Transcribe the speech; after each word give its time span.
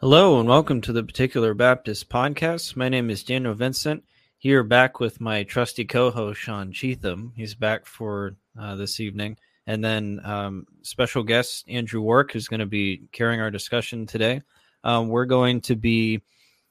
Hello 0.00 0.40
and 0.40 0.48
welcome 0.48 0.80
to 0.80 0.94
the 0.94 1.02
Particular 1.04 1.52
Baptist 1.52 2.08
Podcast. 2.08 2.74
My 2.74 2.88
name 2.88 3.10
is 3.10 3.22
Daniel 3.22 3.52
Vincent. 3.52 4.02
Here 4.38 4.64
back 4.64 4.98
with 4.98 5.20
my 5.20 5.42
trusty 5.42 5.84
co-host 5.84 6.40
Sean 6.40 6.72
Cheatham. 6.72 7.34
He's 7.36 7.54
back 7.54 7.84
for 7.84 8.34
uh, 8.58 8.76
this 8.76 8.98
evening, 8.98 9.36
and 9.66 9.84
then 9.84 10.22
um, 10.24 10.66
special 10.80 11.22
guest 11.22 11.66
Andrew 11.68 12.00
Warrick, 12.00 12.32
who's 12.32 12.48
going 12.48 12.60
to 12.60 12.66
be 12.66 13.08
carrying 13.12 13.42
our 13.42 13.50
discussion 13.50 14.06
today. 14.06 14.40
Um, 14.84 15.10
we're 15.10 15.26
going 15.26 15.60
to 15.60 15.76
be 15.76 16.22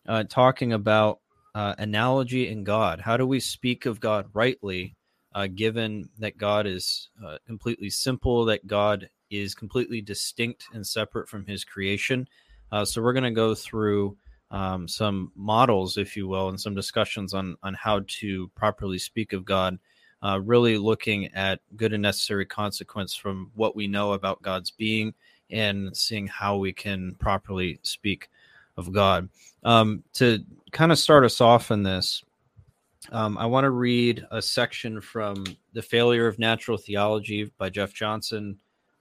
uh, 0.08 0.23
talking 0.23 0.73
about 0.73 1.20
uh, 1.53 1.75
analogy 1.77 2.48
in 2.48 2.64
God. 2.64 3.00
How 3.00 3.16
do 3.16 3.27
we 3.27 3.39
speak 3.39 3.86
of 3.86 4.00
God 4.00 4.25
rightly, 4.34 4.95
uh, 5.36 5.45
given 5.45 6.09
that 6.17 6.39
God 6.39 6.66
is 6.66 7.09
uh, 7.23 7.38
completely 7.45 7.91
simple, 7.91 8.45
that 8.45 8.66
God 8.66 9.08
is 9.30 9.53
completely 9.53 10.02
distinct 10.02 10.66
and 10.73 10.88
separate 10.88 11.30
from 11.30 11.45
His 11.45 11.64
creation? 11.64 12.27
Uh, 12.72 12.86
so 12.86 13.02
we're 13.02 13.14
going 13.14 13.23
to 13.23 13.32
go 13.32 13.55
through 13.55 14.18
um, 14.52 14.88
some 14.88 15.32
models, 15.36 15.98
if 15.98 16.16
you 16.18 16.28
will, 16.28 16.50
and 16.50 16.59
some 16.59 16.76
discussions 16.76 17.34
on 17.34 17.55
on 17.64 17.73
how 17.73 18.02
to 18.08 18.48
properly 18.55 18.98
speak 18.98 19.34
of 19.34 19.45
God. 19.45 19.78
Uh, 20.22 20.40
really 20.44 20.78
looking 20.78 21.28
at 21.34 21.62
good 21.78 21.94
and 21.94 22.02
necessary 22.02 22.45
consequence 22.45 23.16
from 23.16 23.52
what 23.55 23.76
we 23.76 23.88
know 23.88 24.14
about 24.14 24.42
God's 24.42 24.70
being 24.70 25.14
and 25.50 25.95
seeing 25.95 26.28
how 26.28 26.58
we 26.58 26.73
can 26.73 27.16
properly 27.20 27.80
speak 27.84 28.30
of 28.76 28.92
God. 28.92 29.30
Um, 29.64 30.04
to 30.14 30.44
kind 30.72 30.92
of 30.92 31.00
start 31.00 31.23
us 31.23 31.39
off 31.39 31.72
in 31.72 31.83
this, 31.83 32.23
um, 33.11 33.38
I 33.38 33.45
want 33.45 33.64
to 33.64 33.72
read 33.72 34.26
a 34.31 34.42
section 34.42 35.00
from 35.02 35.45
The 35.73 35.81
Failure 35.81 36.28
of 36.28 36.38
Natural 36.38 36.78
Theology 36.78 37.52
by 37.58 37.70
Jeff 37.70 37.94
Johnson. 37.94 38.58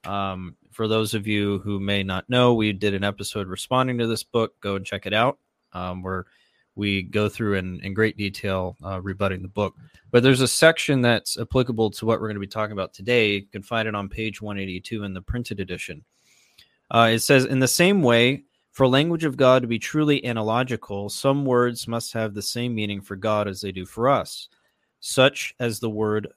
Um, 0.09 0.57
for 0.71 0.89
those 0.89 1.13
of 1.13 1.27
you 1.27 1.59
who 1.59 1.79
may 1.79 2.03
not 2.03 2.29
know, 2.31 2.55
we 2.55 2.73
did 2.73 2.95
an 2.95 3.05
episode 3.05 3.47
responding 3.47 3.99
to 3.99 4.07
this 4.07 4.23
book. 4.23 4.59
Go 4.61 4.77
and 4.77 4.87
check 4.87 5.05
it 5.05 5.13
out. 5.13 5.39
Um, 5.73 6.03
where 6.03 6.25
we 6.75 7.03
go 7.03 7.29
through 7.29 7.55
in, 7.55 7.81
in 7.81 7.93
great 7.93 8.17
detail 8.17 8.77
uh, 8.83 9.03
rebutting 9.03 9.43
the 9.43 9.49
book. 9.49 9.75
But 10.11 10.23
there's 10.23 10.41
a 10.41 10.49
section 10.49 11.03
that's 11.03 11.39
applicable 11.39 11.91
to 11.91 12.07
what 12.07 12.21
we're 12.21 12.29
going 12.29 12.37
to 12.37 12.41
be 12.41 12.47
talking 12.47 12.73
about 12.73 12.95
today. 12.95 13.33
You 13.33 13.47
can 13.47 13.63
find 13.63 13.87
it 13.87 13.95
on 13.95 14.09
page 14.09 14.41
182 14.41 15.03
in 15.03 15.13
the 15.13 15.21
printed 15.21 15.61
edition. 15.61 16.05
Uh, 16.91 17.11
it 17.13 17.19
says, 17.19 17.45
In 17.45 17.59
the 17.59 17.69
same 17.69 18.03
way, 18.03 18.45
for 18.73 18.87
language 18.87 19.25
of 19.25 19.37
God 19.37 19.63
to 19.63 19.69
be 19.69 19.81
truly 19.81 20.25
analogical, 20.25 21.09
some 21.09 21.45
words 21.45 21.89
must 21.89 22.13
have 22.13 22.33
the 22.33 22.41
same 22.41 22.75
meaning 22.75 23.01
for 23.01 23.17
God 23.17 23.49
as 23.49 23.61
they 23.61 23.73
do 23.73 23.85
for 23.85 24.09
us, 24.09 24.49
such 25.01 25.55
as 25.59 25.81
the 25.81 25.91
word, 25.91 26.29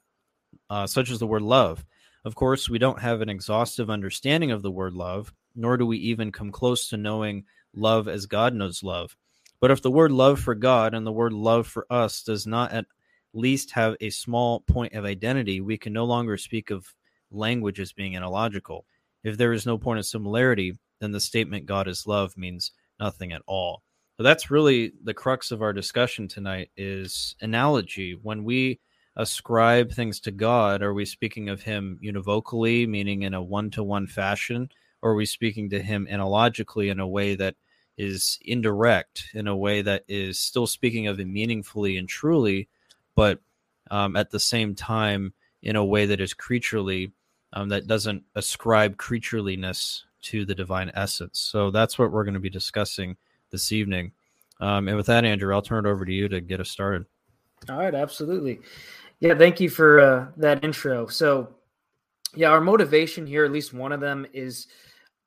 uh, 0.68 0.86
such 0.86 1.10
as 1.10 1.20
the 1.20 1.26
word 1.26 1.42
love. 1.42 1.84
Of 2.24 2.34
course, 2.34 2.68
we 2.68 2.78
don't 2.78 3.00
have 3.00 3.20
an 3.20 3.28
exhaustive 3.28 3.90
understanding 3.90 4.52
of 4.52 4.62
the 4.62 4.70
word 4.70 4.94
love, 4.94 5.32
nor 5.56 5.76
do 5.76 5.86
we 5.86 5.98
even 5.98 6.30
come 6.30 6.52
close 6.52 6.88
to 6.88 6.96
knowing 6.96 7.44
love 7.74 8.06
as 8.06 8.26
God 8.26 8.54
knows 8.54 8.82
love. 8.82 9.16
But 9.60 9.70
if 9.70 9.82
the 9.82 9.90
word 9.90 10.12
love 10.12 10.40
for 10.40 10.54
God 10.54 10.94
and 10.94 11.06
the 11.06 11.12
word 11.12 11.32
love 11.32 11.66
for 11.66 11.86
us 11.90 12.22
does 12.22 12.46
not 12.46 12.72
at 12.72 12.86
least 13.32 13.72
have 13.72 13.96
a 14.00 14.10
small 14.10 14.60
point 14.60 14.94
of 14.94 15.04
identity, 15.04 15.60
we 15.60 15.78
can 15.78 15.92
no 15.92 16.04
longer 16.04 16.36
speak 16.36 16.70
of 16.70 16.94
language 17.30 17.80
as 17.80 17.92
being 17.92 18.16
analogical. 18.16 18.84
If 19.24 19.36
there 19.36 19.52
is 19.52 19.66
no 19.66 19.78
point 19.78 19.98
of 19.98 20.06
similarity, 20.06 20.74
then 21.00 21.12
the 21.12 21.20
statement 21.20 21.66
God 21.66 21.88
is 21.88 22.06
love 22.06 22.36
means 22.36 22.72
nothing 23.00 23.32
at 23.32 23.42
all. 23.46 23.82
So 24.16 24.22
that's 24.22 24.50
really 24.50 24.92
the 25.02 25.14
crux 25.14 25.50
of 25.50 25.62
our 25.62 25.72
discussion 25.72 26.28
tonight 26.28 26.70
is 26.76 27.34
analogy. 27.40 28.18
When 28.20 28.44
we 28.44 28.80
ascribe 29.16 29.92
things 29.92 30.20
to 30.20 30.30
God? 30.30 30.82
Are 30.82 30.94
we 30.94 31.04
speaking 31.04 31.48
of 31.48 31.62
him 31.62 31.98
univocally, 32.02 32.88
meaning 32.88 33.22
in 33.22 33.34
a 33.34 33.42
one 33.42 33.70
to 33.70 33.82
one 33.82 34.06
fashion? 34.06 34.70
Or 35.02 35.12
are 35.12 35.16
we 35.16 35.26
speaking 35.26 35.70
to 35.70 35.82
him 35.82 36.06
analogically 36.08 36.88
in 36.88 37.00
a 37.00 37.08
way 37.08 37.34
that 37.34 37.56
is 37.98 38.38
indirect, 38.42 39.30
in 39.34 39.46
a 39.46 39.56
way 39.56 39.82
that 39.82 40.04
is 40.08 40.38
still 40.38 40.66
speaking 40.66 41.06
of 41.06 41.18
him 41.20 41.32
meaningfully 41.32 41.96
and 41.96 42.08
truly, 42.08 42.68
but 43.14 43.40
um, 43.90 44.16
at 44.16 44.30
the 44.30 44.40
same 44.40 44.74
time 44.74 45.34
in 45.62 45.76
a 45.76 45.84
way 45.84 46.06
that 46.06 46.20
is 46.20 46.32
creaturely, 46.32 47.12
um, 47.52 47.68
that 47.68 47.86
doesn't 47.86 48.24
ascribe 48.34 48.96
creatureliness 48.96 50.02
to 50.22 50.44
the 50.44 50.54
divine 50.54 50.90
essence? 50.94 51.38
So 51.38 51.70
that's 51.70 51.98
what 51.98 52.12
we're 52.12 52.24
going 52.24 52.34
to 52.34 52.40
be 52.40 52.50
discussing 52.50 53.16
this 53.50 53.72
evening. 53.72 54.12
Um, 54.60 54.88
and 54.88 54.96
with 54.96 55.06
that, 55.06 55.24
Andrew, 55.24 55.52
I'll 55.54 55.62
turn 55.62 55.84
it 55.84 55.90
over 55.90 56.04
to 56.04 56.12
you 56.12 56.28
to 56.28 56.40
get 56.40 56.60
us 56.60 56.70
started. 56.70 57.04
All 57.68 57.76
right, 57.76 57.94
absolutely. 57.94 58.60
Yeah, 59.22 59.38
thank 59.38 59.60
you 59.60 59.70
for 59.70 60.00
uh, 60.00 60.26
that 60.38 60.64
intro. 60.64 61.06
So, 61.06 61.54
yeah, 62.34 62.48
our 62.48 62.60
motivation 62.60 63.24
here, 63.24 63.44
at 63.44 63.52
least 63.52 63.72
one 63.72 63.92
of 63.92 64.00
them, 64.00 64.26
is 64.32 64.66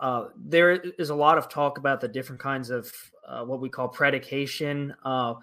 uh, 0.01 0.25
there 0.35 0.73
is 0.73 1.11
a 1.11 1.15
lot 1.15 1.37
of 1.37 1.47
talk 1.47 1.77
about 1.77 2.01
the 2.01 2.09
different 2.09 2.41
kinds 2.41 2.69
of 2.69 2.91
uh, 3.25 3.45
what 3.45 3.61
we 3.61 3.69
call 3.69 3.87
predication. 3.87 4.93
Uh, 5.05 5.35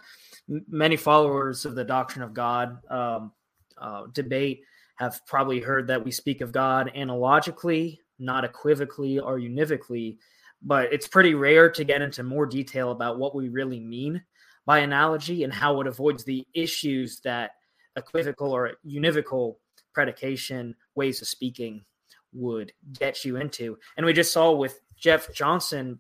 many 0.69 0.99
followers 0.99 1.65
of 1.65 1.75
the 1.75 1.83
doctrine 1.83 2.23
of 2.23 2.35
God 2.35 2.77
um, 2.91 3.33
uh, 3.79 4.03
debate 4.13 4.65
have 4.97 5.25
probably 5.27 5.59
heard 5.59 5.87
that 5.87 6.05
we 6.05 6.11
speak 6.11 6.43
of 6.43 6.53
God 6.53 6.93
analogically, 6.95 8.03
not 8.19 8.45
equivocally 8.45 9.19
or 9.19 9.39
univocally, 9.39 10.19
but 10.61 10.93
it's 10.93 11.09
pretty 11.09 11.33
rare 11.33 11.71
to 11.71 11.85
get 11.85 12.03
into 12.03 12.23
more 12.23 12.45
detail 12.45 12.91
about 12.91 13.19
what 13.19 13.35
we 13.35 13.49
really 13.49 13.81
mean 13.81 14.23
by 14.67 14.81
analogy 14.81 15.43
and 15.43 15.55
how 15.55 15.81
it 15.81 15.87
avoids 15.87 16.23
the 16.23 16.47
issues 16.53 17.19
that 17.21 17.53
equivocal 17.97 18.53
or 18.53 18.73
univocal 18.87 19.57
predication 19.93 20.75
ways 20.95 21.21
of 21.21 21.29
speaking 21.29 21.85
would 22.33 22.73
get 22.99 23.25
you 23.25 23.37
into. 23.37 23.79
And 23.97 24.07
we 24.07 24.13
just 24.13 24.33
saw 24.33 24.53
with 24.53 24.81
Jeff 24.97 25.33
Johnson, 25.33 25.99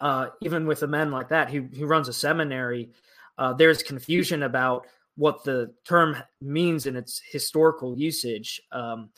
uh, 0.00 0.28
even 0.42 0.66
with 0.66 0.82
a 0.82 0.86
man 0.86 1.10
like 1.10 1.30
that 1.30 1.50
who, 1.50 1.62
who 1.62 1.86
runs 1.86 2.08
a 2.08 2.12
seminary, 2.12 2.90
uh, 3.38 3.52
there's 3.52 3.82
confusion 3.82 4.42
about 4.42 4.86
what 5.16 5.42
the 5.44 5.72
term 5.84 6.16
means 6.40 6.86
in 6.86 6.96
its 6.96 7.20
historical 7.30 7.98
usage. 7.98 8.60
Because 8.70 8.94
um, 8.94 9.10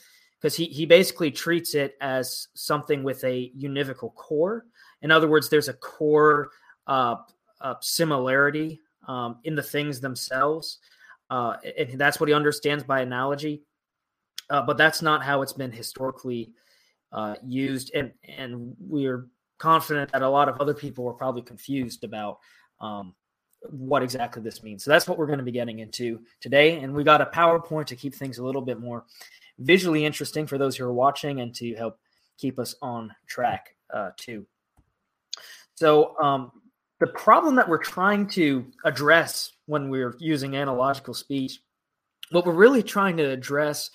he, 0.57 0.67
he 0.67 0.87
basically 0.87 1.31
treats 1.31 1.75
it 1.75 1.95
as 2.01 2.49
something 2.55 3.03
with 3.03 3.23
a 3.25 3.53
univocal 3.59 4.15
core. 4.15 4.65
In 5.03 5.11
other 5.11 5.29
words, 5.29 5.49
there's 5.49 5.69
a 5.69 5.75
core 5.75 6.51
uh, 6.87 7.17
uh 7.61 7.75
similarity 7.81 8.81
um, 9.07 9.39
in 9.45 9.55
the 9.55 9.63
things 9.63 10.01
themselves. 10.01 10.79
Uh, 11.31 11.57
and 11.79 11.99
that's 11.99 12.19
what 12.19 12.29
he 12.29 12.35
understands 12.35 12.85
by 12.85 13.01
analogy. 13.01 13.63
Uh, 14.51 14.61
but 14.61 14.77
that's 14.77 15.01
not 15.01 15.23
how 15.23 15.43
it's 15.43 15.53
been 15.53 15.71
historically 15.71 16.53
uh, 17.13 17.37
used. 17.47 17.93
And, 17.95 18.13
and 18.37 18.75
we're 18.81 19.29
confident 19.59 20.11
that 20.13 20.23
a 20.23 20.29
lot 20.29 20.49
of 20.49 20.61
other 20.61 20.75
people 20.75 21.05
were 21.05 21.15
probably 21.15 21.43
confused 21.43 22.03
about 22.03 22.39
um, 22.81 23.15
what 23.63 24.03
exactly 24.03 24.43
this 24.43 24.63
means. 24.63 24.83
So 24.83 24.91
that's 24.91 25.07
what 25.07 25.19
we're 25.19 25.27
going 25.27 25.39
to 25.39 25.45
be 25.45 25.53
getting 25.53 25.79
into 25.79 26.21
today. 26.41 26.81
And 26.81 26.93
we 26.93 27.05
got 27.05 27.21
a 27.21 27.27
PowerPoint 27.27 27.87
to 27.87 27.97
keep 27.97 28.15
things 28.15 28.39
a 28.39 28.45
little 28.45 28.63
bit 28.63 28.81
more 28.81 29.05
visually 29.59 30.05
interesting 30.05 30.47
for 30.47 30.59
those 30.59 30.77
who 30.77 30.85
are 30.85 30.93
watching 30.93 31.41
and 31.41 31.55
to 31.55 31.75
help 31.75 31.99
keep 32.39 32.59
us 32.59 32.75
on 32.83 33.15
track 33.27 33.77
uh, 33.95 34.11
too. 34.17 34.47
So 35.75 36.19
um, 36.19 36.51
the 37.01 37.07
problem 37.07 37.55
that 37.57 37.69
we're 37.69 37.79
trying 37.79 38.29
to 38.29 38.67
address 38.85 39.53
when 39.67 39.89
we're 39.89 40.15
using 40.19 40.57
analogical 40.57 41.15
speech, 41.15 41.61
what 42.31 42.47
we're 42.47 42.53
really 42.53 42.83
trying 42.83 43.17
to 43.17 43.31
address 43.31 43.91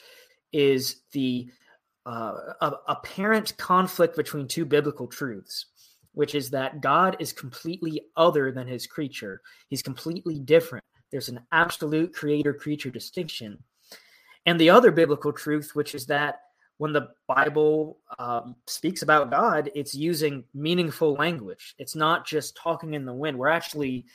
is 0.51 1.01
the 1.11 1.47
uh, 2.05 2.33
apparent 2.87 3.55
conflict 3.57 4.15
between 4.15 4.47
two 4.47 4.65
biblical 4.65 5.07
truths, 5.07 5.67
which 6.13 6.33
is 6.33 6.49
that 6.49 6.81
God 6.81 7.15
is 7.19 7.31
completely 7.31 8.01
other 8.17 8.51
than 8.51 8.67
his 8.67 8.87
creature. 8.87 9.41
He's 9.69 9.83
completely 9.83 10.39
different. 10.39 10.83
There's 11.11 11.29
an 11.29 11.41
absolute 11.51 12.13
creator 12.13 12.53
creature 12.53 12.89
distinction. 12.89 13.63
And 14.47 14.59
the 14.59 14.69
other 14.71 14.91
biblical 14.91 15.31
truth, 15.31 15.71
which 15.75 15.93
is 15.93 16.07
that 16.07 16.41
when 16.77 16.93
the 16.93 17.09
Bible 17.27 17.99
um, 18.19 18.55
speaks 18.67 19.01
about 19.01 19.31
God, 19.31 19.71
it's 19.75 19.95
using 19.95 20.43
meaningful 20.53 21.13
language. 21.13 21.75
It's 21.77 21.95
not 21.95 22.25
just 22.25 22.57
talking 22.57 22.93
in 22.93 23.05
the 23.05 23.13
wind. 23.13 23.37
We're 23.37 23.47
actually 23.47 24.05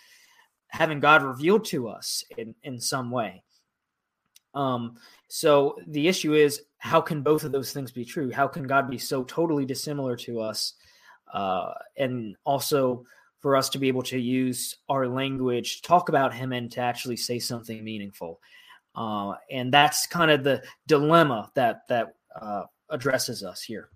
having 0.69 1.01
God 1.01 1.23
revealed 1.23 1.65
to 1.67 1.89
us 1.89 2.23
in, 2.37 2.55
in 2.63 2.81
some 2.81 3.11
way. 3.11 3.43
Um, 4.55 4.97
so 5.29 5.79
the 5.87 6.09
issue 6.09 6.35
is 6.35 6.63
how 6.79 7.01
can 7.01 7.23
both 7.23 7.45
of 7.45 7.53
those 7.53 7.73
things 7.73 7.93
be 7.93 8.05
true? 8.05 8.31
How 8.31 8.47
can 8.47 8.65
God 8.65 8.91
be 8.91 8.99
so 8.99 9.25
totally 9.25 9.65
dissimilar 9.65 10.17
to 10.17 10.41
us? 10.41 10.75
Uh, 11.33 11.73
and 11.97 12.37
also 12.45 13.05
for 13.41 13.57
us 13.57 13.69
to 13.71 13.79
be 13.79 13.89
able 13.89 14.03
to 14.03 14.19
use 14.19 14.77
our 14.89 15.09
language, 15.09 15.77
to 15.77 15.83
talk 15.83 16.09
about 16.09 16.35
Him, 16.35 16.53
and 16.53 16.71
to 16.73 16.81
actually 16.81 17.17
say 17.17 17.39
something 17.39 17.83
meaningful. 17.83 18.41
Uh, 18.95 19.35
and 19.51 19.73
that's 19.73 20.07
kind 20.07 20.31
of 20.31 20.43
the 20.43 20.63
dilemma 20.87 21.51
that 21.55 21.83
that 21.89 22.15
uh, 22.41 22.65
addresses 22.89 23.43
us 23.43 23.63
here. 23.63 23.89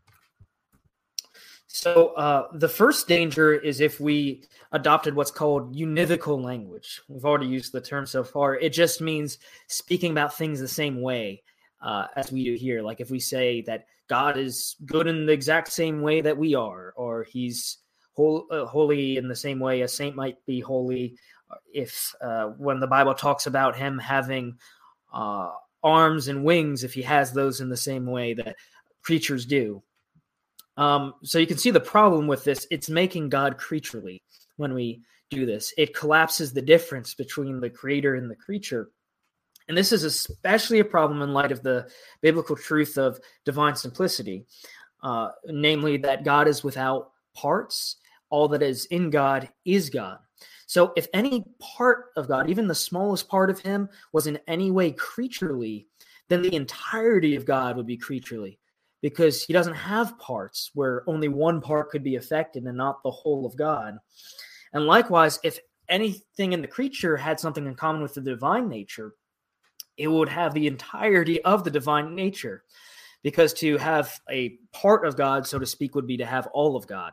So 1.66 2.08
uh, 2.10 2.48
the 2.52 2.69
first 2.69 3.08
danger 3.08 3.52
is 3.52 3.81
if 3.81 3.98
we 3.98 4.44
adopted 4.70 5.16
what's 5.16 5.32
called 5.32 5.75
univocal 5.75 6.40
language. 6.40 7.00
We've 7.08 7.25
already 7.25 7.46
used 7.46 7.72
the 7.72 7.81
term 7.81 8.06
so 8.06 8.22
far. 8.22 8.54
It 8.54 8.72
just 8.72 9.00
means 9.00 9.38
speaking 9.66 10.12
about 10.12 10.36
things 10.36 10.60
the 10.60 10.69
same 10.69 11.00
way 11.00 11.42
uh, 11.82 12.06
as 12.14 12.31
we 12.31 12.44
do 12.44 12.54
here. 12.54 12.81
Like 12.82 13.00
if 13.00 13.10
we 13.10 13.19
say 13.19 13.62
that 13.62 13.86
God 14.08 14.36
is 14.36 14.76
good 14.86 15.08
in 15.08 15.26
the 15.26 15.32
exact 15.32 15.72
same 15.72 16.00
way 16.00 16.20
that 16.20 16.38
we 16.38 16.54
are, 16.54 16.92
or 16.96 17.25
He's 17.25 17.78
uh, 18.16 18.64
holy 18.66 19.16
in 19.16 19.26
the 19.26 19.34
same 19.34 19.58
way 19.58 19.81
a 19.81 19.88
saint 19.88 20.14
might 20.14 20.36
be 20.46 20.60
holy 20.60 21.19
if 21.72 22.14
uh, 22.20 22.46
when 22.46 22.81
the 22.81 22.86
Bible 22.86 23.14
talks 23.14 23.46
about 23.46 23.76
him 23.76 23.98
having 23.98 24.56
uh, 25.12 25.50
arms 25.84 26.28
and 26.28 26.42
wings, 26.42 26.82
if 26.82 26.94
he 26.94 27.02
has 27.02 27.32
those 27.32 27.60
in 27.60 27.69
the 27.69 27.76
same 27.76 28.06
way 28.06 28.34
that 28.34 28.56
creatures 29.02 29.46
do. 29.46 29.82
Um, 30.76 31.14
so 31.22 31.38
you 31.38 31.46
can 31.46 31.58
see 31.58 31.70
the 31.70 31.78
problem 31.78 32.26
with 32.26 32.42
this. 32.42 32.66
It's 32.70 32.88
making 32.88 33.28
God 33.28 33.58
creaturely 33.58 34.22
when 34.56 34.75
we 34.75 35.02
do 35.31 35.46
this. 35.46 35.72
It 35.76 35.94
collapses 35.94 36.52
the 36.52 36.62
difference 36.62 37.14
between 37.14 37.60
the 37.60 37.70
creator 37.70 38.14
and 38.14 38.31
the 38.31 38.36
creature. 38.36 38.90
And 39.69 39.76
this 39.76 39.92
is 39.92 40.04
especially 40.04 40.81
a 40.81 40.84
problem 40.84 41.22
in 41.22 41.32
light 41.32 41.52
of 41.52 41.62
the 41.62 41.88
biblical 42.22 42.56
truth 42.56 42.98
of 42.98 43.20
divine 43.44 43.76
simplicity, 43.76 44.44
uh, 45.02 45.31
namely 45.46 45.96
that 45.98 46.25
God 46.25 46.48
is 46.48 46.64
without 46.64 47.12
parts. 47.34 47.96
All 48.31 48.48
that 48.48 48.62
is 48.62 48.86
in 48.86 49.10
God 49.10 49.48
is 49.64 49.90
God. 49.90 50.19
So 50.66 50.93
if 50.96 51.06
any 51.12 51.44
part 51.61 52.06
of 52.16 52.28
God, 52.28 52.49
even 52.49 52.66
the 52.66 52.75
smallest 52.75 53.28
part 53.28 53.50
of 53.50 53.61
him, 53.61 53.88
was 54.12 54.26
in 54.26 54.38
any 54.46 54.70
way 54.70 54.93
creaturely, 54.93 55.87
then 56.28 56.43
the 56.43 56.55
entirety 56.55 57.37
of 57.37 57.44
God 57.44 57.76
would 57.76 57.87
be 57.87 57.96
creaturely 57.96 58.58
because 59.02 59.44
he 59.44 59.52
doesn't 59.52 59.75
have 59.75 60.19
parts 60.19 60.70
where 60.72 61.05
only 61.06 61.28
one 61.28 61.61
part 61.61 61.90
could 61.90 62.02
be 62.02 62.16
affected 62.16 62.64
and 62.64 62.76
not 62.76 63.02
the 63.02 63.11
whole 63.11 63.44
of 63.44 63.56
God. 63.56 63.99
And 64.72 64.87
likewise, 64.87 65.38
if 65.44 65.58
anything 65.88 66.55
in 66.55 66.62
the 66.62 66.67
creature 66.67 67.17
had 67.17 67.38
something 67.38 67.67
in 67.67 67.75
common 67.75 68.00
with 68.00 68.14
the 68.14 68.22
divine 68.22 68.69
nature, 68.69 69.14
it 69.96 70.08
would 70.08 70.28
have 70.28 70.55
the 70.55 70.67
entirety 70.67 71.43
of 71.44 71.64
the 71.64 71.70
divine 71.70 72.14
nature. 72.14 72.64
Because 73.22 73.52
to 73.55 73.78
have 73.78 74.19
a 74.31 74.58
part 74.72 75.06
of 75.06 75.17
God, 75.17 75.46
so 75.46 75.58
to 75.58 75.67
speak, 75.67 75.94
would 75.94 76.06
be 76.06 76.17
to 76.17 76.26
have 76.26 76.46
all 76.49 76.76
of 76.76 76.87
God. 76.87 77.12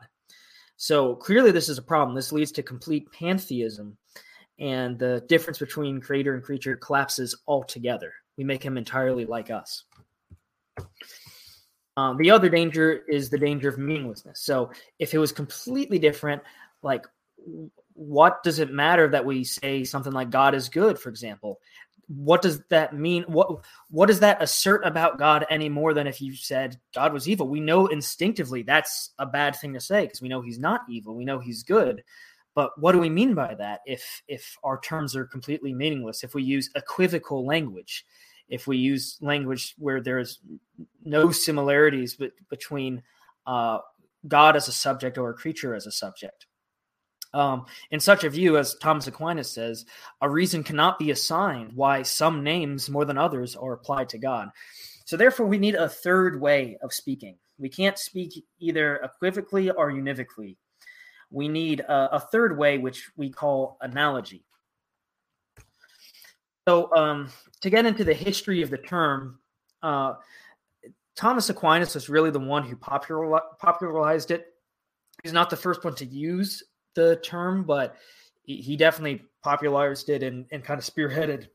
So 0.82 1.14
clearly, 1.14 1.52
this 1.52 1.68
is 1.68 1.78
a 1.78 1.82
problem. 1.82 2.16
This 2.16 2.32
leads 2.32 2.50
to 2.52 2.62
complete 2.64 3.12
pantheism, 3.12 3.96
and 4.58 4.98
the 4.98 5.24
difference 5.28 5.60
between 5.60 6.00
creator 6.00 6.34
and 6.34 6.42
creature 6.42 6.74
collapses 6.74 7.36
altogether. 7.46 8.12
We 8.36 8.42
make 8.42 8.64
him 8.64 8.76
entirely 8.76 9.24
like 9.24 9.48
us. 9.48 9.84
Um, 11.96 12.16
the 12.16 12.32
other 12.32 12.48
danger 12.48 13.04
is 13.08 13.30
the 13.30 13.38
danger 13.38 13.68
of 13.68 13.78
meaninglessness. 13.78 14.40
So 14.40 14.72
if 14.98 15.14
it 15.14 15.18
was 15.18 15.30
completely 15.30 16.00
different, 16.00 16.42
like 16.82 17.06
what 17.92 18.42
does 18.42 18.58
it 18.58 18.72
matter 18.72 19.08
that 19.08 19.24
we 19.24 19.44
say 19.44 19.84
something 19.84 20.12
like 20.12 20.30
God 20.30 20.52
is 20.52 20.68
good, 20.68 20.98
for 20.98 21.10
example? 21.10 21.60
What 22.08 22.42
does 22.42 22.60
that 22.70 22.94
mean? 22.94 23.24
What 23.24 23.64
what 23.90 24.06
does 24.06 24.20
that 24.20 24.42
assert 24.42 24.84
about 24.84 25.18
God 25.18 25.46
any 25.50 25.68
more 25.68 25.94
than 25.94 26.06
if 26.06 26.20
you 26.20 26.34
said 26.34 26.78
God 26.94 27.12
was 27.12 27.28
evil? 27.28 27.48
We 27.48 27.60
know 27.60 27.86
instinctively 27.86 28.62
that's 28.62 29.10
a 29.18 29.26
bad 29.26 29.56
thing 29.56 29.72
to 29.74 29.80
say 29.80 30.02
because 30.04 30.20
we 30.20 30.28
know 30.28 30.42
he's 30.42 30.58
not 30.58 30.82
evil. 30.88 31.14
We 31.14 31.24
know 31.24 31.38
he's 31.38 31.62
good. 31.62 32.02
But 32.54 32.78
what 32.78 32.92
do 32.92 32.98
we 32.98 33.08
mean 33.08 33.34
by 33.34 33.54
that 33.54 33.80
if 33.86 34.22
if 34.28 34.56
our 34.62 34.80
terms 34.80 35.16
are 35.16 35.24
completely 35.24 35.72
meaningless? 35.72 36.22
If 36.22 36.34
we 36.34 36.42
use 36.42 36.70
equivocal 36.74 37.46
language, 37.46 38.04
if 38.48 38.66
we 38.66 38.76
use 38.76 39.16
language 39.20 39.74
where 39.78 40.00
there's 40.00 40.40
no 41.04 41.30
similarities 41.30 42.14
but 42.14 42.32
between 42.50 43.02
uh, 43.46 43.78
God 44.28 44.56
as 44.56 44.68
a 44.68 44.72
subject 44.72 45.18
or 45.18 45.30
a 45.30 45.34
creature 45.34 45.74
as 45.74 45.86
a 45.86 45.92
subject. 45.92 46.46
Um, 47.34 47.64
in 47.90 48.00
such 48.00 48.24
a 48.24 48.30
view, 48.30 48.58
as 48.58 48.74
Thomas 48.76 49.06
Aquinas 49.06 49.50
says, 49.50 49.86
a 50.20 50.28
reason 50.28 50.62
cannot 50.62 50.98
be 50.98 51.10
assigned 51.10 51.72
why 51.72 52.02
some 52.02 52.42
names 52.42 52.90
more 52.90 53.04
than 53.04 53.16
others 53.16 53.56
are 53.56 53.72
applied 53.72 54.08
to 54.10 54.18
God. 54.18 54.48
So, 55.06 55.16
therefore, 55.16 55.46
we 55.46 55.58
need 55.58 55.74
a 55.74 55.88
third 55.88 56.40
way 56.40 56.76
of 56.82 56.92
speaking. 56.92 57.36
We 57.58 57.68
can't 57.68 57.98
speak 57.98 58.44
either 58.60 59.00
equivocally 59.04 59.70
or 59.70 59.90
univocally. 59.90 60.56
We 61.30 61.48
need 61.48 61.80
a, 61.80 62.16
a 62.16 62.20
third 62.20 62.58
way, 62.58 62.78
which 62.78 63.10
we 63.16 63.30
call 63.30 63.78
analogy. 63.80 64.44
So, 66.68 66.94
um, 66.94 67.30
to 67.62 67.70
get 67.70 67.86
into 67.86 68.04
the 68.04 68.14
history 68.14 68.62
of 68.62 68.70
the 68.70 68.78
term, 68.78 69.38
uh, 69.82 70.14
Thomas 71.16 71.48
Aquinas 71.50 71.94
was 71.94 72.08
really 72.08 72.30
the 72.30 72.40
one 72.40 72.64
who 72.64 72.76
popularized 72.76 74.30
it. 74.30 74.46
He's 75.22 75.32
not 75.32 75.50
the 75.50 75.56
first 75.56 75.84
one 75.84 75.94
to 75.96 76.04
use 76.04 76.62
the 76.94 77.16
term, 77.22 77.64
but 77.64 77.96
he 78.44 78.76
definitely 78.76 79.22
popularized 79.42 80.08
it 80.08 80.22
and, 80.22 80.46
and 80.50 80.64
kind 80.64 80.78
of 80.78 80.84
spearheaded 80.84 81.46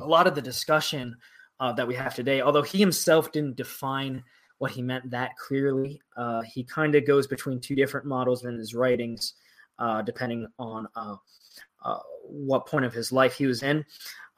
a 0.00 0.06
lot 0.06 0.26
of 0.26 0.34
the 0.34 0.42
discussion 0.42 1.16
uh, 1.60 1.72
that 1.72 1.86
we 1.86 1.94
have 1.94 2.14
today. 2.14 2.40
Although 2.40 2.62
he 2.62 2.78
himself 2.78 3.32
didn't 3.32 3.56
define 3.56 4.22
what 4.58 4.70
he 4.70 4.82
meant 4.82 5.10
that 5.10 5.36
clearly, 5.36 6.00
uh, 6.16 6.42
he 6.42 6.64
kind 6.64 6.94
of 6.94 7.06
goes 7.06 7.26
between 7.26 7.60
two 7.60 7.74
different 7.74 8.06
models 8.06 8.44
in 8.44 8.56
his 8.58 8.74
writings, 8.74 9.34
uh, 9.78 10.02
depending 10.02 10.46
on 10.58 10.86
uh, 10.96 11.16
uh, 11.84 11.98
what 12.24 12.66
point 12.66 12.84
of 12.84 12.92
his 12.92 13.12
life 13.12 13.34
he 13.34 13.46
was 13.46 13.62
in. 13.62 13.84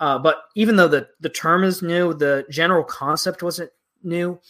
Uh, 0.01 0.19
but 0.19 0.45
even 0.55 0.77
though 0.77 0.89
the, 0.89 1.09
the 1.21 1.29
term 1.29 1.65
is 1.65 1.83
new, 1.83 2.15
the 2.15 2.45
general 2.51 2.85
concept 2.85 3.43
wasn't 3.43 3.71
new. 4.03 4.41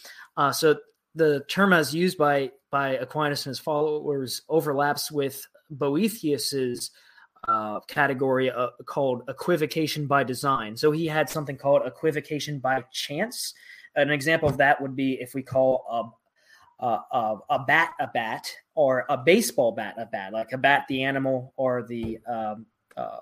so 0.51 0.75
the 1.15 1.43
term 1.47 1.73
as 1.73 1.93
used 1.93 2.17
by 2.17 2.51
by 2.71 2.89
Aquinas 2.97 3.47
and 3.47 3.51
his 3.51 3.59
followers 3.59 4.43
overlaps 4.47 5.11
with 5.11 5.43
Boethius's 5.71 6.91
uh, 7.47 7.79
category 7.81 8.51
uh, 8.51 8.67
called 8.85 9.23
equivocation 9.27 10.07
by 10.07 10.23
design. 10.23 10.75
So 10.75 10.91
he 10.91 11.07
had 11.07 11.29
something 11.29 11.57
called 11.57 11.83
equivocation 11.85 12.59
by 12.59 12.83
chance. 12.91 13.53
An 13.95 14.11
example 14.11 14.49
of 14.49 14.57
that 14.57 14.81
would 14.81 14.95
be 14.95 15.13
if 15.13 15.33
we 15.33 15.41
call 15.41 16.13
a, 16.79 16.85
a, 16.85 17.37
a 17.49 17.59
bat 17.65 17.93
a 17.99 18.07
bat 18.07 18.51
or 18.75 19.05
a 19.09 19.17
baseball 19.17 19.71
bat 19.71 19.95
a 19.97 20.05
bat, 20.05 20.33
like 20.33 20.51
a 20.51 20.57
bat 20.57 20.85
the 20.89 21.03
animal 21.03 21.53
or 21.57 21.83
the 21.83 22.19
um, 22.27 22.65
uh, 22.97 23.19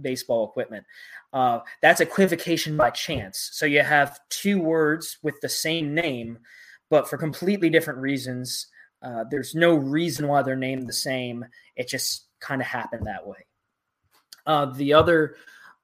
baseball 0.00 0.48
equipment. 0.48 0.84
Uh, 1.32 1.60
that's 1.82 2.00
equivocation 2.00 2.76
by 2.76 2.90
chance. 2.90 3.50
So 3.52 3.66
you 3.66 3.82
have 3.82 4.20
two 4.28 4.60
words 4.60 5.18
with 5.22 5.40
the 5.40 5.48
same 5.48 5.94
name, 5.94 6.38
but 6.88 7.08
for 7.08 7.18
completely 7.18 7.70
different 7.70 7.98
reasons. 8.00 8.68
Uh, 9.06 9.24
there's 9.30 9.54
no 9.54 9.76
reason 9.76 10.26
why 10.26 10.42
they're 10.42 10.56
named 10.56 10.88
the 10.88 10.92
same. 10.92 11.44
It 11.76 11.86
just 11.86 12.26
kind 12.40 12.60
of 12.60 12.66
happened 12.66 13.06
that 13.06 13.24
way. 13.24 13.46
Uh, 14.46 14.66
the 14.66 14.94
other 14.94 15.36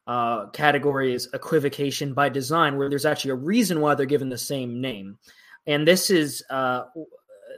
uh, 0.09 0.47
category 0.47 1.15
is 1.15 1.29
equivocation 1.33 2.15
by 2.15 2.29
design, 2.29 2.77
where 2.77 2.89
there's 2.89 3.07
actually 3.07 3.31
a 3.31 3.37
reason 3.37 3.81
why 3.81 3.95
they're 3.95 4.07
given 4.07 4.29
the 4.29 4.37
same 4.37 4.81
name. 4.81 5.19
And 5.69 5.87
this 5.87 6.11
is 6.11 6.43
uh, 6.51 6.85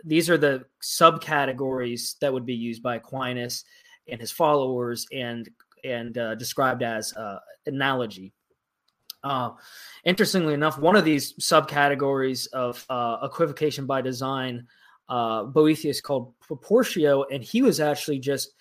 these 0.05 0.29
are 0.29 0.37
the 0.37 0.67
subcategories 0.83 2.19
that 2.19 2.33
would 2.33 2.45
be 2.45 2.55
used 2.55 2.83
by 2.83 2.97
Aquinas 2.97 3.65
and 4.07 4.21
his 4.21 4.31
followers, 4.31 5.07
and 5.13 5.49
and 5.83 6.19
uh, 6.19 6.35
described 6.35 6.83
as 6.83 7.15
analogy. 7.67 8.35
Uh, 9.23 9.53
interestingly 10.05 10.53
enough, 10.53 10.79
one 10.79 10.97
of 10.97 11.05
these 11.07 11.33
subcategories 11.35 12.47
of 12.53 12.85
uh, 12.91 13.17
equivocation 13.23 13.87
by 13.87 14.03
design 14.03 14.67
uh, 15.09 15.45
Boethius 15.45 16.01
called 16.01 16.39
proportio, 16.41 17.25
and 17.25 17.43
he 17.43 17.63
was 17.63 17.81
actually 17.81 18.19
just 18.19 18.55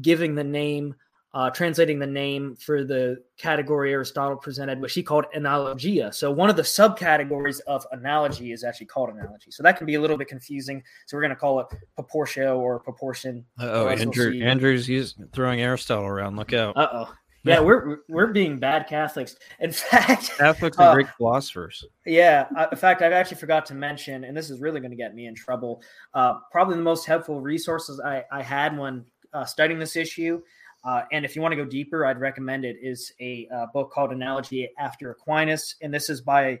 giving 0.00 0.34
the 0.34 0.44
name, 0.44 0.94
uh, 1.34 1.50
translating 1.50 1.98
the 1.98 2.06
name 2.06 2.56
for 2.56 2.84
the 2.84 3.22
category 3.36 3.92
Aristotle 3.92 4.36
presented, 4.36 4.80
which 4.80 4.94
he 4.94 5.02
called 5.02 5.26
analogia. 5.36 6.14
So 6.14 6.30
one 6.30 6.50
of 6.50 6.56
the 6.56 6.62
subcategories 6.62 7.60
of 7.66 7.86
analogy 7.92 8.52
is 8.52 8.64
actually 8.64 8.86
called 8.86 9.10
analogy. 9.10 9.50
So 9.50 9.62
that 9.62 9.76
can 9.76 9.86
be 9.86 9.94
a 9.96 10.00
little 10.00 10.16
bit 10.16 10.28
confusing. 10.28 10.82
So 11.06 11.16
we're 11.16 11.22
going 11.22 11.30
to 11.30 11.36
call 11.36 11.60
it 11.60 11.66
proportio 11.94 12.58
or 12.58 12.80
proportion. 12.80 13.44
Oh, 13.58 13.88
Andrew, 13.88 14.40
Andrew's 14.42 14.88
using, 14.88 15.28
throwing 15.32 15.60
Aristotle 15.60 16.06
around. 16.06 16.36
Look 16.36 16.52
out. 16.52 16.76
Uh 16.76 16.88
oh. 16.92 17.14
Yeah, 17.42 17.60
we're 17.60 17.98
we're 18.08 18.26
being 18.28 18.58
bad 18.58 18.86
Catholics. 18.86 19.36
In 19.60 19.72
fact, 19.72 20.36
Catholics 20.36 20.76
are 20.78 20.90
uh, 20.90 20.94
great 20.94 21.08
philosophers. 21.16 21.84
Yeah, 22.04 22.46
uh, 22.56 22.66
in 22.70 22.76
fact, 22.76 23.02
I've 23.02 23.12
actually 23.12 23.38
forgot 23.38 23.64
to 23.66 23.74
mention, 23.74 24.24
and 24.24 24.36
this 24.36 24.50
is 24.50 24.60
really 24.60 24.80
going 24.80 24.90
to 24.90 24.96
get 24.96 25.14
me 25.14 25.26
in 25.26 25.34
trouble. 25.34 25.82
Uh, 26.12 26.34
probably 26.52 26.76
the 26.76 26.82
most 26.82 27.06
helpful 27.06 27.40
resources 27.40 28.00
I, 28.00 28.24
I 28.30 28.42
had 28.42 28.76
when 28.76 29.04
uh, 29.32 29.44
studying 29.44 29.78
this 29.78 29.96
issue, 29.96 30.42
uh, 30.84 31.02
and 31.12 31.24
if 31.24 31.34
you 31.34 31.40
want 31.40 31.52
to 31.52 31.56
go 31.56 31.64
deeper, 31.64 32.04
I'd 32.04 32.20
recommend 32.20 32.64
it. 32.64 32.76
Is 32.82 33.12
a 33.20 33.48
uh, 33.54 33.66
book 33.72 33.90
called 33.90 34.12
Analogy 34.12 34.68
After 34.78 35.10
Aquinas, 35.10 35.76
and 35.80 35.94
this 35.94 36.10
is 36.10 36.20
by 36.20 36.60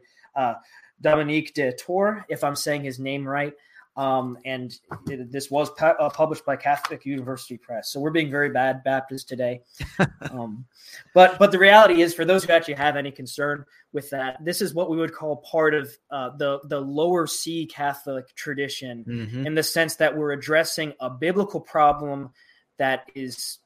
Domenic 1.02 1.52
D'Ettore, 1.52 2.24
if 2.28 2.42
I'm 2.42 2.56
saying 2.56 2.84
his 2.84 2.98
name 2.98 3.28
right. 3.28 3.52
Um, 3.96 4.38
and 4.44 4.72
it, 5.08 5.32
this 5.32 5.50
was 5.50 5.70
pu- 5.70 5.84
uh, 5.84 6.10
published 6.10 6.44
by 6.46 6.56
Catholic 6.56 7.04
University 7.04 7.56
Press. 7.56 7.92
So 7.92 8.00
we're 8.00 8.10
being 8.10 8.30
very 8.30 8.48
bad 8.50 8.84
Baptists 8.84 9.24
today. 9.24 9.62
um, 10.30 10.64
but 11.12 11.38
but 11.38 11.50
the 11.50 11.58
reality 11.58 12.00
is, 12.00 12.14
for 12.14 12.24
those 12.24 12.44
who 12.44 12.52
actually 12.52 12.74
have 12.74 12.96
any 12.96 13.10
concern 13.10 13.64
with 13.92 14.08
that, 14.10 14.42
this 14.44 14.62
is 14.62 14.74
what 14.74 14.90
we 14.90 14.96
would 14.96 15.12
call 15.12 15.38
part 15.38 15.74
of 15.74 15.90
uh, 16.10 16.30
the 16.36 16.60
the 16.64 16.80
lower 16.80 17.26
C 17.26 17.66
Catholic 17.66 18.34
tradition, 18.36 19.04
mm-hmm. 19.06 19.46
in 19.46 19.54
the 19.54 19.62
sense 19.62 19.96
that 19.96 20.16
we're 20.16 20.32
addressing 20.32 20.94
a 21.00 21.10
biblical 21.10 21.60
problem 21.60 22.30
that 22.78 23.10
is 23.14 23.58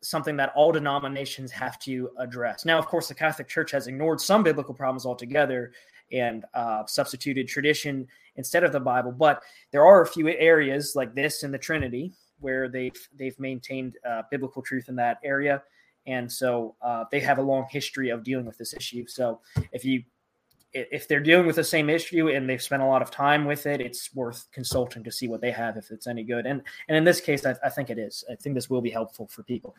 something 0.00 0.36
that 0.36 0.52
all 0.54 0.72
denominations 0.72 1.50
have 1.50 1.78
to 1.80 2.10
address. 2.18 2.64
Now, 2.64 2.78
of 2.78 2.86
course, 2.86 3.08
the 3.08 3.14
Catholic 3.14 3.48
Church 3.48 3.70
has 3.72 3.86
ignored 3.86 4.20
some 4.20 4.42
biblical 4.42 4.74
problems 4.74 5.06
altogether 5.06 5.72
and 6.12 6.44
uh, 6.54 6.84
substituted 6.86 7.48
tradition 7.48 8.06
instead 8.36 8.64
of 8.64 8.72
the 8.72 8.80
Bible. 8.80 9.12
But 9.12 9.42
there 9.70 9.86
are 9.86 10.02
a 10.02 10.06
few 10.06 10.28
areas 10.28 10.94
like 10.96 11.14
this 11.14 11.42
in 11.42 11.50
the 11.50 11.58
Trinity 11.58 12.12
where 12.40 12.68
they've 12.68 13.08
they've 13.16 13.38
maintained 13.38 13.96
uh, 14.08 14.22
biblical 14.30 14.62
truth 14.62 14.88
in 14.88 14.96
that 14.96 15.18
area, 15.24 15.62
and 16.06 16.30
so 16.30 16.76
uh, 16.82 17.04
they 17.10 17.20
have 17.20 17.38
a 17.38 17.42
long 17.42 17.66
history 17.70 18.10
of 18.10 18.22
dealing 18.22 18.46
with 18.46 18.58
this 18.58 18.74
issue. 18.74 19.06
So 19.06 19.40
if 19.72 19.84
you 19.84 20.04
if 20.72 21.08
they're 21.08 21.20
dealing 21.20 21.46
with 21.46 21.56
the 21.56 21.64
same 21.64 21.88
issue 21.88 22.28
and 22.28 22.48
they've 22.48 22.62
spent 22.62 22.82
a 22.82 22.86
lot 22.86 23.00
of 23.00 23.10
time 23.10 23.46
with 23.46 23.66
it, 23.66 23.80
it's 23.80 24.14
worth 24.14 24.46
consulting 24.52 25.02
to 25.02 25.10
see 25.10 25.26
what 25.26 25.40
they 25.40 25.50
have 25.50 25.76
if 25.76 25.90
it's 25.90 26.06
any 26.06 26.22
good. 26.22 26.46
And 26.46 26.62
and 26.88 26.96
in 26.96 27.04
this 27.04 27.20
case, 27.20 27.44
I, 27.46 27.56
I 27.64 27.70
think 27.70 27.90
it 27.90 27.98
is. 27.98 28.24
I 28.30 28.34
think 28.34 28.54
this 28.54 28.68
will 28.68 28.82
be 28.82 28.90
helpful 28.90 29.26
for 29.26 29.42
people. 29.42 29.74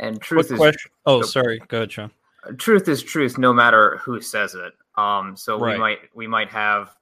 And 0.00 0.20
truth 0.20 0.50
is 0.50 0.58
question. 0.58 0.90
Oh, 1.06 1.22
sorry. 1.22 1.60
Go 1.68 1.78
ahead, 1.78 1.92
Sean. 1.92 2.10
Truth 2.58 2.88
is 2.88 3.02
truth, 3.02 3.38
no 3.38 3.52
matter 3.52 3.98
who 4.04 4.20
says 4.20 4.54
it. 4.54 4.72
Um, 4.96 5.36
so 5.36 5.58
right. 5.58 5.74
we 5.74 5.78
might 5.78 5.98
we 6.14 6.26
might 6.26 6.50
have 6.50 6.96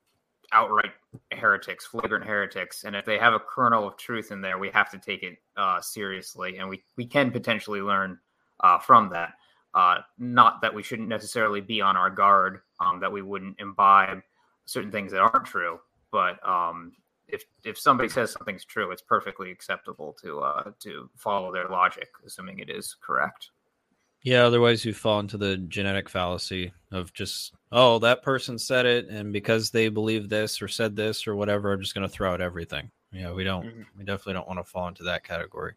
outright 0.52 0.92
heretics, 1.32 1.86
flagrant 1.86 2.24
heretics, 2.24 2.84
and 2.84 2.96
if 2.96 3.04
they 3.04 3.18
have 3.18 3.34
a 3.34 3.40
kernel 3.40 3.86
of 3.86 3.96
truth 3.96 4.32
in 4.32 4.40
there, 4.40 4.58
we 4.58 4.70
have 4.70 4.90
to 4.90 4.98
take 4.98 5.22
it 5.22 5.38
uh, 5.56 5.80
seriously, 5.80 6.58
and 6.58 6.68
we 6.68 6.82
we 6.96 7.06
can 7.06 7.30
potentially 7.30 7.80
learn 7.80 8.18
uh, 8.60 8.78
from 8.78 9.10
that. 9.10 9.34
Uh, 9.74 9.98
not 10.18 10.60
that 10.60 10.72
we 10.72 10.82
shouldn't 10.82 11.08
necessarily 11.08 11.60
be 11.60 11.80
on 11.80 11.96
our 11.96 12.10
guard, 12.10 12.60
um, 12.78 13.00
that 13.00 13.10
we 13.10 13.22
wouldn't 13.22 13.58
imbibe 13.58 14.20
certain 14.66 14.92
things 14.92 15.10
that 15.10 15.20
aren't 15.20 15.44
true. 15.44 15.80
But 16.12 16.46
um, 16.48 16.92
if 17.28 17.44
if 17.64 17.78
somebody 17.78 18.08
says 18.08 18.32
something's 18.32 18.64
true, 18.64 18.90
it's 18.90 19.02
perfectly 19.02 19.50
acceptable 19.50 20.16
to 20.22 20.40
uh, 20.40 20.70
to 20.80 21.10
follow 21.16 21.52
their 21.52 21.68
logic, 21.68 22.08
assuming 22.24 22.60
it 22.60 22.70
is 22.70 22.96
correct. 23.00 23.50
Yeah, 24.24 24.46
otherwise 24.46 24.86
you 24.86 24.94
fall 24.94 25.20
into 25.20 25.36
the 25.36 25.58
genetic 25.58 26.08
fallacy 26.08 26.72
of 26.90 27.12
just, 27.12 27.52
oh, 27.70 27.98
that 27.98 28.22
person 28.22 28.58
said 28.58 28.86
it, 28.86 29.08
and 29.08 29.34
because 29.34 29.70
they 29.70 29.90
believe 29.90 30.30
this 30.30 30.62
or 30.62 30.66
said 30.66 30.96
this 30.96 31.26
or 31.26 31.36
whatever, 31.36 31.72
I'm 31.72 31.80
just 31.82 31.94
going 31.94 32.08
to 32.08 32.12
throw 32.12 32.32
out 32.32 32.40
everything. 32.40 32.90
Yeah, 33.12 33.32
we 33.32 33.44
don't, 33.44 33.66
mm-hmm. 33.66 33.82
we 33.98 34.04
definitely 34.04 34.32
don't 34.32 34.48
want 34.48 34.60
to 34.60 34.64
fall 34.64 34.88
into 34.88 35.04
that 35.04 35.24
category. 35.24 35.74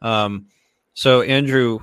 Um, 0.00 0.46
so 0.94 1.20
Andrew, 1.20 1.80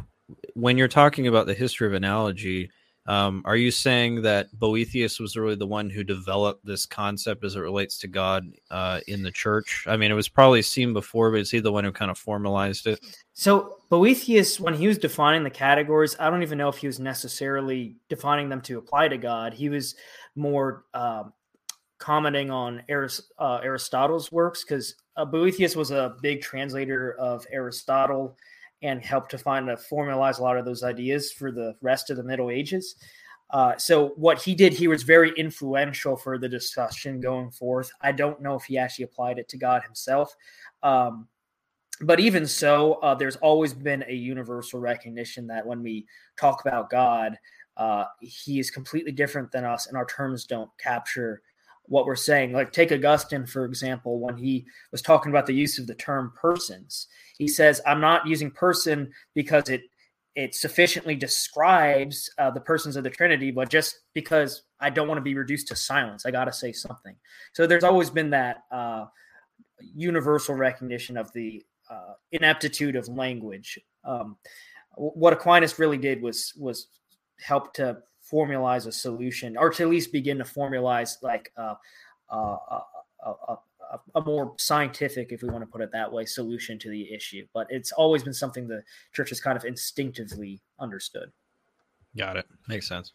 when 0.55 0.75
you're 0.77 0.87
talking 0.87 1.27
about 1.27 1.45
the 1.45 1.53
history 1.53 1.87
of 1.87 1.93
analogy, 1.93 2.71
um, 3.11 3.41
are 3.43 3.57
you 3.57 3.71
saying 3.71 4.21
that 4.21 4.57
Boethius 4.57 5.19
was 5.19 5.35
really 5.35 5.55
the 5.55 5.67
one 5.67 5.89
who 5.89 6.01
developed 6.01 6.65
this 6.65 6.85
concept 6.85 7.43
as 7.43 7.57
it 7.57 7.59
relates 7.59 7.97
to 7.97 8.07
God 8.07 8.49
uh, 8.69 9.01
in 9.05 9.21
the 9.21 9.31
church? 9.31 9.83
I 9.85 9.97
mean, 9.97 10.11
it 10.11 10.13
was 10.13 10.29
probably 10.29 10.61
seen 10.61 10.93
before, 10.93 11.29
but 11.29 11.41
is 11.41 11.51
he 11.51 11.59
the 11.59 11.73
one 11.73 11.83
who 11.83 11.91
kind 11.91 12.09
of 12.09 12.17
formalized 12.17 12.87
it? 12.87 13.01
So 13.33 13.79
Boethius, 13.89 14.61
when 14.61 14.73
he 14.73 14.87
was 14.87 14.97
defining 14.97 15.43
the 15.43 15.49
categories, 15.49 16.15
I 16.21 16.29
don't 16.29 16.41
even 16.41 16.57
know 16.57 16.69
if 16.69 16.77
he 16.77 16.87
was 16.87 17.01
necessarily 17.01 17.97
defining 18.07 18.47
them 18.47 18.61
to 18.61 18.77
apply 18.77 19.09
to 19.09 19.17
God. 19.17 19.53
He 19.53 19.67
was 19.67 19.95
more 20.37 20.85
uh, 20.93 21.23
commenting 21.97 22.49
on 22.49 22.81
Arist- 22.87 23.33
uh, 23.37 23.59
Aristotle's 23.61 24.31
works 24.31 24.63
because 24.63 24.95
uh, 25.17 25.25
Boethius 25.25 25.75
was 25.75 25.91
a 25.91 26.15
big 26.21 26.41
translator 26.41 27.17
of 27.19 27.45
Aristotle 27.51 28.37
and 28.81 29.03
helped 29.03 29.31
to 29.31 29.37
find 29.37 29.67
to 29.67 29.75
formalize 29.75 30.39
a 30.39 30.43
lot 30.43 30.57
of 30.57 30.65
those 30.65 30.83
ideas 30.83 31.31
for 31.31 31.51
the 31.51 31.75
rest 31.81 32.09
of 32.09 32.17
the 32.17 32.23
Middle 32.23 32.49
Ages. 32.49 32.95
Uh, 33.51 33.75
so 33.77 34.09
what 34.15 34.41
he 34.41 34.55
did, 34.55 34.73
he 34.73 34.87
was 34.87 35.03
very 35.03 35.31
influential 35.37 36.15
for 36.15 36.37
the 36.37 36.47
discussion 36.47 37.19
going 37.19 37.51
forth. 37.51 37.91
I 38.01 38.13
don't 38.13 38.41
know 38.41 38.55
if 38.55 38.63
he 38.63 38.77
actually 38.77 39.03
applied 39.03 39.39
it 39.39 39.49
to 39.49 39.57
God 39.57 39.83
himself, 39.83 40.33
um, 40.83 41.27
but 42.01 42.19
even 42.19 42.47
so, 42.47 42.93
uh, 42.93 43.13
there's 43.13 43.35
always 43.37 43.73
been 43.73 44.03
a 44.07 44.13
universal 44.13 44.79
recognition 44.79 45.47
that 45.47 45.65
when 45.65 45.83
we 45.83 46.07
talk 46.39 46.65
about 46.65 46.89
God, 46.89 47.37
uh, 47.77 48.05
he 48.21 48.59
is 48.59 48.71
completely 48.71 49.11
different 49.11 49.51
than 49.51 49.65
us, 49.65 49.87
and 49.87 49.97
our 49.97 50.05
terms 50.05 50.45
don't 50.45 50.69
capture 50.79 51.41
what 51.91 52.05
we're 52.05 52.15
saying. 52.15 52.53
Like 52.53 52.71
take 52.71 52.93
Augustine 52.93 53.45
for 53.45 53.65
example, 53.65 54.19
when 54.19 54.37
he 54.37 54.65
was 54.93 55.01
talking 55.01 55.29
about 55.29 55.45
the 55.45 55.53
use 55.53 55.77
of 55.77 55.87
the 55.87 55.95
term 55.95 56.31
persons, 56.39 57.07
he 57.37 57.49
says, 57.49 57.81
"I'm 57.85 57.99
not 57.99 58.25
using 58.25 58.49
person 58.49 59.11
because 59.35 59.67
it 59.67 59.81
it 60.33 60.55
sufficiently 60.55 61.15
describes 61.15 62.29
uh, 62.37 62.49
the 62.49 62.61
persons 62.61 62.95
of 62.95 63.03
the 63.03 63.09
Trinity, 63.09 63.51
but 63.51 63.69
just 63.69 63.99
because 64.13 64.63
I 64.79 64.89
don't 64.89 65.09
want 65.09 65.17
to 65.17 65.21
be 65.21 65.35
reduced 65.35 65.67
to 65.67 65.75
silence, 65.75 66.25
I 66.25 66.31
got 66.31 66.45
to 66.45 66.53
say 66.53 66.71
something." 66.71 67.15
So 67.51 67.67
there's 67.67 67.83
always 67.83 68.09
been 68.09 68.29
that 68.29 68.63
uh, 68.71 69.07
universal 69.81 70.55
recognition 70.55 71.17
of 71.17 71.29
the 71.33 71.61
uh, 71.89 72.13
ineptitude 72.31 72.95
of 72.95 73.09
language. 73.09 73.77
Um, 74.05 74.37
what 74.95 75.33
Aquinas 75.33 75.77
really 75.77 75.97
did 75.97 76.21
was 76.21 76.53
was 76.57 76.87
help 77.41 77.73
to 77.73 77.97
formalize 78.31 78.87
a 78.87 78.91
solution, 78.91 79.57
or 79.57 79.69
to 79.71 79.83
at 79.83 79.89
least 79.89 80.11
begin 80.11 80.37
to 80.37 80.43
formalize 80.43 81.21
like 81.21 81.51
uh, 81.57 81.75
uh, 82.31 82.57
a, 83.25 83.31
a, 83.47 83.57
a, 84.15 84.21
more 84.21 84.53
scientific, 84.57 85.31
if 85.31 85.41
we 85.41 85.49
want 85.49 85.63
to 85.63 85.67
put 85.67 85.81
it 85.81 85.91
that 85.91 86.11
way, 86.11 86.25
solution 86.25 86.79
to 86.79 86.89
the 86.89 87.13
issue. 87.13 87.45
But 87.53 87.67
it's 87.69 87.91
always 87.91 88.23
been 88.23 88.33
something 88.33 88.67
the 88.67 88.83
church 89.13 89.29
has 89.29 89.41
kind 89.41 89.57
of 89.57 89.65
instinctively 89.65 90.61
understood. 90.79 91.31
Got 92.17 92.37
it. 92.37 92.45
Makes 92.67 92.87
sense. 92.87 93.13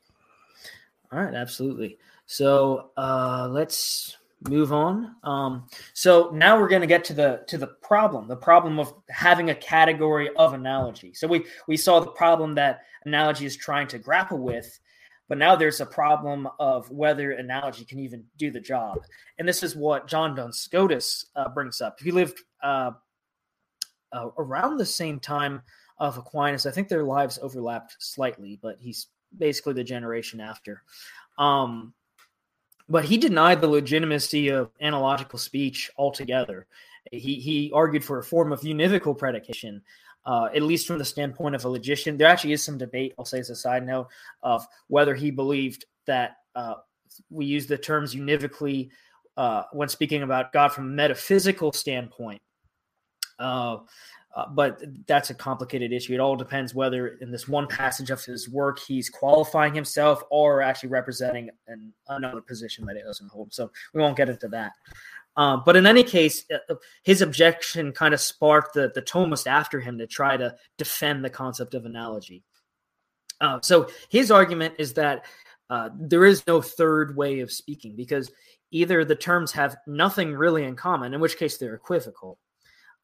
All 1.12 1.20
right, 1.20 1.34
absolutely. 1.34 1.98
So 2.26 2.90
uh, 2.96 3.48
let's 3.50 4.16
move 4.48 4.72
on. 4.72 5.16
Um, 5.22 5.66
so 5.92 6.30
now 6.32 6.58
we're 6.58 6.68
going 6.68 6.80
to 6.80 6.86
get 6.86 7.04
to 7.04 7.14
the 7.14 7.42
to 7.46 7.58
the 7.58 7.68
problem, 7.68 8.28
the 8.28 8.36
problem 8.36 8.78
of 8.78 8.92
having 9.08 9.50
a 9.50 9.54
category 9.54 10.30
of 10.36 10.52
analogy. 10.52 11.14
So 11.14 11.26
we 11.26 11.46
we 11.68 11.76
saw 11.76 12.00
the 12.00 12.10
problem 12.10 12.54
that 12.56 12.82
analogy 13.04 13.46
is 13.46 13.56
trying 13.56 13.86
to 13.88 13.98
grapple 13.98 14.38
with, 14.38 14.78
but 15.28 15.38
now 15.38 15.56
there's 15.56 15.80
a 15.80 15.86
problem 15.86 16.48
of 16.58 16.90
whether 16.90 17.32
analogy 17.32 17.84
can 17.84 17.98
even 17.98 18.24
do 18.36 18.50
the 18.50 18.60
job. 18.60 18.98
And 19.38 19.48
this 19.48 19.62
is 19.62 19.74
what 19.74 20.06
John 20.06 20.34
Duns 20.34 20.58
Scotus 20.58 21.26
uh, 21.34 21.48
brings 21.48 21.80
up. 21.80 22.00
He 22.00 22.10
lived 22.10 22.40
uh, 22.62 22.92
uh, 24.12 24.28
around 24.38 24.76
the 24.76 24.86
same 24.86 25.18
time 25.18 25.62
of 25.98 26.18
Aquinas. 26.18 26.66
I 26.66 26.70
think 26.70 26.88
their 26.88 27.04
lives 27.04 27.38
overlapped 27.40 27.96
slightly, 27.98 28.58
but 28.62 28.76
he's 28.78 29.08
basically 29.36 29.74
the 29.74 29.84
generation 29.84 30.40
after. 30.40 30.82
Um, 31.38 31.92
but 32.88 33.04
he 33.04 33.18
denied 33.18 33.60
the 33.60 33.68
legitimacy 33.68 34.48
of 34.48 34.70
analogical 34.80 35.38
speech 35.38 35.90
altogether. 35.98 36.66
He, 37.10 37.36
he 37.36 37.72
argued 37.74 38.04
for 38.04 38.18
a 38.18 38.24
form 38.24 38.52
of 38.52 38.60
univocal 38.60 39.16
predication, 39.16 39.82
uh, 40.26 40.48
at 40.54 40.62
least 40.62 40.86
from 40.86 40.98
the 40.98 41.04
standpoint 41.04 41.54
of 41.54 41.64
a 41.64 41.68
logician. 41.68 42.16
There 42.16 42.28
actually 42.28 42.52
is 42.52 42.62
some 42.62 42.76
debate, 42.76 43.14
I'll 43.18 43.24
say 43.24 43.38
as 43.38 43.50
a 43.50 43.56
side 43.56 43.86
note, 43.86 44.08
of 44.42 44.66
whether 44.88 45.14
he 45.14 45.30
believed 45.30 45.86
that 46.06 46.38
uh, 46.54 46.74
we 47.30 47.46
use 47.46 47.66
the 47.66 47.78
terms 47.78 48.14
univocally 48.14 48.90
uh, 49.36 49.62
when 49.72 49.88
speaking 49.88 50.22
about 50.22 50.52
God 50.52 50.68
from 50.72 50.86
a 50.86 50.90
metaphysical 50.90 51.72
standpoint. 51.72 52.42
Uh, 53.38 53.78
uh, 54.34 54.46
but 54.50 54.82
that's 55.06 55.30
a 55.30 55.34
complicated 55.34 55.92
issue. 55.92 56.12
It 56.12 56.20
all 56.20 56.36
depends 56.36 56.74
whether 56.74 57.08
in 57.22 57.30
this 57.30 57.48
one 57.48 57.66
passage 57.66 58.10
of 58.10 58.22
his 58.22 58.50
work 58.50 58.78
he's 58.78 59.08
qualifying 59.08 59.74
himself 59.74 60.22
or 60.30 60.60
actually 60.60 60.90
representing 60.90 61.48
an, 61.68 61.92
another 62.08 62.42
position 62.42 62.84
that 62.84 62.96
he 62.96 63.02
doesn't 63.02 63.30
hold. 63.30 63.54
So 63.54 63.70
we 63.94 64.02
won't 64.02 64.16
get 64.16 64.28
into 64.28 64.48
that. 64.48 64.72
Um, 65.36 65.62
but 65.66 65.76
in 65.76 65.86
any 65.86 66.02
case, 66.02 66.44
uh, 66.52 66.72
uh, 66.72 66.76
his 67.02 67.20
objection 67.20 67.92
kind 67.92 68.14
of 68.14 68.20
sparked 68.20 68.74
the, 68.74 68.90
the 68.94 69.02
Thomist 69.02 69.46
after 69.46 69.80
him 69.80 69.98
to 69.98 70.06
try 70.06 70.36
to 70.36 70.54
defend 70.78 71.24
the 71.24 71.30
concept 71.30 71.74
of 71.74 71.84
analogy. 71.84 72.42
Uh, 73.40 73.60
so 73.60 73.88
his 74.08 74.30
argument 74.30 74.74
is 74.78 74.94
that 74.94 75.26
uh, 75.68 75.90
there 75.98 76.24
is 76.24 76.46
no 76.46 76.62
third 76.62 77.16
way 77.16 77.40
of 77.40 77.52
speaking 77.52 77.94
because 77.96 78.30
either 78.70 79.04
the 79.04 79.14
terms 79.16 79.52
have 79.52 79.76
nothing 79.86 80.32
really 80.32 80.64
in 80.64 80.74
common, 80.74 81.12
in 81.12 81.20
which 81.20 81.36
case 81.36 81.58
they're 81.58 81.74
equivocal, 81.74 82.38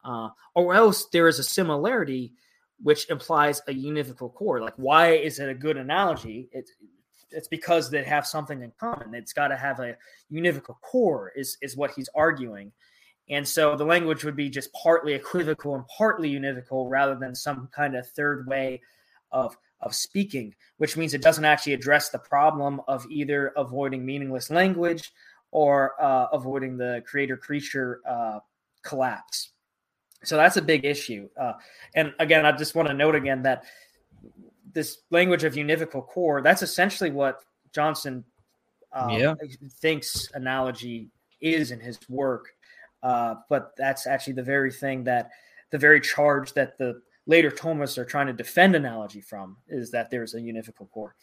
uh, 0.03 0.29
or 0.55 0.73
else 0.73 1.05
there 1.11 1.27
is 1.27 1.39
a 1.39 1.43
similarity 1.43 2.33
which 2.81 3.09
implies 3.09 3.61
a 3.67 3.73
univocal 3.73 4.33
core. 4.33 4.59
Like, 4.59 4.73
why 4.77 5.11
is 5.11 5.39
it 5.39 5.49
a 5.49 5.53
good 5.53 5.77
analogy? 5.77 6.49
It, 6.51 6.69
it's 7.33 7.47
because 7.47 7.89
they 7.89 8.03
have 8.03 8.25
something 8.25 8.61
in 8.61 8.71
common. 8.79 9.13
It's 9.13 9.33
got 9.33 9.49
to 9.49 9.57
have 9.57 9.79
a 9.79 9.97
univocal 10.31 10.75
core, 10.81 11.31
is 11.35 11.57
is 11.61 11.75
what 11.75 11.91
he's 11.91 12.09
arguing. 12.15 12.71
And 13.29 13.47
so 13.47 13.75
the 13.75 13.85
language 13.85 14.23
would 14.25 14.35
be 14.35 14.49
just 14.49 14.71
partly 14.73 15.13
equivocal 15.13 15.75
and 15.75 15.85
partly 15.87 16.31
univocal 16.31 16.89
rather 16.89 17.15
than 17.15 17.33
some 17.33 17.69
kind 17.73 17.95
of 17.95 18.07
third 18.09 18.47
way 18.47 18.81
of 19.31 19.57
of 19.81 19.93
speaking, 19.93 20.53
which 20.77 20.95
means 20.95 21.13
it 21.13 21.21
doesn't 21.21 21.45
actually 21.45 21.73
address 21.73 22.09
the 22.09 22.19
problem 22.19 22.81
of 22.87 23.05
either 23.09 23.47
avoiding 23.57 24.05
meaningless 24.05 24.49
language 24.49 25.11
or 25.51 26.01
uh, 26.01 26.27
avoiding 26.31 26.77
the 26.77 27.03
creator 27.05 27.37
creature 27.37 27.99
uh, 28.07 28.39
collapse. 28.81 29.51
So 30.23 30.37
that's 30.37 30.57
a 30.57 30.61
big 30.61 30.85
issue. 30.85 31.27
Uh, 31.39 31.53
and 31.95 32.13
again, 32.19 32.45
I 32.45 32.53
just 32.53 32.75
want 32.75 32.87
to 32.87 32.93
note 32.93 33.15
again 33.15 33.43
that 33.43 33.65
this 34.73 34.99
language 35.11 35.43
of 35.43 35.53
univocal 35.53 36.05
core, 36.05 36.41
that's 36.41 36.61
essentially 36.61 37.11
what 37.11 37.43
Johnson 37.73 38.23
um, 38.91 39.09
yeah. 39.11 39.33
thinks 39.79 40.29
analogy 40.33 41.09
is 41.41 41.71
in 41.71 41.79
his 41.79 41.99
work. 42.09 42.49
Uh, 43.01 43.35
but 43.49 43.73
that's 43.77 44.07
actually 44.07 44.33
the 44.33 44.43
very 44.43 44.71
thing 44.71 45.03
that 45.03 45.29
the 45.71 45.77
very 45.77 45.99
charge 45.99 46.53
that 46.53 46.77
the 46.77 47.01
later 47.25 47.51
Thomists 47.51 47.97
are 47.97 48.05
trying 48.05 48.27
to 48.27 48.33
defend 48.33 48.75
analogy 48.75 49.21
from 49.21 49.57
is 49.67 49.91
that 49.91 50.09
there's 50.09 50.33
a 50.33 50.39
univocal 50.39 50.89
core. 50.91 51.15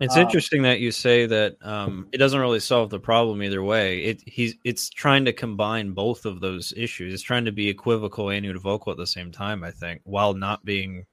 It's 0.00 0.16
um, 0.16 0.22
interesting 0.22 0.62
that 0.62 0.80
you 0.80 0.90
say 0.90 1.26
that 1.26 1.56
um, 1.62 2.08
it 2.12 2.18
doesn't 2.18 2.40
really 2.40 2.60
solve 2.60 2.90
the 2.90 2.98
problem 2.98 3.42
either 3.42 3.62
way. 3.62 4.00
It 4.00 4.22
he's 4.26 4.56
it's 4.64 4.90
trying 4.90 5.24
to 5.26 5.32
combine 5.32 5.92
both 5.92 6.24
of 6.24 6.40
those 6.40 6.74
issues. 6.76 7.14
It's 7.14 7.22
trying 7.22 7.44
to 7.44 7.52
be 7.52 7.68
equivocal 7.68 8.30
and 8.30 8.44
univocal 8.44 8.88
at 8.88 8.96
the 8.96 9.06
same 9.06 9.30
time. 9.30 9.62
I 9.62 9.70
think 9.70 10.00
while 10.04 10.34
not 10.34 10.64
being, 10.64 11.06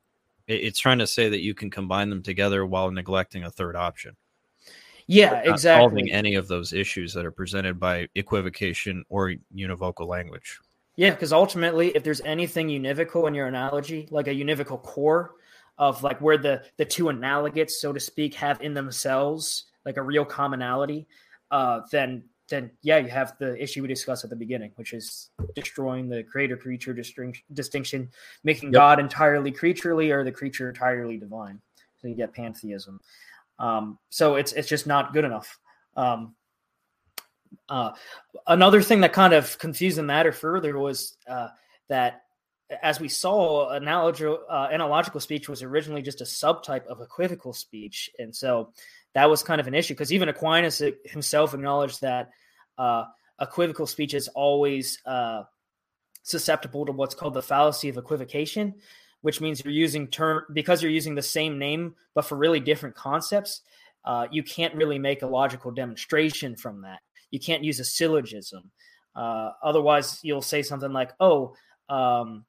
it's 0.51 0.79
trying 0.79 0.99
to 0.99 1.07
say 1.07 1.29
that 1.29 1.41
you 1.41 1.53
can 1.53 1.69
combine 1.69 2.09
them 2.09 2.21
together 2.21 2.65
while 2.65 2.91
neglecting 2.91 3.43
a 3.43 3.51
third 3.51 3.75
option. 3.75 4.15
Yeah, 5.07 5.41
exactly. 5.43 5.81
Solving 5.81 6.11
any 6.11 6.35
of 6.35 6.47
those 6.47 6.73
issues 6.73 7.13
that 7.13 7.25
are 7.25 7.31
presented 7.31 7.79
by 7.79 8.07
equivocation 8.15 9.03
or 9.09 9.33
univocal 9.53 10.07
language. 10.07 10.59
Yeah, 10.95 11.11
because 11.11 11.33
ultimately, 11.33 11.89
if 11.89 12.03
there's 12.03 12.21
anything 12.21 12.67
univocal 12.67 13.27
in 13.27 13.33
your 13.33 13.47
analogy, 13.47 14.07
like 14.11 14.27
a 14.27 14.33
univocal 14.33 14.81
core, 14.81 15.33
of 15.77 16.03
like 16.03 16.21
where 16.21 16.37
the 16.37 16.63
the 16.77 16.85
two 16.85 17.05
analogates, 17.05 17.71
so 17.71 17.91
to 17.91 17.99
speak, 17.99 18.35
have 18.35 18.61
in 18.61 18.73
themselves 18.73 19.65
like 19.85 19.97
a 19.97 20.01
real 20.01 20.25
commonality, 20.25 21.07
uh, 21.49 21.81
then 21.91 22.23
then 22.51 22.71
yeah, 22.83 22.97
you 22.99 23.09
have 23.09 23.35
the 23.39 23.61
issue 23.61 23.81
we 23.81 23.87
discussed 23.87 24.23
at 24.23 24.29
the 24.29 24.35
beginning, 24.35 24.71
which 24.75 24.93
is 24.93 25.31
destroying 25.55 26.07
the 26.07 26.23
creator 26.23 26.55
creature 26.55 26.93
distinction, 27.53 28.09
making 28.43 28.69
yep. 28.69 28.73
God 28.73 28.99
entirely 28.99 29.51
creaturely 29.51 30.11
or 30.11 30.23
the 30.23 30.31
creature 30.31 30.69
entirely 30.69 31.17
divine. 31.17 31.59
So 31.99 32.07
you 32.07 32.15
get 32.15 32.33
pantheism. 32.33 32.99
Um, 33.57 33.97
so 34.09 34.35
it's 34.35 34.53
it's 34.53 34.67
just 34.67 34.85
not 34.85 35.13
good 35.13 35.25
enough. 35.25 35.59
Um, 35.95 36.35
uh, 37.69 37.91
another 38.47 38.81
thing 38.81 39.01
that 39.01 39.13
kind 39.13 39.33
of 39.33 39.57
confused 39.57 39.97
the 39.97 40.03
matter 40.03 40.31
further 40.31 40.77
was 40.77 41.17
uh, 41.27 41.49
that 41.89 42.23
as 42.81 42.99
we 42.99 43.09
saw, 43.09 43.67
uh, 43.67 44.69
analogical 44.71 45.19
speech 45.19 45.49
was 45.49 45.61
originally 45.61 46.01
just 46.01 46.21
a 46.21 46.25
subtype 46.25 46.85
of 46.87 47.01
equivocal 47.01 47.53
speech, 47.53 48.09
and 48.17 48.35
so 48.35 48.71
that 49.13 49.29
was 49.29 49.43
kind 49.43 49.59
of 49.59 49.67
an 49.67 49.73
issue 49.73 49.93
because 49.93 50.13
even 50.13 50.29
Aquinas 50.29 50.81
himself 51.03 51.53
acknowledged 51.53 52.01
that 52.01 52.31
uh, 52.81 53.05
equivocal 53.39 53.85
speech 53.85 54.15
is 54.15 54.27
always 54.29 54.99
uh, 55.05 55.43
susceptible 56.23 56.83
to 56.85 56.91
what's 56.91 57.13
called 57.13 57.35
the 57.35 57.41
fallacy 57.41 57.89
of 57.89 57.97
equivocation, 57.97 58.73
which 59.21 59.39
means 59.39 59.63
you're 59.63 59.71
using 59.73 60.07
term 60.07 60.43
because 60.53 60.81
you're 60.81 60.91
using 60.91 61.13
the 61.13 61.21
same 61.21 61.59
name 61.59 61.93
but 62.15 62.25
for 62.25 62.37
really 62.37 62.59
different 62.59 62.95
concepts. 62.95 63.61
Uh, 64.03 64.25
you 64.31 64.41
can't 64.41 64.73
really 64.73 64.97
make 64.97 65.21
a 65.21 65.27
logical 65.27 65.69
demonstration 65.69 66.55
from 66.55 66.81
that. 66.81 67.01
You 67.29 67.39
can't 67.39 67.63
use 67.63 67.79
a 67.79 67.85
syllogism. 67.85 68.71
Uh, 69.15 69.51
otherwise, 69.61 70.19
you'll 70.23 70.41
say 70.41 70.63
something 70.63 70.91
like, 70.91 71.11
"Oh." 71.19 71.55
Um, 71.89 72.45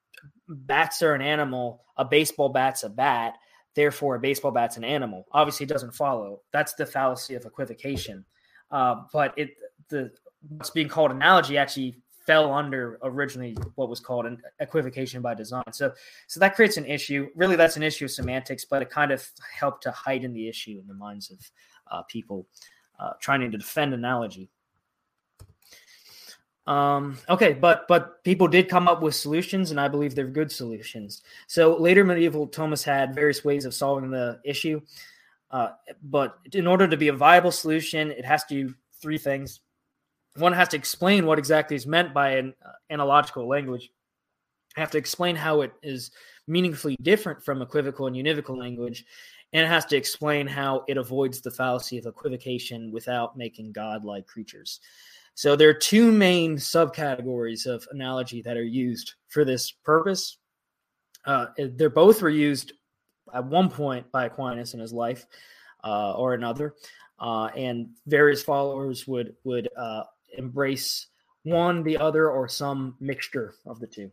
bats 0.48 1.02
are 1.02 1.14
an 1.14 1.22
animal, 1.22 1.82
a 1.96 2.04
baseball 2.04 2.48
bat's 2.48 2.84
a 2.84 2.88
bat, 2.88 3.34
therefore 3.74 4.14
a 4.14 4.20
baseball 4.20 4.52
bat's 4.52 4.76
an 4.76 4.84
animal. 4.84 5.26
Obviously, 5.32 5.64
it 5.64 5.68
doesn't 5.68 5.96
follow. 5.96 6.42
That's 6.52 6.74
the 6.74 6.86
fallacy 6.86 7.34
of 7.34 7.44
equivocation. 7.44 8.24
Uh, 8.70 9.02
but 9.12 9.34
it 9.36 9.50
the 9.88 10.10
what's 10.48 10.70
being 10.70 10.88
called 10.88 11.10
analogy 11.10 11.58
actually 11.58 11.96
fell 12.26 12.52
under 12.52 12.98
originally 13.02 13.56
what 13.74 13.88
was 13.88 14.00
called 14.00 14.26
an 14.26 14.40
equivocation 14.60 15.22
by 15.22 15.34
design. 15.34 15.72
So 15.72 15.92
so 16.26 16.40
that 16.40 16.54
creates 16.54 16.76
an 16.76 16.86
issue. 16.86 17.28
Really, 17.34 17.56
that's 17.56 17.76
an 17.76 17.82
issue 17.82 18.04
of 18.04 18.10
semantics, 18.10 18.64
but 18.64 18.82
it 18.82 18.90
kind 18.90 19.10
of 19.10 19.28
helped 19.58 19.82
to 19.84 19.90
heighten 19.90 20.32
the 20.32 20.48
issue 20.48 20.78
in 20.80 20.86
the 20.86 20.94
minds 20.94 21.30
of 21.30 21.38
uh, 21.90 22.02
people 22.02 22.46
uh, 22.98 23.12
trying 23.20 23.40
to 23.40 23.48
defend 23.48 23.94
analogy. 23.94 24.48
Um, 26.66 27.18
okay, 27.28 27.54
but 27.54 27.88
but 27.88 28.22
people 28.22 28.46
did 28.46 28.68
come 28.68 28.86
up 28.86 29.02
with 29.02 29.16
solutions, 29.16 29.72
and 29.72 29.80
I 29.80 29.88
believe 29.88 30.14
they're 30.14 30.26
good 30.26 30.52
solutions. 30.52 31.22
So 31.48 31.76
later 31.76 32.04
medieval 32.04 32.46
Thomists 32.46 32.84
had 32.84 33.14
various 33.14 33.44
ways 33.44 33.64
of 33.64 33.74
solving 33.74 34.10
the 34.10 34.40
issue, 34.44 34.80
uh, 35.50 35.70
but 36.04 36.38
in 36.52 36.68
order 36.68 36.86
to 36.86 36.96
be 36.96 37.08
a 37.08 37.12
viable 37.12 37.50
solution, 37.50 38.12
it 38.12 38.24
has 38.24 38.44
to 38.44 38.54
do 38.54 38.74
three 39.00 39.18
things. 39.18 39.60
One 40.36 40.52
has 40.52 40.68
to 40.68 40.76
explain 40.76 41.26
what 41.26 41.38
exactly 41.38 41.76
is 41.76 41.86
meant 41.86 42.14
by 42.14 42.32
an 42.32 42.54
uh, 42.64 42.70
analogical 42.90 43.46
language. 43.46 43.90
I 44.76 44.80
have 44.80 44.90
to 44.92 44.98
explain 44.98 45.36
how 45.36 45.60
it 45.60 45.72
is 45.82 46.10
meaningfully 46.46 46.96
different 47.02 47.44
from 47.44 47.60
equivocal 47.60 48.06
and 48.06 48.16
univocal 48.16 48.56
language, 48.56 49.04
and 49.52 49.64
it 49.66 49.68
has 49.68 49.84
to 49.86 49.96
explain 49.96 50.46
how 50.46 50.84
it 50.88 50.96
avoids 50.96 51.40
the 51.40 51.50
fallacy 51.50 51.98
of 51.98 52.06
equivocation 52.06 52.90
without 52.90 53.36
making 53.36 53.72
God-like 53.72 54.26
creatures. 54.26 54.80
So 55.34 55.56
there 55.56 55.68
are 55.68 55.74
two 55.74 56.10
main 56.12 56.56
subcategories 56.56 57.66
of 57.66 57.86
analogy 57.90 58.42
that 58.42 58.56
are 58.56 58.62
used 58.64 59.14
for 59.28 59.44
this 59.44 59.70
purpose. 59.70 60.38
Uh, 61.24 61.46
they're 61.56 61.90
both 61.90 62.22
were 62.22 62.30
used 62.30 62.72
at 63.34 63.44
one 63.44 63.70
point 63.70 64.10
by 64.12 64.26
Aquinas 64.26 64.74
in 64.74 64.80
his 64.80 64.92
life 64.92 65.26
uh, 65.84 66.12
or 66.12 66.34
another, 66.34 66.74
uh, 67.18 67.46
and 67.56 67.90
various 68.06 68.42
followers 68.42 69.06
would 69.06 69.34
would 69.44 69.68
uh, 69.76 70.02
embrace 70.36 71.06
one, 71.44 71.82
the 71.82 71.96
other, 71.96 72.30
or 72.30 72.48
some 72.48 72.96
mixture 73.00 73.54
of 73.66 73.80
the 73.80 73.86
two. 73.86 74.10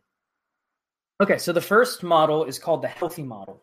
Okay, 1.20 1.38
so 1.38 1.52
the 1.52 1.60
first 1.60 2.02
model 2.02 2.44
is 2.44 2.58
called 2.58 2.82
the 2.82 2.88
healthy 2.88 3.22
model. 3.22 3.62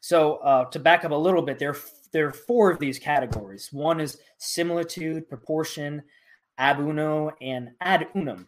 So 0.00 0.36
uh, 0.36 0.66
to 0.66 0.78
back 0.78 1.04
up 1.04 1.10
a 1.10 1.14
little 1.14 1.42
bit, 1.42 1.58
there 1.58 1.76
there 2.12 2.28
are 2.28 2.32
four 2.32 2.70
of 2.70 2.78
these 2.78 2.98
categories. 2.98 3.70
One 3.72 4.00
is 4.00 4.18
similitude, 4.38 5.28
proportion, 5.28 6.02
ab 6.58 6.78
uno, 6.78 7.32
and 7.40 7.70
ad 7.80 8.08
unum. 8.14 8.46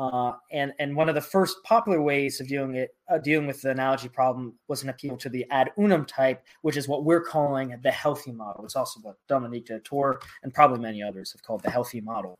Uh, 0.00 0.32
and 0.50 0.72
and 0.78 0.96
one 0.96 1.10
of 1.10 1.14
the 1.14 1.20
first 1.20 1.62
popular 1.62 2.00
ways 2.00 2.40
of 2.40 2.48
dealing 2.48 2.74
it 2.74 2.96
uh, 3.12 3.18
dealing 3.18 3.46
with 3.46 3.60
the 3.60 3.70
analogy 3.70 4.08
problem 4.08 4.54
was 4.66 4.82
an 4.82 4.88
appeal 4.88 5.14
to 5.14 5.28
the 5.28 5.44
ad 5.50 5.70
unum 5.76 6.06
type, 6.06 6.42
which 6.62 6.78
is 6.78 6.88
what 6.88 7.04
we're 7.04 7.20
calling 7.20 7.78
the 7.82 7.90
healthy 7.90 8.32
model. 8.32 8.64
It's 8.64 8.76
also 8.76 8.98
what 9.00 9.16
Domenic 9.28 9.66
D'Ettore 9.66 10.20
and 10.42 10.54
probably 10.54 10.78
many 10.78 11.02
others 11.02 11.32
have 11.32 11.42
called 11.42 11.62
the 11.62 11.70
healthy 11.70 12.00
model. 12.00 12.38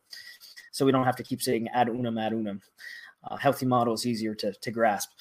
So 0.71 0.87
we 0.87 0.91
don't 0.91 1.03
have 1.03 1.15
to 1.17 1.23
keep 1.23 1.39
saying 1.39 1.67
ad 1.67 1.87
unum 1.87 2.17
ad 2.17 2.33
unum. 2.33 2.61
Uh, 3.29 3.35
healthy 3.35 3.67
model 3.67 3.93
is 3.93 4.07
easier 4.07 4.33
to, 4.33 4.53
to 4.53 4.71
grasp. 4.71 5.11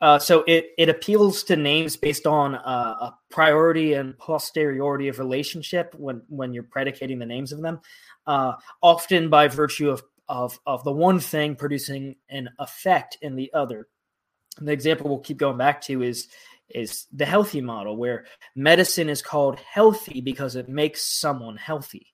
Uh, 0.00 0.18
so 0.18 0.42
it, 0.46 0.70
it 0.78 0.88
appeals 0.88 1.42
to 1.42 1.56
names 1.56 1.98
based 1.98 2.26
on 2.26 2.54
uh, 2.54 2.96
a 2.98 3.14
priority 3.28 3.92
and 3.92 4.16
posteriority 4.16 5.08
of 5.08 5.18
relationship 5.18 5.94
when, 5.98 6.22
when 6.28 6.54
you're 6.54 6.62
predicating 6.62 7.18
the 7.18 7.26
names 7.26 7.52
of 7.52 7.60
them, 7.60 7.78
often 8.82 9.28
by 9.28 9.48
virtue 9.48 9.90
of, 9.90 10.02
of, 10.28 10.58
of 10.66 10.84
the 10.84 10.92
one 10.92 11.20
thing 11.20 11.56
producing 11.56 12.16
an 12.28 12.50
effect 12.58 13.18
in 13.22 13.36
the 13.36 13.52
other. 13.52 13.88
And 14.58 14.66
the 14.66 14.72
example 14.72 15.08
we'll 15.08 15.18
keep 15.18 15.38
going 15.38 15.58
back 15.58 15.80
to 15.82 16.02
is 16.02 16.28
is 16.68 17.06
the 17.12 17.26
healthy 17.26 17.60
model, 17.60 17.96
where 17.96 18.26
medicine 18.56 19.08
is 19.08 19.22
called 19.22 19.58
healthy 19.60 20.20
because 20.20 20.56
it 20.56 20.68
makes 20.68 21.02
someone 21.02 21.56
healthy. 21.56 22.08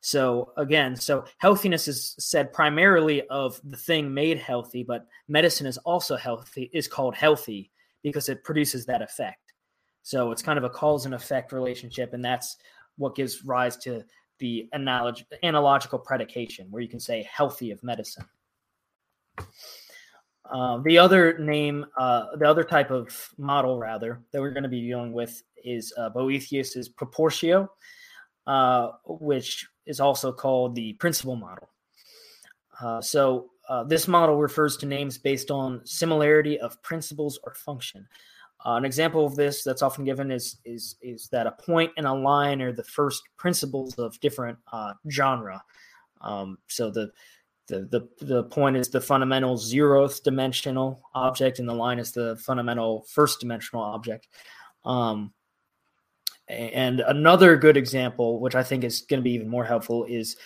So 0.00 0.52
again, 0.56 0.96
so 0.96 1.24
healthiness 1.36 1.86
is 1.86 2.14
said 2.18 2.52
primarily 2.52 3.26
of 3.28 3.60
the 3.62 3.76
thing 3.76 4.14
made 4.14 4.38
healthy, 4.38 4.82
but 4.82 5.06
medicine 5.28 5.66
is 5.66 5.76
also 5.78 6.16
healthy 6.16 6.70
is 6.72 6.88
called 6.88 7.14
healthy 7.14 7.70
because 8.02 8.30
it 8.30 8.42
produces 8.42 8.86
that 8.86 9.02
effect. 9.02 9.52
So 10.02 10.32
it's 10.32 10.42
kind 10.42 10.56
of 10.56 10.64
a 10.64 10.70
cause 10.70 11.04
and 11.04 11.14
effect 11.14 11.52
relationship, 11.52 12.14
and 12.14 12.24
that's 12.24 12.56
what 12.96 13.14
gives 13.14 13.44
rise 13.44 13.76
to 13.78 14.02
the 14.40 14.68
analog- 14.72 15.20
analogical 15.42 15.98
predication, 15.98 16.66
where 16.70 16.82
you 16.82 16.88
can 16.88 17.00
say 17.00 17.28
healthy 17.32 17.70
of 17.70 17.82
medicine. 17.82 18.24
Uh, 20.52 20.78
the 20.84 20.98
other 20.98 21.38
name, 21.38 21.86
uh, 21.96 22.36
the 22.36 22.48
other 22.48 22.64
type 22.64 22.90
of 22.90 23.06
model, 23.38 23.78
rather, 23.78 24.20
that 24.32 24.40
we're 24.40 24.50
going 24.50 24.64
to 24.64 24.68
be 24.68 24.80
dealing 24.80 25.12
with 25.12 25.42
is 25.64 25.92
uh, 25.96 26.10
Boethius's 26.10 26.88
proportio, 26.88 27.70
uh, 28.48 28.90
which 29.06 29.68
is 29.86 30.00
also 30.00 30.32
called 30.32 30.74
the 30.74 30.94
principle 30.94 31.36
model. 31.36 31.68
Uh, 32.80 33.00
so 33.00 33.50
uh, 33.68 33.84
this 33.84 34.08
model 34.08 34.36
refers 34.36 34.76
to 34.78 34.86
names 34.86 35.18
based 35.18 35.50
on 35.50 35.80
similarity 35.84 36.58
of 36.58 36.82
principles 36.82 37.38
or 37.44 37.54
function. 37.54 38.06
Uh, 38.64 38.74
an 38.74 38.84
example 38.84 39.24
of 39.24 39.36
this 39.36 39.62
that's 39.62 39.82
often 39.82 40.04
given 40.04 40.30
is 40.30 40.58
is 40.64 40.96
is 41.00 41.28
that 41.28 41.46
a 41.46 41.52
point 41.52 41.90
and 41.96 42.06
a 42.06 42.12
line 42.12 42.60
are 42.60 42.72
the 42.72 42.84
first 42.84 43.22
principles 43.36 43.98
of 43.98 44.20
different 44.20 44.58
uh, 44.72 44.92
genre. 45.10 45.62
Um, 46.20 46.58
so 46.68 46.90
the, 46.90 47.10
the 47.68 47.86
the 47.86 48.24
the 48.24 48.44
point 48.44 48.76
is 48.76 48.88
the 48.88 49.00
fundamental 49.00 49.56
zeroth 49.56 50.22
dimensional 50.22 51.00
object, 51.14 51.58
and 51.58 51.68
the 51.68 51.74
line 51.74 51.98
is 51.98 52.12
the 52.12 52.36
fundamental 52.36 53.06
first 53.08 53.40
dimensional 53.40 53.82
object. 53.82 54.28
Um, 54.84 55.32
and 56.48 57.00
another 57.00 57.56
good 57.56 57.76
example, 57.76 58.40
which 58.40 58.56
I 58.56 58.62
think 58.62 58.84
is 58.84 59.02
going 59.02 59.20
to 59.20 59.24
be 59.24 59.32
even 59.32 59.48
more 59.48 59.64
helpful, 59.64 60.04
is 60.04 60.36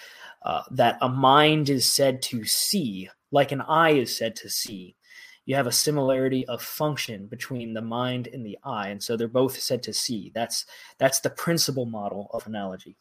uh, 0.42 0.62
that 0.72 0.98
a 1.00 1.08
mind 1.08 1.70
is 1.70 1.90
said 1.90 2.20
to 2.22 2.44
see, 2.44 3.08
like 3.32 3.52
an 3.52 3.62
eye 3.62 3.92
is 3.92 4.14
said 4.14 4.36
to 4.36 4.50
see. 4.50 4.94
You 5.46 5.56
have 5.56 5.66
a 5.66 5.72
similarity 5.72 6.46
of 6.46 6.62
function 6.62 7.26
between 7.26 7.74
the 7.74 7.82
mind 7.82 8.28
and 8.32 8.44
the 8.44 8.58
eye, 8.64 8.88
and 8.88 9.02
so 9.02 9.16
they're 9.16 9.28
both 9.28 9.58
said 9.58 9.82
to 9.84 9.92
see. 9.92 10.32
That's 10.34 10.66
that's 10.98 11.20
the 11.20 11.30
principle 11.30 11.86
model 11.86 12.30
of 12.32 12.46
analogy. 12.46 12.96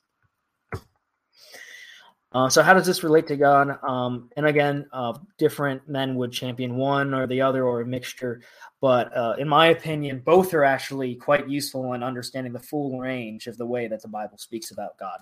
Uh, 2.34 2.50
so 2.50 2.64
how 2.64 2.74
does 2.74 2.88
this 2.88 3.04
relate 3.04 3.28
to 3.28 3.38
God? 3.38 3.78
Um, 3.88 4.32
and 4.36 4.48
again, 4.48 4.88
uh, 4.92 5.14
different 5.38 5.88
men 5.88 6.16
would 6.16 6.32
champion 6.32 6.76
one 6.76 7.14
or 7.14 7.28
the 7.28 7.42
other 7.42 7.64
or 7.64 7.82
a 7.82 7.86
mixture. 7.86 8.42
But 8.82 9.16
uh, 9.16 9.36
in 9.38 9.48
my 9.48 9.68
opinion, 9.68 10.24
both 10.26 10.54
are 10.56 10.64
actually 10.64 11.16
quite 11.16 11.48
useful 11.48 11.94
in 11.94 12.02
understanding 12.02 12.52
the 12.52 12.60
full 12.60 12.98
range 12.98 13.46
of 13.46 13.58
the 13.58 13.68
way 13.68 13.88
that 13.88 14.02
the 14.02 14.08
Bible 14.08 14.40
speaks 14.40 14.72
about 14.72 14.98
God. 14.98 15.20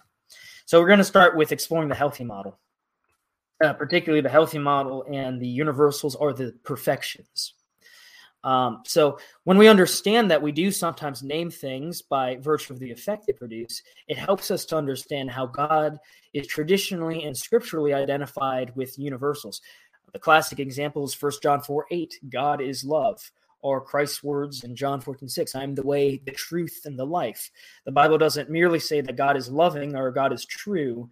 So 0.66 0.80
we're 0.80 0.88
going 0.88 1.00
to 1.00 1.04
start 1.04 1.36
with 1.36 1.52
exploring 1.52 1.90
the 1.90 1.96
healthy 1.96 2.24
model, 2.24 2.58
uh, 3.64 3.74
particularly 3.74 4.22
the 4.22 4.30
healthy 4.30 4.60
model 4.60 5.06
and 5.12 5.42
the 5.42 5.48
universals 5.48 6.16
or 6.16 6.34
the 6.34 6.54
perfections. 6.64 7.54
Um, 8.44 8.82
so 8.86 9.20
when 9.44 9.58
we 9.58 9.68
understand 9.68 10.32
that 10.32 10.42
we 10.42 10.52
do 10.52 10.72
sometimes 10.72 11.22
name 11.22 11.52
things 11.52 12.02
by 12.02 12.38
virtue 12.38 12.74
of 12.74 12.80
the 12.80 12.92
effect 12.92 13.28
they 13.28 13.34
produce, 13.34 13.84
it 14.08 14.18
helps 14.18 14.50
us 14.50 14.66
to 14.66 14.78
understand 14.78 15.30
how 15.30 15.46
God 15.46 16.00
is 16.34 16.48
traditionally 16.48 17.26
and 17.26 17.38
scripturally 17.38 17.94
identified 17.94 18.76
with 18.76 18.98
universals. 18.98 19.62
The 20.14 20.20
classic 20.20 20.60
example 20.60 21.06
is 21.06 21.22
1 21.22 21.34
John 21.44 21.62
4 21.62 21.86
8, 21.92 22.20
God 22.30 22.62
is 22.62 22.84
love, 22.84 23.32
or 23.62 23.80
Christ's 23.80 24.24
words 24.24 24.64
in 24.64 24.76
John 24.76 25.00
14 25.00 25.30
6, 25.30 25.56
I 25.56 25.64
am 25.64 25.76
the 25.76 25.86
way, 25.86 26.20
the 26.26 26.32
truth, 26.32 26.82
and 26.86 26.98
the 26.98 27.06
life. 27.06 27.52
The 27.86 27.92
Bible 27.92 28.18
doesn't 28.18 28.50
merely 28.50 28.80
say 28.80 29.02
that 29.02 29.16
God 29.16 29.38
is 29.38 29.50
loving 29.50 29.96
or 29.96 30.12
God 30.12 30.34
is 30.34 30.46
true, 30.46 31.10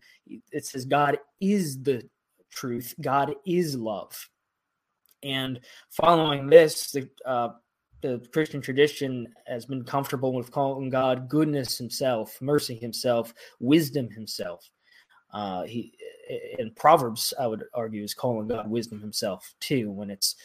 it 0.51 0.65
says 0.65 0.85
God 0.85 1.19
is 1.39 1.81
the 1.81 2.09
truth, 2.49 2.93
God 3.01 3.33
is 3.45 3.75
love. 3.75 4.29
And 5.23 5.59
following 5.89 6.47
this, 6.47 6.91
the, 6.91 7.09
uh, 7.25 7.49
the 8.01 8.25
Christian 8.31 8.62
tradition 8.62 9.33
has 9.47 9.65
been 9.65 9.83
comfortable 9.83 10.33
with 10.33 10.51
calling 10.51 10.89
God 10.89 11.27
goodness 11.27 11.77
Himself, 11.77 12.41
mercy 12.41 12.75
Himself, 12.75 13.33
wisdom 13.59 14.09
Himself. 14.09 14.69
Uh, 15.31 15.63
he 15.63 15.93
in 16.57 16.71
Proverbs, 16.71 17.33
I 17.39 17.47
would 17.47 17.63
argue, 17.73 18.03
is 18.03 18.13
calling 18.13 18.47
God 18.47 18.69
wisdom 18.69 19.01
Himself 19.01 19.53
too, 19.59 19.91
when 19.91 20.09
it's 20.09 20.35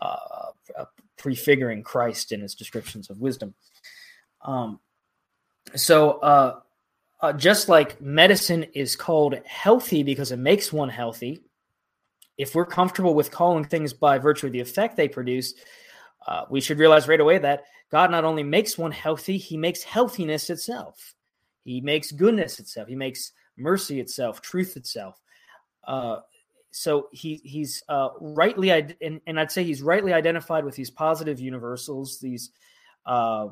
uh, 0.00 0.84
prefiguring 1.16 1.82
Christ 1.82 2.32
in 2.32 2.40
His 2.40 2.54
descriptions 2.54 3.10
of 3.10 3.20
wisdom. 3.20 3.54
Um, 4.42 4.80
so, 5.74 6.12
uh, 6.20 6.60
uh, 7.20 7.32
just 7.32 7.68
like 7.68 8.00
medicine 8.00 8.64
is 8.74 8.96
called 8.96 9.36
healthy 9.46 10.02
because 10.02 10.32
it 10.32 10.38
makes 10.38 10.72
one 10.72 10.88
healthy, 10.88 11.42
if 12.42 12.56
we're 12.56 12.66
comfortable 12.66 13.14
with 13.14 13.30
calling 13.30 13.64
things 13.64 13.92
by 13.92 14.18
virtue 14.18 14.48
of 14.48 14.52
the 14.52 14.60
effect 14.60 14.96
they 14.96 15.08
produce, 15.08 15.54
uh, 16.26 16.44
we 16.50 16.60
should 16.60 16.78
realize 16.78 17.06
right 17.06 17.20
away 17.20 17.38
that 17.38 17.64
God 17.88 18.10
not 18.10 18.24
only 18.24 18.42
makes 18.42 18.76
one 18.76 18.90
healthy, 18.90 19.38
he 19.38 19.56
makes 19.56 19.82
healthiness 19.84 20.50
itself. 20.50 21.14
He 21.64 21.80
makes 21.80 22.10
goodness 22.10 22.58
itself. 22.58 22.88
He 22.88 22.96
makes 22.96 23.32
mercy 23.56 24.00
itself, 24.00 24.40
truth 24.42 24.76
itself. 24.76 25.20
Uh, 25.84 26.16
so 26.72 27.08
he 27.12 27.40
he's 27.44 27.84
uh, 27.88 28.08
rightly 28.20 28.70
and, 28.70 29.20
and 29.26 29.38
I'd 29.38 29.52
say 29.52 29.62
he's 29.62 29.82
rightly 29.82 30.12
identified 30.12 30.64
with 30.64 30.74
these 30.74 30.90
positive 30.90 31.38
universals, 31.38 32.18
these 32.18 32.50
uh, 33.06 33.48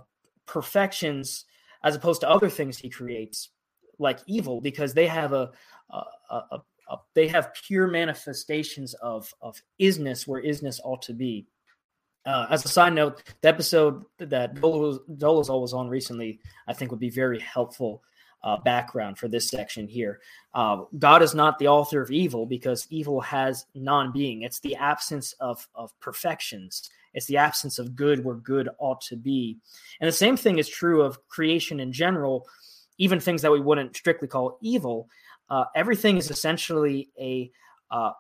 perfections, 0.46 1.44
as 1.84 1.94
opposed 1.94 2.22
to 2.22 2.28
other 2.28 2.48
things 2.48 2.76
he 2.76 2.88
creates, 2.88 3.50
like 3.98 4.18
evil, 4.26 4.60
because 4.60 4.94
they 4.94 5.06
have 5.06 5.32
a, 5.32 5.50
a, 5.90 6.02
a, 6.30 6.62
uh, 6.90 6.96
they 7.14 7.28
have 7.28 7.54
pure 7.54 7.86
manifestations 7.86 8.94
of 8.94 9.32
of 9.40 9.62
isness 9.80 10.26
where 10.26 10.42
isness 10.42 10.80
ought 10.84 11.02
to 11.02 11.14
be. 11.14 11.46
Uh, 12.26 12.46
as 12.50 12.64
a 12.64 12.68
side 12.68 12.92
note, 12.92 13.22
the 13.40 13.48
episode 13.48 14.04
that 14.18 14.54
Dolezal 14.56 15.60
was 15.60 15.72
on 15.72 15.88
recently, 15.88 16.40
I 16.68 16.74
think, 16.74 16.90
would 16.90 17.00
be 17.00 17.08
very 17.08 17.40
helpful 17.40 18.02
uh, 18.42 18.58
background 18.58 19.18
for 19.18 19.28
this 19.28 19.48
section 19.48 19.86
here. 19.86 20.20
Uh, 20.52 20.82
God 20.98 21.22
is 21.22 21.34
not 21.34 21.58
the 21.58 21.68
author 21.68 22.02
of 22.02 22.10
evil 22.10 22.44
because 22.44 22.86
evil 22.90 23.20
has 23.20 23.66
non-being. 23.74 24.42
It's 24.42 24.60
the 24.60 24.76
absence 24.76 25.32
of 25.40 25.66
of 25.74 25.98
perfections. 26.00 26.90
It's 27.14 27.26
the 27.26 27.38
absence 27.38 27.78
of 27.78 27.96
good 27.96 28.24
where 28.24 28.36
good 28.36 28.68
ought 28.78 29.00
to 29.02 29.16
be. 29.16 29.58
And 30.00 30.08
the 30.08 30.12
same 30.12 30.36
thing 30.36 30.58
is 30.58 30.68
true 30.68 31.02
of 31.02 31.26
creation 31.28 31.80
in 31.80 31.92
general, 31.92 32.46
even 32.98 33.18
things 33.18 33.42
that 33.42 33.52
we 33.52 33.60
wouldn't 33.60 33.96
strictly 33.96 34.28
call 34.28 34.58
evil 34.60 35.08
uh, 35.50 35.64
everything 35.74 36.16
is 36.16 36.30
essentially 36.30 37.10
a 37.18 37.50
uh, 37.90 38.12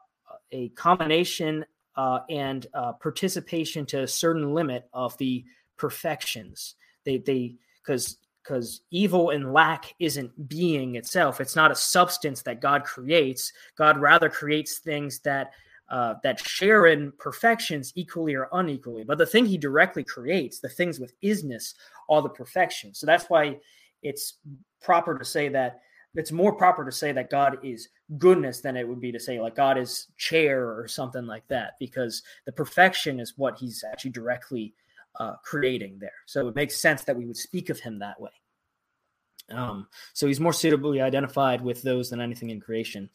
a 0.52 0.68
combination 0.70 1.64
uh, 1.96 2.20
and 2.28 2.66
uh, 2.74 2.92
participation 2.94 3.86
to 3.86 4.02
a 4.02 4.08
certain 4.08 4.52
limit 4.54 4.88
of 4.92 5.16
the 5.18 5.44
perfections. 5.76 6.74
They 7.04 7.18
they 7.18 7.54
because 7.82 8.18
because 8.42 8.80
evil 8.90 9.30
and 9.30 9.52
lack 9.52 9.94
isn't 9.98 10.48
being 10.48 10.96
itself. 10.96 11.40
It's 11.40 11.56
not 11.56 11.70
a 11.70 11.76
substance 11.76 12.42
that 12.42 12.60
God 12.60 12.84
creates. 12.84 13.52
God 13.76 13.98
rather 13.98 14.28
creates 14.28 14.78
things 14.78 15.20
that 15.20 15.52
uh, 15.88 16.14
that 16.22 16.40
share 16.40 16.86
in 16.86 17.12
perfections 17.18 17.92
equally 17.96 18.34
or 18.34 18.48
unequally. 18.52 19.04
But 19.04 19.18
the 19.18 19.26
thing 19.26 19.46
He 19.46 19.58
directly 19.58 20.04
creates, 20.04 20.58
the 20.58 20.68
things 20.68 21.00
with 21.00 21.12
isness, 21.20 21.74
are 22.08 22.22
the 22.22 22.28
perfections. 22.28 22.98
So 22.98 23.06
that's 23.06 23.26
why 23.28 23.58
it's 24.02 24.34
proper 24.80 25.18
to 25.18 25.24
say 25.24 25.48
that 25.48 25.80
it's 26.14 26.32
more 26.32 26.52
proper 26.52 26.84
to 26.84 26.92
say 26.92 27.12
that 27.12 27.30
God 27.30 27.58
is 27.62 27.88
goodness 28.18 28.60
than 28.60 28.76
it 28.76 28.86
would 28.86 29.00
be 29.00 29.12
to 29.12 29.20
say 29.20 29.40
like 29.40 29.54
God 29.54 29.78
is 29.78 30.08
chair 30.16 30.68
or 30.68 30.88
something 30.88 31.26
like 31.26 31.46
that, 31.48 31.74
because 31.78 32.22
the 32.46 32.52
perfection 32.52 33.20
is 33.20 33.38
what 33.38 33.58
he's 33.58 33.84
actually 33.84 34.10
directly 34.10 34.74
uh, 35.18 35.34
creating 35.44 35.98
there. 36.00 36.10
So 36.26 36.48
it 36.48 36.54
makes 36.54 36.80
sense 36.80 37.04
that 37.04 37.16
we 37.16 37.26
would 37.26 37.36
speak 37.36 37.70
of 37.70 37.80
him 37.80 37.98
that 37.98 38.20
way. 38.20 38.30
Um, 39.50 39.88
so 40.12 40.26
he's 40.26 40.40
more 40.40 40.52
suitably 40.52 41.00
identified 41.00 41.60
with 41.60 41.82
those 41.82 42.10
than 42.10 42.20
anything 42.20 42.50
in 42.50 42.60
creation. 42.60 43.10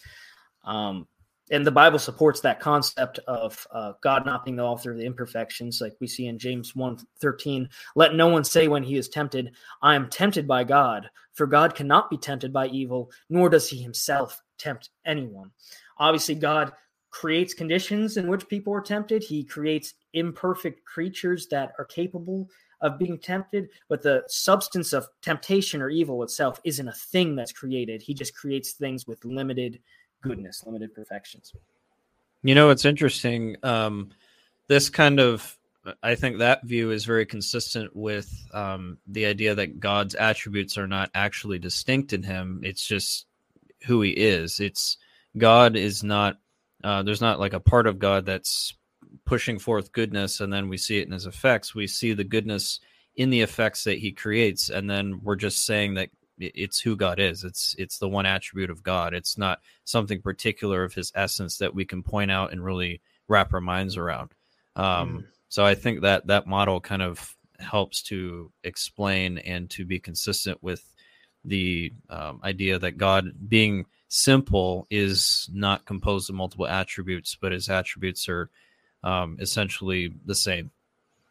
Um, 0.65 1.07
and 1.51 1.65
the 1.65 1.71
Bible 1.71 1.99
supports 1.99 2.39
that 2.41 2.59
concept 2.59 3.19
of 3.27 3.67
uh, 3.71 3.93
God 4.01 4.25
not 4.25 4.43
being 4.43 4.57
the 4.57 4.63
author 4.63 4.91
of 4.91 4.97
the 4.97 5.05
imperfections, 5.05 5.79
like 5.79 5.95
we 5.99 6.07
see 6.07 6.27
in 6.27 6.39
James 6.39 6.75
1 6.75 6.97
13. 7.19 7.69
Let 7.95 8.15
no 8.15 8.27
one 8.27 8.43
say 8.43 8.67
when 8.67 8.83
he 8.83 8.97
is 8.97 9.09
tempted, 9.09 9.51
I 9.81 9.95
am 9.95 10.09
tempted 10.09 10.47
by 10.47 10.63
God, 10.63 11.09
for 11.33 11.45
God 11.45 11.75
cannot 11.75 12.09
be 12.09 12.17
tempted 12.17 12.51
by 12.51 12.67
evil, 12.67 13.11
nor 13.29 13.49
does 13.49 13.69
he 13.69 13.81
himself 13.81 14.41
tempt 14.57 14.89
anyone. 15.05 15.51
Obviously, 15.97 16.35
God 16.35 16.73
creates 17.11 17.53
conditions 17.53 18.17
in 18.17 18.27
which 18.27 18.47
people 18.49 18.73
are 18.73 18.81
tempted, 18.81 19.23
he 19.23 19.43
creates 19.43 19.93
imperfect 20.13 20.83
creatures 20.83 21.47
that 21.47 21.73
are 21.77 21.85
capable 21.85 22.49
of 22.81 22.99
being 22.99 23.17
tempted, 23.17 23.69
but 23.87 24.01
the 24.01 24.23
substance 24.27 24.93
of 24.93 25.07
temptation 25.21 25.81
or 25.81 25.89
evil 25.89 26.23
itself 26.23 26.59
isn't 26.65 26.87
a 26.87 26.93
thing 26.93 27.35
that's 27.35 27.53
created. 27.53 28.01
He 28.01 28.13
just 28.13 28.35
creates 28.35 28.73
things 28.73 29.07
with 29.07 29.23
limited 29.23 29.79
goodness, 30.27 30.63
limited 30.65 30.93
perfections. 30.93 31.53
You 32.43 32.55
know, 32.55 32.69
it's 32.69 32.85
interesting. 32.85 33.55
Um, 33.63 34.09
this 34.67 34.89
kind 34.89 35.19
of, 35.19 35.57
I 36.01 36.15
think 36.15 36.39
that 36.39 36.63
view 36.63 36.91
is 36.91 37.05
very 37.05 37.25
consistent 37.25 37.95
with 37.95 38.31
um, 38.53 38.97
the 39.07 39.25
idea 39.25 39.55
that 39.55 39.79
God's 39.79 40.15
attributes 40.15 40.77
are 40.77 40.87
not 40.87 41.11
actually 41.13 41.59
distinct 41.59 42.13
in 42.13 42.23
Him. 42.23 42.61
It's 42.63 42.85
just 42.85 43.25
who 43.85 44.01
He 44.01 44.11
is. 44.11 44.59
It's 44.59 44.97
God 45.37 45.75
is 45.75 46.03
not. 46.03 46.37
Uh, 46.83 47.01
there's 47.01 47.21
not 47.21 47.39
like 47.39 47.53
a 47.53 47.59
part 47.59 47.87
of 47.87 47.97
God 47.97 48.25
that's 48.25 48.75
pushing 49.25 49.57
forth 49.57 49.91
goodness, 49.91 50.39
and 50.39 50.51
then 50.51 50.69
we 50.69 50.77
see 50.77 50.99
it 50.99 51.07
in 51.07 51.13
His 51.13 51.25
effects. 51.25 51.73
We 51.73 51.87
see 51.87 52.13
the 52.13 52.23
goodness 52.23 52.79
in 53.15 53.29
the 53.29 53.41
effects 53.41 53.83
that 53.85 53.97
He 53.97 54.11
creates, 54.11 54.69
and 54.69 54.89
then 54.89 55.19
we're 55.23 55.35
just 55.35 55.65
saying 55.65 55.95
that 55.95 56.09
it's 56.37 56.79
who 56.79 56.95
God 56.95 57.19
is. 57.19 57.43
It's 57.43 57.75
it's 57.77 57.97
the 57.97 58.09
one 58.09 58.25
attribute 58.25 58.69
of 58.69 58.83
God. 58.83 59.13
It's 59.13 59.37
not 59.37 59.59
something 59.83 60.21
particular 60.21 60.83
of 60.83 60.93
His 60.93 61.11
essence 61.15 61.57
that 61.57 61.75
we 61.75 61.85
can 61.85 62.03
point 62.03 62.31
out 62.31 62.51
and 62.51 62.63
really 62.63 63.01
wrap 63.27 63.53
our 63.53 63.61
minds 63.61 63.97
around. 63.97 64.31
Um, 64.75 65.19
mm. 65.19 65.25
So 65.49 65.65
I 65.65 65.75
think 65.75 66.01
that 66.01 66.27
that 66.27 66.47
model 66.47 66.81
kind 66.81 67.01
of 67.01 67.35
helps 67.59 68.01
to 68.03 68.51
explain 68.63 69.37
and 69.37 69.69
to 69.71 69.85
be 69.85 69.99
consistent 69.99 70.61
with 70.61 70.83
the 71.45 71.93
um, 72.09 72.41
idea 72.43 72.79
that 72.79 72.97
God 72.97 73.31
being 73.47 73.85
simple 74.07 74.87
is 74.89 75.49
not 75.53 75.85
composed 75.85 76.29
of 76.29 76.35
multiple 76.35 76.67
attributes, 76.67 77.37
but 77.39 77.51
His 77.51 77.69
attributes 77.69 78.27
are 78.27 78.49
um, 79.03 79.37
essentially 79.39 80.13
the 80.25 80.35
same. 80.35 80.71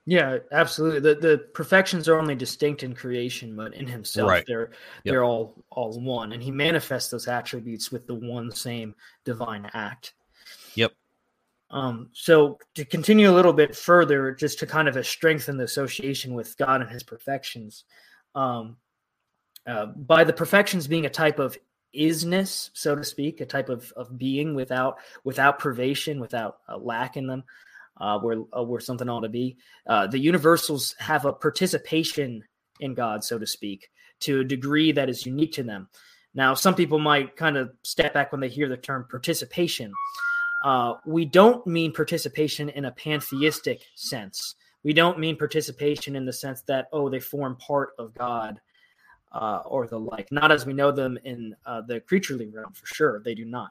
Yeah, 0.07 0.39
absolutely. 0.53 1.01
The 1.01 1.15
the 1.19 1.39
perfections 1.55 2.09
are 2.09 2.19
only 2.19 2.35
distinct 2.35 2.83
in 2.83 2.95
creation, 2.95 3.57
but 3.57 3.75
in 3.75 3.87
himself 3.87 4.31
right. 4.31 4.45
they're 4.47 4.71
they're 5.05 5.25
all 5.25 5.65
all 5.71 5.99
one. 5.99 6.33
And 6.33 6.43
he 6.43 6.51
manifests 6.51 7.11
those 7.11 7.27
attributes 7.27 7.91
with 7.91 8.07
the 8.07 8.15
one 8.15 8.51
same 8.51 8.95
divine 9.25 9.71
act. 9.73 10.13
Yep. 10.75 10.93
Um, 11.71 12.11
so 12.13 12.59
to 12.75 12.85
continue 12.85 13.31
a 13.31 13.33
little 13.33 13.55
bit 13.55 13.75
further, 13.75 14.33
just 14.33 14.59
to 14.59 14.67
kind 14.67 14.89
of 14.89 15.07
strengthen 15.07 15.57
the 15.57 15.65
association 15.65 16.35
with 16.35 16.57
God 16.59 16.83
and 16.83 16.91
his 16.91 17.03
perfections, 17.03 17.85
um, 18.35 18.77
uh, 19.67 19.87
by 19.87 20.23
the 20.23 20.35
perfections 20.35 20.87
being 20.87 21.07
a 21.07 21.11
type 21.11 21.39
of 21.39 21.57
isness, 21.97 22.69
so 22.75 22.95
to 22.95 23.03
speak, 23.03 23.41
a 23.41 23.47
type 23.47 23.71
of, 23.71 23.91
of 23.97 24.19
being 24.19 24.55
without 24.55 24.99
without 25.25 25.59
privation, 25.59 26.21
without 26.21 26.59
a 26.69 26.77
lack 26.77 27.17
in 27.17 27.27
them 27.27 27.43
uh, 27.99 28.19
where 28.19 28.43
uh, 28.57 28.63
where 28.63 28.81
something 28.81 29.09
ought 29.09 29.21
to 29.21 29.29
be. 29.29 29.57
Uh, 29.87 30.07
the 30.07 30.19
universals 30.19 30.95
have 30.99 31.25
a 31.25 31.33
participation 31.33 32.43
in 32.81 32.95
God, 32.95 33.23
so 33.23 33.39
to 33.39 33.47
speak, 33.47 33.91
to 34.21 34.41
a 34.41 34.45
degree 34.45 34.93
that 34.93 35.09
is 35.09 35.27
unique 35.27 35.53
to 35.53 35.63
them. 35.63 35.89
Now, 36.35 36.55
some 36.55 36.75
people 36.75 36.99
might 36.99 37.37
kind 37.37 37.57
of 37.57 37.73
step 37.83 38.13
back 38.13 38.33
when 38.33 38.41
they 38.41 38.49
hear 38.49 38.69
the 38.69 38.77
term 38.77 39.07
participation. 39.09 39.93
Uh, 40.65 40.95
we 41.07 41.25
don't 41.25 41.65
mean 41.67 41.93
participation 41.93 42.71
in 42.71 42.87
a 42.87 42.91
pantheistic 42.91 43.83
sense. 43.95 44.57
We 44.83 44.93
don't 44.93 45.19
mean 45.19 45.37
participation 45.37 46.17
in 46.17 46.25
the 46.25 46.33
sense 46.33 46.63
that, 46.63 46.89
oh, 46.93 47.09
they 47.09 47.21
form 47.21 47.57
part 47.57 47.91
of 47.99 48.15
God 48.15 48.61
uh, 49.33 49.63
or 49.65 49.87
the 49.87 49.99
like. 49.99 50.33
Not 50.33 50.51
as 50.51 50.67
we 50.67 50.73
know 50.73 50.91
them 50.91 51.19
in 51.25 51.55
uh, 51.67 51.83
the 51.83 52.01
creaturely 52.01 52.49
realm, 52.49 52.73
for 52.73 52.87
sure. 52.87 53.21
They 53.21 53.35
do 53.35 53.45
not. 53.45 53.71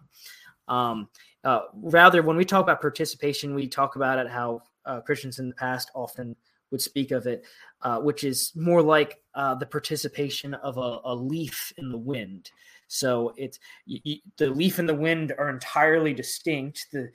Um, 0.68 1.10
uh, 1.44 1.62
rather, 1.74 2.22
when 2.22 2.38
we 2.38 2.46
talk 2.46 2.64
about 2.64 2.82
participation, 2.82 3.54
we 3.54 3.68
talk 3.68 3.96
about 3.96 4.20
it 4.20 4.30
how 4.30 4.62
uh, 4.86 5.02
Christians 5.02 5.40
in 5.40 5.50
the 5.50 5.56
past 5.56 5.92
often 5.94 6.36
would 6.72 6.82
speak 6.82 7.12
of 7.12 7.28
it, 7.28 7.46
uh, 7.82 8.00
which 8.00 8.24
is 8.24 8.52
more 8.56 8.82
like 8.82 9.22
uh, 9.36 9.54
the 9.56 9.66
participation 9.66 10.54
of 10.56 10.78
a, 10.78 11.00
a, 11.06 11.14
leaf 11.14 11.72
in 11.78 11.90
the 11.90 11.98
wind. 11.98 12.50
So 12.88 13.34
it's 13.38 13.60
the 13.86 14.48
leaf 14.48 14.80
and 14.80 14.90
the 14.90 14.96
wind 14.96 15.34
are 15.38 15.50
entirely 15.50 16.14
distinct. 16.14 16.88
The 16.92 17.10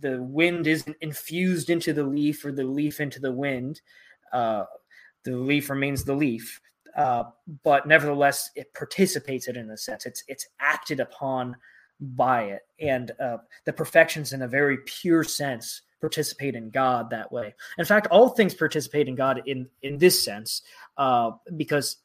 the 0.00 0.22
wind 0.22 0.66
isn't 0.66 0.96
infused 1.00 1.70
into 1.70 1.94
the 1.94 2.04
leaf 2.04 2.44
or 2.44 2.52
the 2.52 2.64
leaf 2.64 3.00
into 3.00 3.18
the 3.18 3.32
wind. 3.32 3.80
Uh, 4.32 4.64
the 5.24 5.36
leaf 5.36 5.70
remains 5.70 6.04
the 6.04 6.14
leaf, 6.14 6.60
uh, 6.96 7.24
but 7.64 7.86
nevertheless, 7.86 8.50
it 8.56 8.74
participates 8.74 9.48
it 9.48 9.56
in 9.56 9.70
a 9.70 9.76
sense. 9.76 10.04
It's 10.04 10.22
it's 10.28 10.46
acted 10.60 11.00
upon 11.00 11.56
by 12.00 12.44
it, 12.44 12.62
and 12.80 13.12
uh, 13.20 13.38
the 13.64 13.72
perfections 13.72 14.32
in 14.32 14.42
a 14.42 14.48
very 14.48 14.78
pure 14.84 15.24
sense 15.24 15.82
participate 16.00 16.54
in 16.54 16.70
God 16.70 17.10
that 17.10 17.32
way. 17.32 17.54
In 17.78 17.84
fact, 17.84 18.08
all 18.10 18.28
things 18.28 18.54
participate 18.54 19.08
in 19.08 19.14
God 19.14 19.42
in 19.46 19.68
in 19.82 19.98
this 19.98 20.22
sense, 20.22 20.62
uh, 20.98 21.32
because 21.56 21.96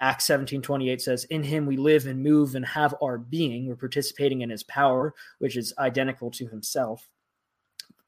Acts 0.00 0.26
17 0.26 0.60
28 0.60 1.00
says, 1.00 1.24
In 1.24 1.42
him 1.42 1.66
we 1.66 1.76
live 1.76 2.06
and 2.06 2.22
move 2.22 2.54
and 2.54 2.66
have 2.66 2.94
our 3.02 3.18
being. 3.18 3.66
We're 3.66 3.76
participating 3.76 4.42
in 4.42 4.50
his 4.50 4.62
power, 4.64 5.14
which 5.38 5.56
is 5.56 5.72
identical 5.78 6.30
to 6.32 6.46
himself. 6.46 7.08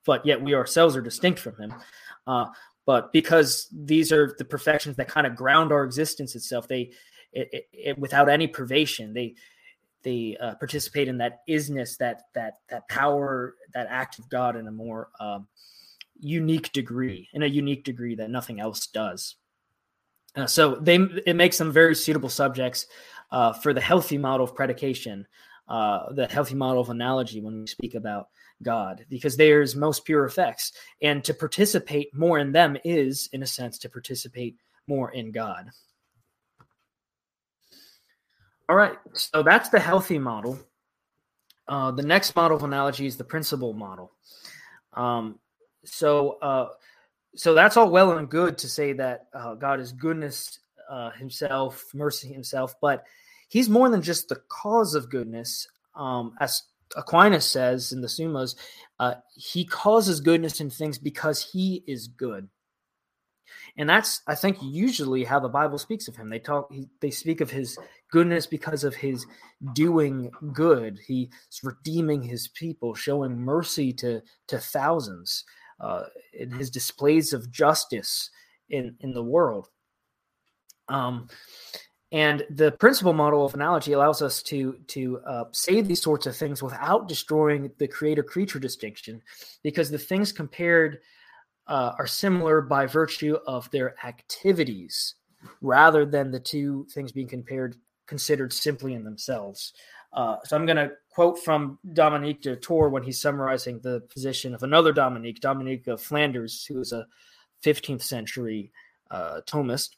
But 0.04 0.24
yet 0.26 0.42
we 0.42 0.54
ourselves 0.54 0.96
are 0.96 1.00
distinct 1.00 1.38
from 1.38 1.56
him. 1.56 1.74
Uh, 2.26 2.46
but 2.84 3.12
because 3.12 3.68
these 3.72 4.12
are 4.12 4.34
the 4.38 4.44
perfections 4.44 4.96
that 4.96 5.08
kind 5.08 5.26
of 5.26 5.34
ground 5.34 5.72
our 5.72 5.84
existence 5.84 6.36
itself, 6.36 6.68
they, 6.68 6.92
it, 7.32 7.48
it, 7.52 7.68
it, 7.72 7.98
without 7.98 8.28
any 8.28 8.46
privation, 8.46 9.12
they, 9.12 9.34
they 10.06 10.36
uh, 10.40 10.54
participate 10.54 11.08
in 11.08 11.18
that 11.18 11.40
isness, 11.48 11.98
that 11.98 12.22
that 12.34 12.58
that 12.70 12.88
power, 12.88 13.56
that 13.74 13.88
act 13.90 14.20
of 14.20 14.28
God 14.30 14.54
in 14.54 14.68
a 14.68 14.70
more 14.70 15.08
um, 15.18 15.48
unique 16.20 16.70
degree, 16.70 17.28
in 17.34 17.42
a 17.42 17.46
unique 17.46 17.82
degree 17.82 18.14
that 18.14 18.30
nothing 18.30 18.60
else 18.60 18.86
does. 18.86 19.34
Uh, 20.36 20.46
so 20.46 20.76
they 20.76 20.94
it 21.26 21.34
makes 21.34 21.58
them 21.58 21.72
very 21.72 21.96
suitable 21.96 22.28
subjects 22.28 22.86
uh, 23.32 23.52
for 23.52 23.74
the 23.74 23.80
healthy 23.80 24.16
model 24.16 24.44
of 24.44 24.54
predication, 24.54 25.26
uh, 25.68 26.12
the 26.12 26.28
healthy 26.28 26.54
model 26.54 26.80
of 26.80 26.88
analogy 26.88 27.40
when 27.40 27.58
we 27.58 27.66
speak 27.66 27.96
about 27.96 28.28
God, 28.62 29.04
because 29.08 29.36
there's 29.36 29.74
most 29.74 30.04
pure 30.04 30.24
effects, 30.24 30.70
and 31.02 31.24
to 31.24 31.34
participate 31.34 32.14
more 32.14 32.38
in 32.38 32.52
them 32.52 32.76
is, 32.84 33.28
in 33.32 33.42
a 33.42 33.46
sense, 33.46 33.76
to 33.78 33.88
participate 33.88 34.56
more 34.86 35.10
in 35.10 35.32
God. 35.32 35.70
All 38.68 38.74
right, 38.74 38.98
so 39.12 39.44
that's 39.44 39.68
the 39.68 39.78
healthy 39.78 40.18
model. 40.18 40.58
Uh, 41.68 41.92
the 41.92 42.02
next 42.02 42.34
model 42.34 42.56
of 42.56 42.64
analogy 42.64 43.06
is 43.06 43.16
the 43.16 43.24
principle 43.24 43.72
model. 43.72 44.10
Um, 44.94 45.38
so, 45.84 46.38
uh, 46.42 46.68
so 47.36 47.54
that's 47.54 47.76
all 47.76 47.90
well 47.90 48.18
and 48.18 48.28
good 48.28 48.58
to 48.58 48.68
say 48.68 48.92
that 48.94 49.26
uh, 49.32 49.54
God 49.54 49.78
is 49.78 49.92
goodness 49.92 50.58
uh, 50.90 51.10
Himself, 51.10 51.84
mercy 51.94 52.28
Himself, 52.28 52.74
but 52.80 53.04
He's 53.48 53.68
more 53.68 53.88
than 53.88 54.02
just 54.02 54.28
the 54.28 54.40
cause 54.48 54.96
of 54.96 55.10
goodness. 55.10 55.68
Um, 55.94 56.34
as 56.40 56.64
Aquinas 56.96 57.46
says 57.48 57.92
in 57.92 58.00
the 58.00 58.08
Summas, 58.08 58.56
uh, 58.98 59.14
He 59.36 59.64
causes 59.64 60.20
goodness 60.20 60.60
in 60.60 60.70
things 60.70 60.98
because 60.98 61.40
He 61.52 61.84
is 61.86 62.08
good 62.08 62.48
and 63.76 63.88
that's 63.88 64.22
i 64.26 64.34
think 64.34 64.56
usually 64.60 65.24
how 65.24 65.38
the 65.38 65.48
bible 65.48 65.78
speaks 65.78 66.08
of 66.08 66.16
him 66.16 66.28
they 66.28 66.38
talk 66.38 66.72
they 67.00 67.10
speak 67.10 67.40
of 67.40 67.50
his 67.50 67.78
goodness 68.10 68.46
because 68.46 68.84
of 68.84 68.94
his 68.94 69.26
doing 69.72 70.30
good. 70.52 70.98
He's 71.06 71.28
redeeming 71.62 72.22
his 72.22 72.48
people 72.48 72.94
showing 72.94 73.38
mercy 73.38 73.92
to 73.94 74.22
to 74.48 74.58
thousands 74.58 75.44
uh, 75.80 76.04
in 76.32 76.50
his 76.50 76.70
displays 76.70 77.32
of 77.32 77.50
justice 77.50 78.30
in 78.70 78.96
in 79.00 79.12
the 79.12 79.22
world. 79.24 79.68
Um 80.88 81.28
and 82.12 82.46
the 82.50 82.70
principle 82.72 83.12
model 83.12 83.44
of 83.44 83.54
analogy 83.54 83.92
allows 83.92 84.22
us 84.22 84.42
to 84.44 84.78
to 84.86 85.18
uh, 85.26 85.44
say 85.52 85.80
these 85.80 86.02
sorts 86.02 86.26
of 86.26 86.36
things 86.36 86.62
without 86.62 87.08
destroying 87.08 87.70
the 87.78 87.88
creator 87.88 88.22
creature 88.22 88.60
distinction 88.60 89.20
because 89.62 89.90
the 89.90 89.98
things 89.98 90.32
compared 90.32 91.00
uh, 91.66 91.92
are 91.98 92.06
similar 92.06 92.60
by 92.60 92.86
virtue 92.86 93.36
of 93.46 93.68
their 93.72 93.96
activities 94.06 95.16
rather 95.60 96.06
than 96.06 96.30
the 96.30 96.38
two 96.38 96.86
things 96.92 97.10
being 97.10 97.28
compared 97.28 97.76
considered 98.06 98.52
simply 98.52 98.94
in 98.94 99.04
themselves. 99.04 99.72
Uh, 100.12 100.36
so 100.44 100.56
I'm 100.56 100.66
going 100.66 100.76
to 100.76 100.92
quote 101.10 101.38
from 101.38 101.78
Domenic 101.92 102.40
D'Ettore 102.40 102.88
when 102.88 103.02
he's 103.02 103.20
summarizing 103.20 103.80
the 103.80 104.00
position 104.00 104.54
of 104.54 104.62
another 104.62 104.92
Dominique, 104.92 105.40
Dominic 105.40 105.86
of 105.86 106.00
Flanders, 106.00 106.64
who 106.64 106.74
was 106.78 106.92
a 106.92 107.06
15th 107.64 108.02
century 108.02 108.72
uh, 109.10 109.40
Thomist. 109.46 109.90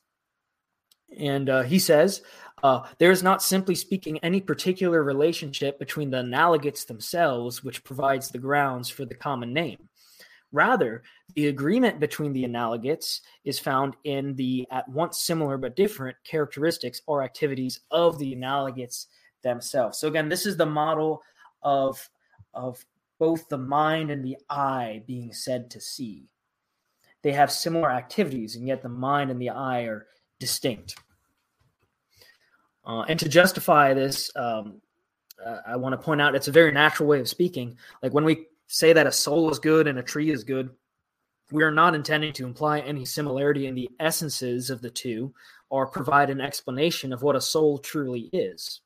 And 1.16 1.48
uh, 1.48 1.62
he 1.62 1.78
says, 1.78 2.22
uh, 2.62 2.82
there 2.98 3.10
is 3.10 3.22
not 3.22 3.42
simply 3.42 3.74
speaking 3.74 4.18
any 4.18 4.40
particular 4.40 5.02
relationship 5.02 5.78
between 5.78 6.10
the 6.10 6.18
analogates 6.18 6.86
themselves, 6.86 7.62
which 7.62 7.84
provides 7.84 8.28
the 8.28 8.38
grounds 8.38 8.88
for 8.88 9.04
the 9.04 9.14
common 9.14 9.52
name. 9.52 9.88
Rather, 10.52 11.02
the 11.34 11.48
agreement 11.48 12.00
between 12.00 12.32
the 12.32 12.44
analogates 12.44 13.20
is 13.44 13.58
found 13.58 13.96
in 14.04 14.34
the 14.36 14.66
at 14.70 14.88
once 14.88 15.18
similar 15.18 15.58
but 15.58 15.76
different 15.76 16.16
characteristics 16.24 17.02
or 17.06 17.22
activities 17.22 17.80
of 17.90 18.18
the 18.18 18.34
analogates 18.34 19.06
themselves. 19.42 19.98
So 19.98 20.08
again, 20.08 20.28
this 20.28 20.46
is 20.46 20.56
the 20.56 20.66
model 20.66 21.22
of 21.62 22.08
of 22.54 22.84
both 23.18 23.48
the 23.48 23.58
mind 23.58 24.10
and 24.10 24.24
the 24.24 24.38
eye 24.48 25.02
being 25.06 25.32
said 25.32 25.70
to 25.70 25.80
see. 25.80 26.28
They 27.22 27.32
have 27.32 27.50
similar 27.50 27.90
activities, 27.90 28.56
and 28.56 28.66
yet 28.66 28.82
the 28.82 28.88
mind 28.88 29.30
and 29.30 29.40
the 29.40 29.50
eye 29.50 29.82
are 29.82 30.06
distinct. 30.38 30.96
Uh, 32.86 33.02
and 33.02 33.18
to 33.18 33.28
justify 33.28 33.92
this, 33.92 34.30
um, 34.34 34.80
uh, 35.44 35.58
I 35.66 35.76
want 35.76 35.92
to 35.92 35.98
point 35.98 36.22
out 36.22 36.34
it's 36.34 36.48
a 36.48 36.52
very 36.52 36.72
natural 36.72 37.08
way 37.08 37.20
of 37.20 37.28
speaking. 37.28 37.76
Like 38.02 38.14
when 38.14 38.24
we 38.24 38.46
say 38.68 38.92
that 38.92 39.06
a 39.06 39.12
soul 39.12 39.50
is 39.50 39.58
good 39.58 39.86
and 39.86 39.98
a 39.98 40.02
tree 40.02 40.30
is 40.30 40.44
good, 40.44 40.70
we 41.50 41.62
are 41.62 41.70
not 41.70 41.94
intending 41.94 42.32
to 42.34 42.46
imply 42.46 42.80
any 42.80 43.04
similarity 43.04 43.66
in 43.66 43.74
the 43.74 43.90
essences 43.98 44.70
of 44.70 44.82
the 44.82 44.90
two 44.90 45.32
or 45.70 45.86
provide 45.86 46.30
an 46.30 46.40
explanation 46.40 47.12
of 47.12 47.22
what 47.22 47.36
a 47.36 47.40
soul 47.40 47.78
truly 47.78 48.28
is. 48.32 48.82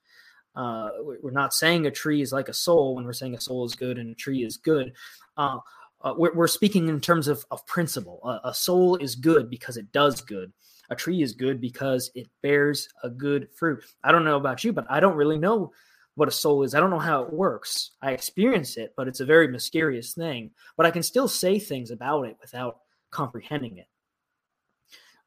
Uh, 0.55 0.90
we're 1.23 1.31
not 1.31 1.55
saying 1.55 1.87
a 1.87 1.90
tree 1.90 2.23
is 2.23 2.33
like 2.33 2.49
a 2.49 2.55
soul 2.55 2.95
when 2.95 3.05
we're 3.05 3.12
saying 3.12 3.35
a 3.35 3.40
soul 3.40 3.64
is 3.64 3.75
good 3.75 3.99
and 3.99 4.11
a 4.11 4.14
tree 4.14 4.45
is 4.45 4.57
good. 4.57 4.92
Uh, 5.37 5.59
uh, 6.03 6.14
we're, 6.16 6.35
we're, 6.35 6.49
speaking 6.49 6.88
in 6.88 7.01
terms 7.01 7.27
of, 7.27 7.45
of 7.51 7.64
principle. 7.66 8.21
a 8.45 8.53
soul 8.53 8.97
is 8.97 9.14
good 9.14 9.49
because 9.49 9.77
it 9.77 9.90
does 9.92 10.21
good. 10.21 10.53
A 10.90 10.97
tree 10.97 11.23
is 11.23 11.33
good 11.33 11.61
because 11.61 12.11
it 12.14 12.29
bears 12.42 12.88
a 13.03 13.09
good 13.09 13.49
fruit. 13.55 13.83
I 14.05 14.12
don't 14.12 14.25
know 14.25 14.37
about 14.37 14.62
you, 14.62 14.73
but 14.73 14.85
I 14.90 15.01
don't 15.01 15.16
really 15.16 15.38
know 15.38 15.73
what 16.14 16.29
a 16.29 16.33
soul 16.33 16.62
is. 16.62 16.75
I 16.75 16.81
don't 16.81 16.90
know 16.90 16.98
how 16.98 17.22
it 17.22 17.33
works. 17.33 17.92
I 18.03 18.12
experience 18.12 18.77
it, 18.77 18.94
but 18.96 19.09
it's 19.09 19.20
a 19.20 19.25
very 19.25 19.48
mysterious 19.48 20.12
thing. 20.12 20.51
But 20.77 20.87
I 20.87 20.90
can 20.90 21.03
still 21.03 21.29
say 21.29 21.59
things 21.59 21.90
about 21.90 22.22
it 22.25 22.37
without 22.40 22.79
comprehending 23.11 23.79
it. 23.79 23.87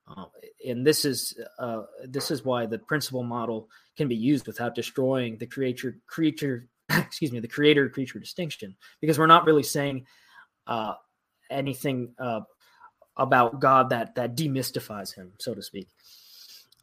Uh, 0.07 0.25
and 0.67 0.85
this 0.85 1.03
is 1.03 1.39
uh, 1.57 1.83
this 2.03 2.29
is 2.29 2.45
why 2.45 2.67
the 2.67 2.77
principle 2.77 3.23
model 3.23 3.69
can 3.97 4.07
be 4.07 4.15
used 4.15 4.45
without 4.45 4.75
destroying 4.75 5.37
the 5.37 5.47
creature 5.47 5.97
creature 6.05 6.67
excuse 6.91 7.31
me 7.31 7.39
the 7.39 7.47
creator 7.47 7.89
creature 7.89 8.19
distinction 8.19 8.75
because 9.01 9.17
we're 9.17 9.25
not 9.25 9.45
really 9.45 9.63
saying 9.63 10.05
uh, 10.67 10.93
anything 11.49 12.13
uh, 12.19 12.41
about 13.17 13.59
God 13.59 13.89
that 13.89 14.15
that 14.15 14.35
demystifies 14.35 15.15
him, 15.15 15.33
so 15.39 15.53
to 15.53 15.61
speak. 15.61 15.87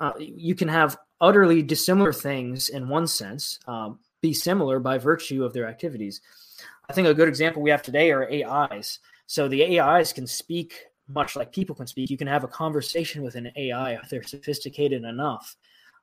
Uh, 0.01 0.13
you 0.19 0.55
can 0.55 0.69
have 0.69 0.97
utterly 1.21 1.63
dissimilar 1.63 2.13
things 2.13 2.69
in 2.69 2.89
one 2.89 3.07
sense 3.07 3.59
um, 3.67 3.99
be 4.21 4.33
similar 4.33 4.79
by 4.81 4.99
virtue 4.99 5.45
of 5.45 5.53
their 5.53 5.69
activities. 5.69 6.21
I 6.89 6.93
think 6.93 7.09
a 7.09 7.15
good 7.15 7.29
example 7.29 7.63
we 7.63 7.71
have 7.71 7.83
today 7.83 8.11
are 8.11 8.29
AIs. 8.31 8.99
So 9.27 9.49
the 9.49 9.81
AIs 9.81 10.13
can 10.13 10.27
speak 10.27 10.87
much 11.09 11.37
like 11.37 11.53
people 11.53 11.75
can 11.75 11.87
speak. 11.87 12.11
You 12.11 12.17
can 12.17 12.27
have 12.27 12.45
a 12.45 12.49
conversation 12.49 13.23
with 13.23 13.35
an 13.35 13.51
AI 13.57 13.93
if 13.95 14.09
they're 14.09 14.23
sophisticated 14.23 15.05
enough. 15.05 15.57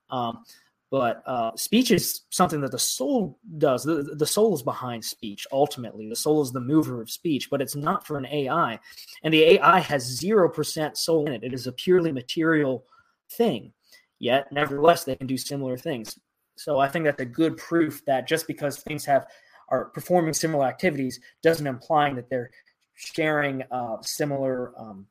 Um, 0.09 0.43
but 0.91 1.21
uh, 1.27 1.51
speech 1.55 1.91
is 1.91 2.21
something 2.31 2.61
that 2.61 2.71
the 2.71 2.79
soul 2.79 3.37
does. 3.59 3.83
The, 3.83 4.15
the 4.17 4.25
soul 4.25 4.55
is 4.55 4.63
behind 4.63 5.05
speech. 5.05 5.45
Ultimately, 5.51 6.09
the 6.09 6.15
soul 6.15 6.41
is 6.41 6.51
the 6.51 6.59
mover 6.59 7.01
of 7.01 7.11
speech, 7.11 7.49
but 7.51 7.61
it's 7.61 7.75
not 7.75 8.07
for 8.07 8.17
an 8.17 8.25
AI. 8.25 8.79
And 9.23 9.33
the 9.33 9.43
AI 9.43 9.79
has 9.79 10.03
zero 10.03 10.49
percent 10.49 10.97
soul 10.97 11.27
in 11.27 11.33
it. 11.33 11.43
It 11.43 11.53
is 11.53 11.67
a 11.67 11.71
purely 11.71 12.11
material 12.11 12.85
thing. 13.31 13.71
Yet, 14.19 14.51
nevertheless, 14.51 15.03
they 15.03 15.15
can 15.15 15.27
do 15.27 15.37
similar 15.37 15.77
things. 15.77 16.19
So 16.57 16.79
I 16.79 16.89
think 16.89 17.05
that's 17.05 17.21
a 17.21 17.25
good 17.25 17.57
proof 17.57 18.03
that 18.05 18.27
just 18.27 18.45
because 18.45 18.79
things 18.79 19.05
have 19.05 19.25
are 19.69 19.85
performing 19.85 20.33
similar 20.33 20.65
activities 20.65 21.19
doesn't 21.41 21.67
imply 21.67 22.13
that 22.13 22.29
they're 22.29 22.51
sharing 22.95 23.63
uh, 23.71 23.97
similar 24.01 24.73
um, 24.77 25.05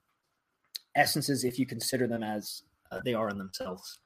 essences 0.95 1.45
if 1.45 1.59
you 1.59 1.65
consider 1.65 2.07
them 2.07 2.23
as 2.23 2.63
uh, 2.91 3.01
they 3.05 3.15
are 3.15 3.31
in 3.31 3.39
themselves. 3.39 4.01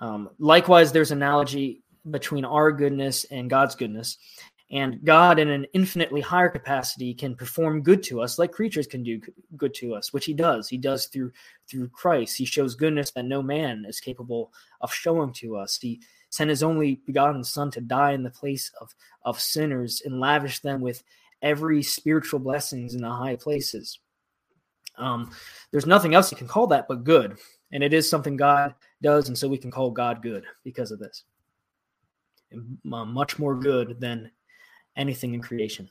Um, 0.00 0.30
likewise, 0.38 0.92
there's 0.92 1.12
analogy 1.12 1.82
between 2.10 2.44
our 2.44 2.72
goodness 2.72 3.24
and 3.24 3.48
God's 3.48 3.74
goodness. 3.74 4.18
And 4.72 5.04
God, 5.04 5.40
in 5.40 5.48
an 5.48 5.66
infinitely 5.72 6.20
higher 6.20 6.48
capacity, 6.48 7.12
can 7.12 7.34
perform 7.34 7.82
good 7.82 8.04
to 8.04 8.20
us, 8.20 8.38
like 8.38 8.52
creatures 8.52 8.86
can 8.86 9.02
do 9.02 9.20
good 9.56 9.74
to 9.74 9.94
us, 9.94 10.12
which 10.12 10.26
He 10.26 10.32
does. 10.32 10.68
He 10.68 10.78
does 10.78 11.06
through 11.06 11.32
through 11.68 11.88
Christ. 11.88 12.36
He 12.36 12.44
shows 12.44 12.76
goodness 12.76 13.10
that 13.12 13.24
no 13.24 13.42
man 13.42 13.84
is 13.88 13.98
capable 13.98 14.52
of 14.80 14.92
showing 14.92 15.32
to 15.34 15.56
us. 15.56 15.76
He 15.80 16.00
sent 16.28 16.50
His 16.50 16.62
only 16.62 17.00
begotten 17.04 17.42
Son 17.42 17.72
to 17.72 17.80
die 17.80 18.12
in 18.12 18.22
the 18.22 18.30
place 18.30 18.70
of 18.80 18.94
of 19.22 19.40
sinners 19.40 20.02
and 20.04 20.20
lavish 20.20 20.60
them 20.60 20.80
with 20.80 21.02
every 21.42 21.82
spiritual 21.82 22.38
blessings 22.38 22.94
in 22.94 23.02
the 23.02 23.10
high 23.10 23.36
places. 23.36 23.98
Um, 24.96 25.30
there's 25.72 25.86
nothing 25.86 26.14
else 26.14 26.30
you 26.30 26.36
can 26.36 26.46
call 26.46 26.68
that 26.68 26.86
but 26.86 27.02
good, 27.02 27.38
and 27.72 27.82
it 27.82 27.92
is 27.92 28.08
something 28.08 28.36
God 28.36 28.74
does, 29.02 29.26
and 29.26 29.36
so 29.36 29.48
we 29.48 29.58
can 29.58 29.70
call 29.70 29.90
God 29.90 30.22
good 30.22 30.44
because 30.62 30.92
of 30.92 31.00
this. 31.00 31.24
And, 32.52 32.78
uh, 32.92 33.04
much 33.04 33.38
more 33.38 33.56
good 33.56 33.98
than 34.00 34.30
anything 34.96 35.34
in 35.34 35.42
creation. 35.42 35.90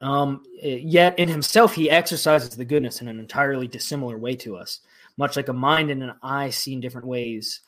Um, 0.00 0.42
yet 0.62 1.18
in 1.18 1.28
himself, 1.28 1.74
he 1.74 1.90
exercises 1.90 2.56
the 2.56 2.64
goodness 2.64 3.02
in 3.02 3.08
an 3.08 3.18
entirely 3.18 3.68
dissimilar 3.68 4.16
way 4.16 4.34
to 4.36 4.56
us. 4.56 4.80
Much 5.18 5.36
like 5.36 5.48
a 5.48 5.52
mind 5.52 5.90
and 5.90 6.02
an 6.02 6.14
eye 6.22 6.48
see 6.48 6.72
in 6.72 6.80
different 6.80 7.06
ways, 7.06 7.60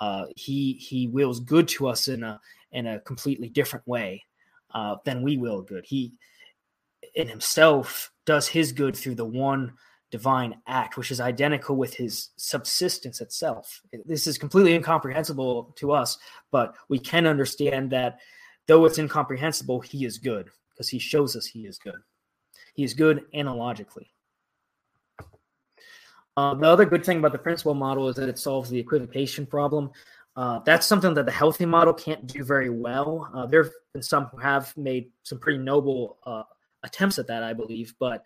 uh, 0.00 0.26
he 0.36 0.74
he 0.74 1.08
wills 1.08 1.40
good 1.40 1.66
to 1.68 1.88
us 1.88 2.06
in 2.08 2.22
a 2.22 2.40
in 2.72 2.86
a 2.86 3.00
completely 3.00 3.48
different 3.48 3.86
way 3.88 4.24
uh, 4.72 4.96
than 5.04 5.22
we 5.22 5.36
will 5.36 5.62
good. 5.62 5.84
He 5.84 6.12
in 7.14 7.26
himself 7.26 8.12
does 8.24 8.46
his 8.46 8.70
good 8.72 8.94
through 8.94 9.16
the 9.16 9.24
one 9.24 9.72
divine 10.10 10.56
act, 10.66 10.96
which 10.96 11.10
is 11.10 11.20
identical 11.20 11.76
with 11.76 11.94
his 11.94 12.30
subsistence 12.36 13.20
itself. 13.20 13.80
This 14.04 14.26
is 14.26 14.38
completely 14.38 14.74
incomprehensible 14.74 15.72
to 15.76 15.92
us, 15.92 16.18
but 16.50 16.74
we 16.88 16.98
can 16.98 17.26
understand 17.26 17.90
that 17.90 18.18
though 18.70 18.84
it's 18.84 18.98
incomprehensible, 18.98 19.80
he 19.80 20.04
is 20.04 20.16
good 20.16 20.48
because 20.70 20.88
he 20.88 21.00
shows 21.00 21.34
us 21.34 21.44
he 21.44 21.66
is 21.66 21.76
good. 21.76 22.00
He 22.74 22.84
is 22.84 22.94
good 22.94 23.24
analogically. 23.34 24.12
Uh, 26.36 26.54
the 26.54 26.68
other 26.68 26.84
good 26.84 27.04
thing 27.04 27.18
about 27.18 27.32
the 27.32 27.38
principle 27.38 27.74
model 27.74 28.08
is 28.08 28.14
that 28.14 28.28
it 28.28 28.38
solves 28.38 28.70
the 28.70 28.78
equivocation 28.78 29.44
problem. 29.44 29.90
Uh, 30.36 30.60
that's 30.60 30.86
something 30.86 31.14
that 31.14 31.26
the 31.26 31.32
healthy 31.32 31.66
model 31.66 31.92
can't 31.92 32.28
do 32.28 32.44
very 32.44 32.70
well. 32.70 33.28
Uh, 33.34 33.44
there 33.44 33.64
have 33.64 33.72
been 33.92 34.04
some 34.04 34.26
who 34.26 34.36
have 34.36 34.72
made 34.76 35.10
some 35.24 35.40
pretty 35.40 35.58
noble 35.58 36.18
uh, 36.24 36.44
attempts 36.84 37.18
at 37.18 37.26
that, 37.26 37.42
I 37.42 37.52
believe, 37.52 37.92
but 37.98 38.22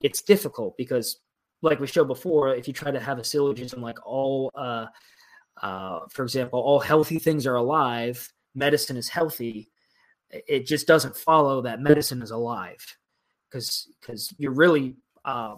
it's 0.00 0.22
difficult 0.22 0.76
because, 0.76 1.18
like 1.62 1.80
we 1.80 1.88
showed 1.88 2.06
before, 2.06 2.54
if 2.54 2.68
you 2.68 2.72
try 2.72 2.92
to 2.92 3.00
have 3.00 3.18
a 3.18 3.24
syllogism 3.24 3.82
like 3.82 3.98
all, 4.06 4.52
uh, 4.54 4.86
uh, 5.60 5.98
for 6.10 6.22
example, 6.22 6.60
all 6.60 6.78
healthy 6.78 7.18
things 7.18 7.44
are 7.44 7.56
alive, 7.56 8.32
medicine 8.54 8.96
is 8.96 9.08
healthy, 9.08 9.68
it 10.30 10.66
just 10.66 10.86
doesn't 10.86 11.16
follow 11.16 11.62
that 11.62 11.80
medicine 11.80 12.22
is 12.22 12.30
alive 12.30 12.84
because 13.50 13.88
because 14.00 14.32
you're 14.38 14.52
really 14.52 14.96
uh, 15.24 15.56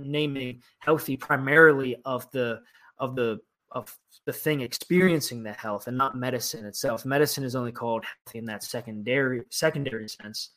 naming 0.00 0.62
healthy 0.78 1.16
primarily 1.16 1.96
of 2.04 2.30
the 2.32 2.60
of 2.98 3.14
the 3.16 3.40
of 3.70 3.96
the 4.26 4.32
thing 4.32 4.60
experiencing 4.60 5.42
the 5.42 5.52
health 5.52 5.86
and 5.86 5.96
not 5.96 6.16
medicine 6.16 6.64
itself. 6.66 7.04
Medicine 7.04 7.44
is 7.44 7.56
only 7.56 7.72
called 7.72 8.04
healthy 8.04 8.38
in 8.38 8.44
that 8.46 8.62
secondary 8.62 9.42
secondary 9.50 10.08
sense, 10.08 10.50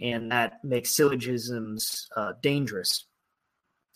and 0.00 0.30
that 0.30 0.62
makes 0.62 0.94
syllogisms 0.94 2.08
uh, 2.16 2.32
dangerous. 2.42 3.06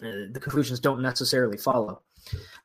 Uh, 0.02 0.28
the 0.32 0.40
conclusions 0.40 0.80
don't 0.80 1.00
necessarily 1.00 1.56
follow. 1.56 2.02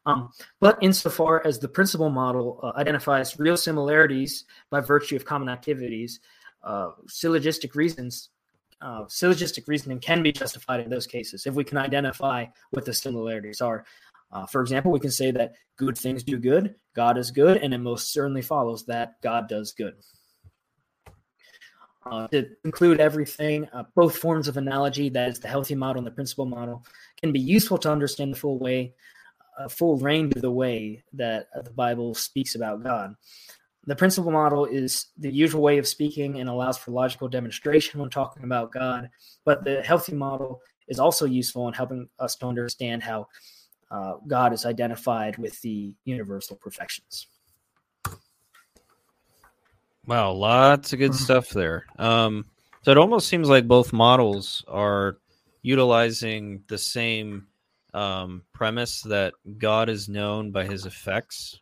Um, 0.06 0.30
but 0.60 0.78
insofar 0.82 1.46
as 1.46 1.60
the 1.60 1.68
principle 1.68 2.10
model 2.10 2.60
uh, 2.64 2.72
identifies 2.76 3.40
real 3.40 3.58
similarities 3.58 4.46
by 4.70 4.80
virtue 4.80 5.16
of 5.16 5.26
common 5.26 5.50
activities, 5.50 6.20
uh, 6.64 6.92
syllogistic 7.08 7.76
reasons, 7.76 8.30
uh, 8.82 9.06
syllogistic 9.08 9.68
reasoning 9.68 10.00
can 10.00 10.24
be 10.24 10.32
justified 10.32 10.80
in 10.80 10.90
those 10.90 11.06
cases 11.06 11.46
if 11.46 11.54
we 11.54 11.64
can 11.64 11.78
identify 11.78 12.46
what 12.72 12.86
the 12.86 12.94
similarities 12.94 13.62
are. 13.62 13.86
Uh, 14.32 14.46
for 14.46 14.62
example, 14.62 14.92
we 14.92 15.00
can 15.00 15.12
say 15.12 15.30
that 15.30 15.54
good 15.76 15.98
things 15.98 16.24
do 16.24 16.38
good, 16.38 16.76
God 16.96 17.18
is 17.18 17.32
good, 17.32 17.58
and 17.58 17.74
it 17.74 17.80
most 17.80 18.14
certainly 18.14 18.42
follows 18.42 18.86
that 18.86 19.22
God 19.22 19.48
does 19.48 19.72
good. 19.72 19.96
Uh, 22.04 22.28
to 22.30 22.50
include 22.64 23.00
everything, 23.00 23.68
uh, 23.74 23.84
both 23.94 24.18
forms 24.18 24.48
of 24.48 24.58
analogy, 24.58 25.10
that 25.10 25.30
is 25.30 25.40
the 25.40 25.48
healthy 25.48 25.76
model 25.76 26.00
and 26.00 26.08
the 26.08 26.12
principle 26.12 26.48
model, 26.48 26.84
can 27.22 27.32
be 27.32 27.40
useful 27.40 27.78
to 27.78 27.92
understand 27.92 28.34
the 28.34 28.38
full 28.40 28.58
way 28.58 28.96
a 29.58 29.70
full 29.70 29.98
range 29.98 30.34
of 30.36 30.42
the 30.42 30.52
way 30.52 31.04
that 31.14 31.48
the 31.64 31.72
Bible 31.72 32.14
speaks 32.14 32.56
about 32.56 32.84
God. 32.84 33.16
The 33.86 33.96
principle 33.96 34.32
model 34.32 34.66
is 34.66 35.08
the 35.18 35.32
usual 35.32 35.62
way 35.62 35.78
of 35.80 35.88
speaking 35.88 36.40
and 36.40 36.48
allows 36.48 36.78
for 36.78 36.92
logical 36.92 37.28
demonstration 37.28 38.00
when 38.00 38.10
talking 38.10 38.44
about 38.44 38.72
God, 38.72 39.10
but 39.44 39.64
the 39.64 39.82
healthy 39.82 40.14
model 40.14 40.62
is 40.88 41.00
also 41.00 41.26
useful 41.26 41.68
in 41.68 41.74
helping 41.74 42.08
us 42.20 42.36
to 42.36 42.46
understand 42.46 43.02
how 43.02 43.28
uh, 43.90 44.16
God 44.28 44.54
is 44.54 44.66
identified 44.66 45.38
with 45.38 45.60
the 45.62 45.94
universal 46.06 46.56
perfections. 46.56 47.28
Wow, 50.06 50.32
lots 50.32 50.94
of 50.94 51.00
good 51.00 51.12
mm-hmm. 51.12 51.24
stuff 51.24 51.50
there. 51.50 51.86
Um, 51.98 52.46
so 52.84 52.92
it 52.92 52.98
almost 52.98 53.28
seems 53.28 53.50
like 53.50 53.68
both 53.68 53.94
models 53.94 54.64
are 54.68 55.18
utilizing 55.62 56.64
the 56.68 56.78
same 56.78 57.48
um, 57.94 58.44
premise 58.54 59.02
that 59.04 59.34
God 59.58 59.90
is 59.90 60.10
known 60.10 60.52
by 60.52 60.66
his 60.66 60.86
effects. 60.86 61.60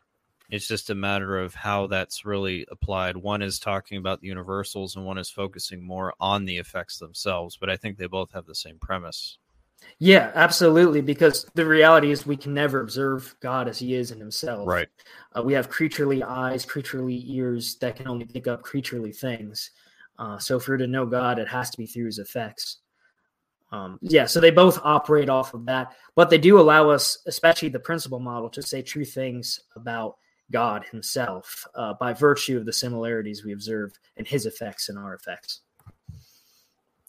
It's 0.50 0.66
just 0.66 0.90
a 0.90 0.94
matter 0.94 1.38
of 1.38 1.54
how 1.54 1.86
that's 1.86 2.24
really 2.24 2.66
applied. 2.70 3.16
One 3.16 3.40
is 3.40 3.60
talking 3.60 3.98
about 3.98 4.20
the 4.20 4.26
universals, 4.26 4.96
and 4.96 5.04
one 5.04 5.18
is 5.18 5.30
focusing 5.30 5.82
more 5.82 6.12
on 6.18 6.44
the 6.44 6.58
effects 6.58 6.98
themselves. 6.98 7.56
But 7.56 7.70
I 7.70 7.76
think 7.76 7.96
they 7.96 8.06
both 8.06 8.32
have 8.32 8.46
the 8.46 8.54
same 8.54 8.78
premise. 8.78 9.38
Yeah, 9.98 10.32
absolutely. 10.34 11.00
Because 11.02 11.46
the 11.54 11.66
reality 11.66 12.10
is, 12.10 12.26
we 12.26 12.36
can 12.36 12.52
never 12.52 12.80
observe 12.80 13.34
God 13.40 13.68
as 13.68 13.78
He 13.78 13.94
is 13.94 14.10
in 14.10 14.18
Himself. 14.18 14.66
Right. 14.66 14.88
Uh, 15.36 15.42
we 15.42 15.52
have 15.52 15.68
creaturely 15.68 16.22
eyes, 16.22 16.64
creaturely 16.64 17.22
ears 17.28 17.76
that 17.76 17.96
can 17.96 18.08
only 18.08 18.24
pick 18.24 18.48
up 18.48 18.62
creaturely 18.62 19.12
things. 19.12 19.70
Uh, 20.18 20.38
so, 20.38 20.56
if 20.56 20.66
we're 20.66 20.76
to 20.78 20.86
know 20.86 21.06
God, 21.06 21.38
it 21.38 21.48
has 21.48 21.70
to 21.70 21.78
be 21.78 21.86
through 21.86 22.06
His 22.06 22.18
effects. 22.18 22.78
Um, 23.72 23.98
yeah, 24.02 24.26
so 24.26 24.40
they 24.40 24.50
both 24.50 24.80
operate 24.82 25.28
off 25.28 25.54
of 25.54 25.64
that, 25.66 25.94
but 26.16 26.28
they 26.28 26.38
do 26.38 26.58
allow 26.58 26.90
us, 26.90 27.18
especially 27.26 27.68
the 27.68 27.78
principle 27.78 28.18
model, 28.18 28.50
to 28.50 28.62
say 28.62 28.82
true 28.82 29.04
things 29.04 29.60
about 29.76 30.16
God 30.50 30.84
Himself 30.90 31.64
uh, 31.76 31.94
by 31.94 32.12
virtue 32.12 32.56
of 32.56 32.66
the 32.66 32.72
similarities 32.72 33.44
we 33.44 33.52
observe 33.52 33.92
in 34.16 34.24
His 34.24 34.46
effects 34.46 34.88
and 34.88 34.98
our 34.98 35.14
effects. 35.14 35.60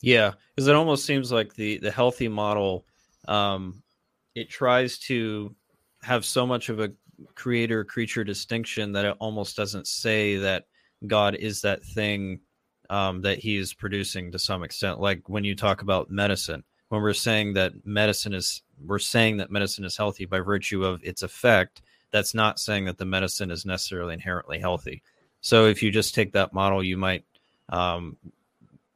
Yeah, 0.01 0.33
because 0.55 0.67
it 0.67 0.75
almost 0.75 1.05
seems 1.05 1.31
like 1.31 1.53
the 1.55 1.77
the 1.79 1.91
healthy 1.91 2.27
model, 2.27 2.85
um, 3.27 3.81
it 4.35 4.49
tries 4.49 4.97
to 4.99 5.55
have 6.03 6.25
so 6.25 6.45
much 6.45 6.69
of 6.69 6.79
a 6.79 6.91
creator 7.35 7.83
creature 7.83 8.23
distinction 8.23 8.91
that 8.91 9.05
it 9.05 9.15
almost 9.19 9.55
doesn't 9.55 9.87
say 9.87 10.37
that 10.37 10.65
God 11.05 11.35
is 11.35 11.61
that 11.61 11.83
thing 11.83 12.39
um, 12.91 13.21
that 13.21 13.39
he's 13.39 13.73
producing 13.73 14.33
to 14.33 14.37
some 14.37 14.63
extent. 14.63 14.99
Like 14.99 15.29
when 15.29 15.45
you 15.45 15.55
talk 15.55 15.81
about 15.81 16.11
medicine, 16.11 16.65
when 16.89 17.01
we're 17.01 17.13
saying 17.13 17.53
that 17.53 17.85
medicine 17.85 18.33
is, 18.33 18.61
we're 18.85 18.99
saying 18.99 19.37
that 19.37 19.49
medicine 19.49 19.85
is 19.85 19.95
healthy 19.95 20.25
by 20.25 20.41
virtue 20.41 20.83
of 20.83 21.01
its 21.01 21.23
effect. 21.23 21.81
That's 22.11 22.33
not 22.33 22.59
saying 22.59 22.85
that 22.85 22.97
the 22.97 23.05
medicine 23.05 23.49
is 23.49 23.65
necessarily 23.65 24.13
inherently 24.13 24.59
healthy. 24.59 25.03
So 25.39 25.67
if 25.67 25.81
you 25.81 25.89
just 25.89 26.13
take 26.13 26.33
that 26.33 26.53
model, 26.53 26.83
you 26.83 26.97
might, 26.97 27.23
um, 27.69 28.17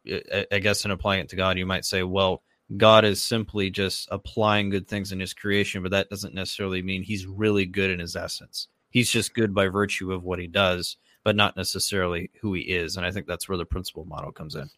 I 0.06 0.60
guess, 0.60 0.84
in 0.84 0.92
applying 0.92 1.22
it 1.22 1.30
to 1.30 1.38
God, 1.38 1.58
you 1.58 1.66
might 1.66 1.86
say, 1.86 2.04
well, 2.04 2.44
God 2.76 3.06
is 3.06 3.24
simply 3.24 3.70
just 3.70 4.10
applying 4.12 4.72
good 4.72 4.90
things 4.90 5.14
in 5.14 5.22
his 5.22 5.34
creation, 5.34 5.84
but 5.84 5.92
that 5.92 6.10
doesn't 6.10 6.34
necessarily 6.34 6.82
mean 6.82 7.02
he's 7.02 7.26
really 7.26 7.66
good 7.66 7.92
in 7.92 8.00
his 8.00 8.18
essence. 8.18 8.68
He's 8.90 9.10
just 9.10 9.34
good 9.34 9.54
by 9.56 9.68
virtue 9.68 10.12
of 10.12 10.24
what 10.24 10.40
he 10.40 10.48
does 10.48 10.98
but 11.26 11.36
not 11.36 11.58
necessarily 11.58 12.30
who 12.40 12.54
he 12.54 12.62
is. 12.62 12.96
And 12.96 13.06
I 13.06 13.12
think 13.12 13.26
that's 13.28 13.50
where 13.50 13.58
the 13.58 13.66
principle 13.66 14.06
model 14.06 14.32
comes 14.32 14.56
in. 14.56 14.70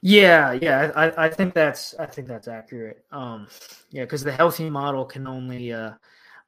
Yeah, 0.00 0.52
yeah, 0.52 0.90
I, 0.96 1.26
I 1.26 1.28
think 1.28 1.54
that's 1.54 1.94
I 1.98 2.06
think 2.06 2.26
that's 2.26 2.48
accurate. 2.48 3.04
Um, 3.12 3.46
yeah, 3.90 4.02
because 4.02 4.24
the 4.24 4.32
healthy 4.32 4.68
model 4.68 5.04
can 5.04 5.26
only 5.26 5.72
uh, 5.72 5.92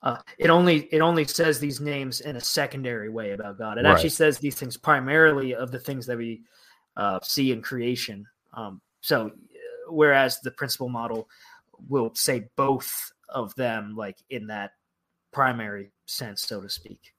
uh, 0.03 0.19
it 0.39 0.51
only 0.51 0.89
it 0.91 1.01
only 1.01 1.25
says 1.25 1.59
these 1.59 1.81
names 1.81 2.21
in 2.21 2.37
a 2.37 2.41
secondary 2.41 3.09
way 3.09 3.33
about 3.33 3.59
God. 3.59 3.79
It 3.79 3.85
right. 3.85 3.93
actually 3.93 4.11
says 4.11 4.39
these 4.39 4.57
things 4.57 4.77
primarily 4.77 5.55
of 5.55 5.71
the 5.71 5.79
things 5.79 6.07
that 6.07 6.19
we 6.19 6.43
uh, 6.97 7.21
see 7.23 7.53
in 7.53 7.63
creation. 7.63 8.27
Um, 8.55 8.81
so, 9.01 9.31
whereas 9.89 10.41
the 10.41 10.51
principle 10.51 10.89
model 10.89 11.29
will 11.89 12.13
say 12.15 12.49
both 12.57 13.13
of 13.29 13.55
them, 13.55 13.97
like 13.97 14.19
in 14.31 14.47
that 14.49 14.73
primary 15.33 15.93
sense, 16.07 16.43
so 16.43 16.61
to 16.61 16.69
speak. 16.69 17.13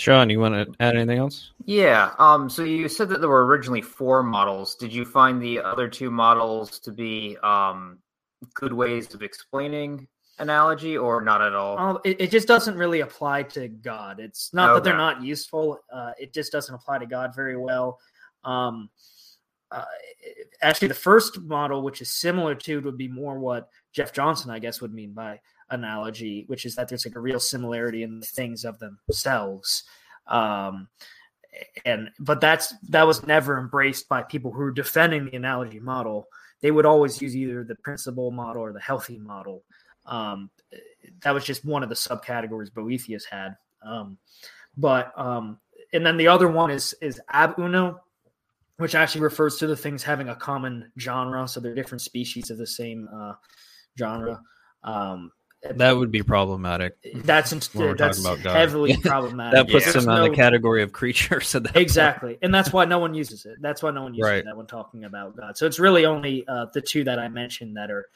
Sean, 0.00 0.30
you 0.30 0.40
want 0.40 0.54
to 0.54 0.74
add 0.82 0.96
anything 0.96 1.18
else? 1.18 1.52
Yeah. 1.66 2.12
Um. 2.18 2.48
So 2.48 2.64
you 2.64 2.88
said 2.88 3.10
that 3.10 3.20
there 3.20 3.28
were 3.28 3.44
originally 3.44 3.82
four 3.82 4.22
models. 4.22 4.74
Did 4.74 4.92
you 4.92 5.04
find 5.04 5.42
the 5.42 5.60
other 5.60 5.88
two 5.88 6.10
models 6.10 6.78
to 6.80 6.90
be 6.90 7.36
um 7.42 7.98
good 8.54 8.72
ways 8.72 9.12
of 9.12 9.22
explaining 9.22 10.08
analogy, 10.38 10.96
or 10.96 11.20
not 11.20 11.42
at 11.42 11.54
all? 11.54 11.78
Um, 11.78 11.98
it, 12.02 12.18
it 12.18 12.30
just 12.30 12.48
doesn't 12.48 12.76
really 12.76 13.00
apply 13.00 13.42
to 13.44 13.68
God. 13.68 14.20
It's 14.20 14.54
not 14.54 14.70
okay. 14.70 14.76
that 14.76 14.84
they're 14.84 14.96
not 14.96 15.22
useful. 15.22 15.78
Uh, 15.92 16.12
it 16.18 16.32
just 16.32 16.50
doesn't 16.50 16.74
apply 16.74 16.98
to 16.98 17.06
God 17.06 17.34
very 17.36 17.58
well. 17.58 17.98
Um, 18.42 18.88
uh, 19.70 19.84
actually, 20.62 20.88
the 20.88 20.94
first 20.94 21.40
model, 21.42 21.82
which 21.82 22.00
is 22.00 22.10
similar 22.10 22.54
to, 22.54 22.80
would 22.80 22.96
be 22.96 23.08
more 23.08 23.38
what 23.38 23.68
Jeff 23.92 24.14
Johnson, 24.14 24.50
I 24.50 24.60
guess, 24.60 24.80
would 24.80 24.94
mean 24.94 25.12
by 25.12 25.40
analogy, 25.70 26.44
which 26.46 26.64
is 26.64 26.74
that 26.76 26.88
there's 26.88 27.06
like 27.06 27.16
a 27.16 27.20
real 27.20 27.40
similarity 27.40 28.02
in 28.02 28.20
the 28.20 28.26
things 28.26 28.64
of 28.64 28.78
themselves. 28.78 29.84
Um, 30.26 30.88
and 31.84 32.10
but 32.18 32.40
that's 32.40 32.74
that 32.88 33.06
was 33.06 33.26
never 33.26 33.58
embraced 33.58 34.08
by 34.08 34.22
people 34.22 34.52
who 34.52 34.62
are 34.62 34.70
defending 34.70 35.26
the 35.26 35.36
analogy 35.36 35.80
model. 35.80 36.26
They 36.60 36.70
would 36.70 36.86
always 36.86 37.20
use 37.20 37.36
either 37.36 37.64
the 37.64 37.74
principle 37.76 38.30
model 38.30 38.62
or 38.62 38.72
the 38.72 38.80
healthy 38.80 39.18
model. 39.18 39.64
Um, 40.06 40.50
that 41.22 41.32
was 41.32 41.44
just 41.44 41.64
one 41.64 41.82
of 41.82 41.88
the 41.88 41.94
subcategories 41.94 42.72
Boethius 42.72 43.24
had. 43.24 43.56
Um, 43.82 44.18
but 44.76 45.12
um, 45.18 45.58
and 45.92 46.04
then 46.04 46.16
the 46.16 46.28
other 46.28 46.48
one 46.48 46.70
is 46.70 46.94
is 47.00 47.20
ab 47.30 47.58
uno, 47.58 48.00
which 48.76 48.94
actually 48.94 49.22
refers 49.22 49.56
to 49.56 49.66
the 49.66 49.76
things 49.76 50.02
having 50.02 50.28
a 50.28 50.36
common 50.36 50.90
genre. 50.98 51.46
So 51.48 51.60
they're 51.60 51.74
different 51.74 52.02
species 52.02 52.50
of 52.50 52.58
the 52.58 52.66
same 52.66 53.08
uh, 53.12 53.34
genre. 53.98 54.40
Um, 54.84 55.32
that 55.62 55.92
would 55.92 56.10
be 56.10 56.22
problematic. 56.22 56.96
That's 57.14 57.50
that's 57.50 58.44
heavily 58.44 58.96
problematic. 58.96 59.54
that 59.54 59.70
puts 59.70 59.86
yeah. 59.86 59.92
them 59.92 60.08
on 60.08 60.22
no, 60.22 60.30
the 60.30 60.34
category 60.34 60.82
of 60.82 60.92
creatures. 60.92 61.54
exactly, 61.74 62.38
and 62.40 62.54
that's 62.54 62.72
why 62.72 62.86
no 62.86 62.98
one 62.98 63.14
uses 63.14 63.44
it. 63.44 63.58
That's 63.60 63.82
why 63.82 63.90
no 63.90 64.02
one 64.02 64.14
uses 64.14 64.30
right. 64.30 64.44
that 64.44 64.56
when 64.56 64.66
talking 64.66 65.04
about 65.04 65.36
God. 65.36 65.58
So 65.58 65.66
it's 65.66 65.78
really 65.78 66.06
only 66.06 66.46
uh, 66.48 66.66
the 66.72 66.80
two 66.80 67.04
that 67.04 67.18
I 67.18 67.28
mentioned 67.28 67.76
that 67.76 67.90
are 67.90 68.06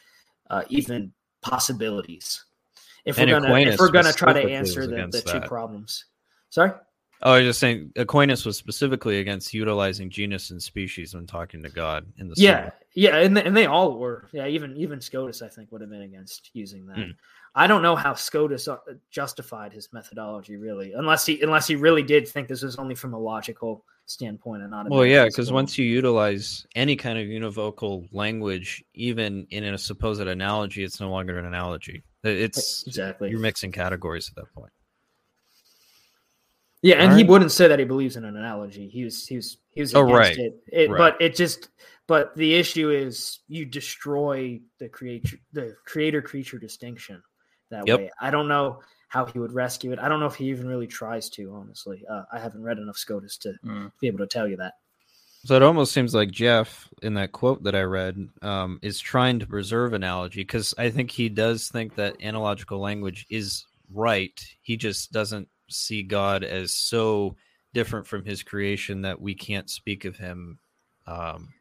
uh, 0.49 0.63
even 0.69 1.13
possibilities. 1.43 2.45
If 3.05 3.19
we're 3.19 3.27
gonna 3.27 3.55
if 3.61 3.79
we're 3.79 3.91
gonna 3.91 4.13
try 4.13 4.33
to 4.33 4.51
answer 4.51 4.87
the, 4.87 5.09
the 5.09 5.21
two 5.21 5.41
problems. 5.41 6.07
Sorry. 6.49 6.73
Oh, 7.25 7.33
I 7.33 7.39
was 7.39 7.47
just 7.47 7.61
saying 7.61 7.91
Aquinas 7.97 8.45
was 8.45 8.59
specifically 8.59 9.21
against 9.21 9.55
utilizing 9.55 10.11
genus 10.11 10.51
and 10.51 10.63
species 10.63 11.15
when 11.15 11.27
talking 11.27 11.63
to 11.63 11.71
God 11.71 12.05
in 12.19 12.29
the 12.29 12.35
Yeah, 12.37 12.71
yeah, 12.95 13.17
and, 13.17 13.37
and 13.39 13.57
they 13.57 13.65
all 13.65 13.97
were. 13.97 14.29
Yeah, 14.33 14.47
even 14.47 14.77
even 14.77 15.01
Scotus 15.01 15.41
I 15.41 15.49
think 15.49 15.73
would 15.73 15.81
have 15.81 15.89
been 15.89 16.03
against 16.03 16.51
using 16.53 16.87
that. 16.87 16.99
Mm. 16.99 17.15
I 17.55 17.67
don't 17.67 17.83
know 17.83 17.97
how 17.97 18.13
Scotus 18.13 18.69
uh, 18.69 18.77
justified 19.11 19.73
his 19.73 19.89
methodology 19.93 20.57
really, 20.57 20.93
unless 20.93 21.25
he 21.25 21.41
unless 21.41 21.67
he 21.67 21.77
really 21.77 22.03
did 22.03 22.29
think 22.29 22.47
this 22.47 22.63
was 22.63 22.77
only 22.77 22.95
from 22.95 23.15
a 23.15 23.19
logical 23.19 23.85
standpoint 24.05 24.61
and 24.61 24.71
not. 24.71 24.91
well, 24.91 25.07
yeah, 25.07 25.25
because 25.25 25.51
once 25.51 25.79
you 25.79 25.87
utilize 25.87 26.67
any 26.75 26.95
kind 26.95 27.19
of 27.19 27.27
univocal 27.27 28.07
language, 28.13 28.85
even 28.93 29.47
in 29.49 29.65
a 29.65 29.79
supposed 29.79 30.21
analogy, 30.21 30.85
it's 30.85 31.01
no 31.01 31.09
longer 31.09 31.39
an 31.39 31.47
analogy. 31.47 32.03
It's 32.23 32.85
exactly 32.87 33.31
you're 33.31 33.41
mixing 33.41 33.73
categories 33.73 34.29
at 34.29 34.37
that 34.37 34.53
point. 34.55 34.73
Yeah, 36.85 36.97
and 36.97 37.17
he 37.17 37.25
wouldn't 37.25 37.51
say 37.51 37.67
that 37.67 37.79
he 37.79 37.87
believes 37.87 38.17
in 38.17 38.27
an 38.27 38.37
analogy. 38.37 38.89
He 38.89 39.05
was 39.05 39.27
he 39.27 39.37
was 39.37 39.57
he 39.71 39.81
was 39.81 39.95
oh, 39.95 40.05
against 40.05 40.19
right. 40.19 40.39
it. 40.39 40.63
it 40.71 40.91
right. 40.91 40.99
But 40.99 41.17
it 41.19 41.35
just 41.35 41.71
but 42.07 42.37
the 42.37 42.55
issue 42.55 42.91
is 42.91 43.39
you 43.49 43.65
destroy 43.65 44.61
the 44.79 44.91
creator 44.91 45.39
the 45.55 45.75
creator 45.87 46.21
creature 46.21 46.59
distinction 46.59 47.23
that 47.71 47.87
yep. 47.87 48.01
way. 48.01 48.11
I 48.21 48.31
don't 48.31 48.49
know 48.49 48.81
how 49.09 49.25
he 49.25 49.39
would 49.39 49.55
rescue 49.55 49.93
it. 49.93 49.99
I 49.99 50.11
don't 50.11 50.21
know 50.21 50.27
if 50.27 50.35
he 50.35 50.51
even 50.51 50.69
really 50.69 50.87
tries 50.87 51.31
to. 51.31 51.55
Honestly, 51.55 52.05
uh, 52.11 52.25
I 52.31 52.39
haven't 52.39 52.63
read 52.63 52.77
enough 52.77 52.99
Scotus 52.99 53.39
to 53.39 53.55
mm. 53.65 53.91
be 53.99 54.07
able 54.07 54.19
to 54.19 54.27
tell 54.27 54.47
you 54.47 54.59
that. 54.59 54.75
So 55.47 55.57
it 55.57 55.63
almost 55.63 55.93
seems 55.93 56.15
like 56.15 56.31
Jeff, 56.31 56.87
in 57.03 57.15
that 57.15 57.33
quote 57.33 57.63
that 57.63 57.75
I 57.75 57.83
read, 57.83 58.29
um, 58.43 58.79
is 58.83 59.01
trying 59.01 59.39
to 59.39 59.47
preserve 59.47 59.95
analogy 59.95 60.43
because 60.43 60.75
I 60.77 60.91
think 60.91 61.11
he 61.11 61.31
does 61.31 61.69
think 61.69 61.95
that 61.95 62.23
analogical 62.23 62.79
language 62.79 63.27
is 63.31 63.65
right. 63.91 64.39
He 64.61 64.77
just 64.77 65.13
doesn't 65.13 65.49
see 65.75 66.03
God 66.03 66.45
as 66.45 66.73
so 66.73 67.37
different 67.73 68.07
from 68.07 68.25
his 68.25 68.43
creation 68.43 69.03
that 69.03 69.21
we 69.21 69.35
can't 69.35 69.69
speak 69.69 70.05
of 70.05 70.17
him 70.17 70.59
um, 71.07 71.53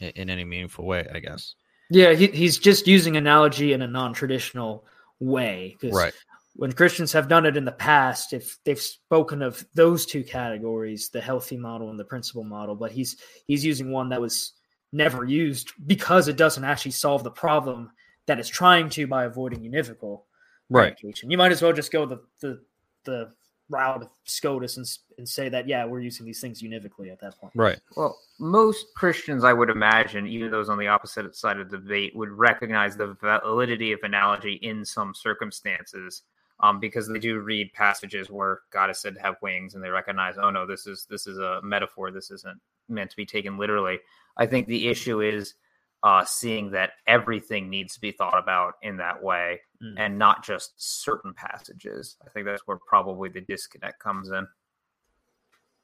in, 0.00 0.10
in, 0.10 0.30
any 0.30 0.44
meaningful 0.44 0.84
way, 0.84 1.06
I 1.12 1.20
guess. 1.20 1.54
Yeah, 1.88 2.12
he, 2.12 2.26
he's 2.28 2.58
just 2.58 2.86
using 2.86 3.16
analogy 3.16 3.72
in 3.72 3.82
a 3.82 3.86
non 3.86 4.12
traditional 4.12 4.84
way. 5.20 5.76
Right. 5.82 6.12
When 6.54 6.72
Christians 6.72 7.12
have 7.12 7.28
done 7.28 7.46
it 7.46 7.56
in 7.56 7.64
the 7.64 7.72
past, 7.72 8.34
if 8.34 8.58
they've 8.64 8.80
spoken 8.80 9.40
of 9.40 9.64
those 9.74 10.04
two 10.04 10.22
categories, 10.22 11.08
the 11.08 11.20
healthy 11.20 11.56
model 11.56 11.88
and 11.88 11.98
the 11.98 12.04
principle 12.04 12.44
model, 12.44 12.74
but 12.74 12.92
he's 12.92 13.16
he's 13.46 13.64
using 13.64 13.90
one 13.90 14.10
that 14.10 14.20
was 14.20 14.52
never 14.92 15.24
used 15.24 15.72
because 15.86 16.28
it 16.28 16.36
doesn't 16.36 16.64
actually 16.64 16.90
solve 16.90 17.24
the 17.24 17.30
problem 17.30 17.90
that 18.26 18.38
it's 18.38 18.48
trying 18.48 18.90
to 18.90 19.06
by 19.06 19.24
avoiding 19.24 19.60
univocal 19.60 20.22
right. 20.68 20.96
You 21.22 21.38
might 21.38 21.52
as 21.52 21.62
well 21.62 21.72
just 21.72 21.92
go 21.92 22.06
the 22.06 22.20
the 22.40 22.60
the 23.04 23.32
route 23.72 24.00
with 24.00 24.08
SCOTUS 24.24 24.76
and, 24.76 24.86
and 25.18 25.28
say 25.28 25.48
that 25.48 25.66
yeah 25.66 25.84
we're 25.84 26.00
using 26.00 26.26
these 26.26 26.40
things 26.40 26.62
univocally 26.62 27.10
at 27.10 27.20
that 27.20 27.38
point. 27.38 27.52
Right. 27.56 27.80
Well, 27.96 28.18
most 28.38 28.86
Christians, 28.94 29.44
I 29.44 29.52
would 29.52 29.70
imagine, 29.70 30.26
even 30.26 30.50
those 30.50 30.68
on 30.68 30.78
the 30.78 30.88
opposite 30.88 31.34
side 31.34 31.58
of 31.58 31.70
the 31.70 31.78
debate, 31.78 32.14
would 32.14 32.30
recognize 32.30 32.96
the 32.96 33.16
validity 33.20 33.92
of 33.92 34.00
analogy 34.02 34.54
in 34.54 34.84
some 34.84 35.14
circumstances. 35.14 36.22
Um, 36.60 36.78
because 36.78 37.08
they 37.08 37.18
do 37.18 37.40
read 37.40 37.72
passages 37.72 38.30
where 38.30 38.60
God 38.70 38.88
is 38.88 39.00
said 39.00 39.16
to 39.16 39.20
have 39.20 39.34
wings, 39.42 39.74
and 39.74 39.82
they 39.82 39.88
recognize, 39.88 40.36
oh 40.40 40.50
no, 40.50 40.64
this 40.64 40.86
is 40.86 41.06
this 41.10 41.26
is 41.26 41.38
a 41.38 41.60
metaphor. 41.64 42.12
This 42.12 42.30
isn't 42.30 42.60
meant 42.88 43.10
to 43.10 43.16
be 43.16 43.26
taken 43.26 43.58
literally. 43.58 43.98
I 44.36 44.46
think 44.46 44.68
the 44.68 44.86
issue 44.86 45.22
is 45.22 45.54
uh, 46.02 46.24
seeing 46.24 46.70
that 46.72 46.92
everything 47.06 47.70
needs 47.70 47.94
to 47.94 48.00
be 48.00 48.12
thought 48.12 48.38
about 48.38 48.74
in 48.82 48.96
that 48.98 49.22
way 49.22 49.60
mm. 49.82 49.94
and 49.96 50.18
not 50.18 50.44
just 50.44 50.72
certain 50.76 51.34
passages. 51.34 52.16
I 52.24 52.30
think 52.30 52.46
that's 52.46 52.62
where 52.66 52.78
probably 52.86 53.28
the 53.28 53.40
disconnect 53.40 54.00
comes 54.00 54.30
in. 54.30 54.46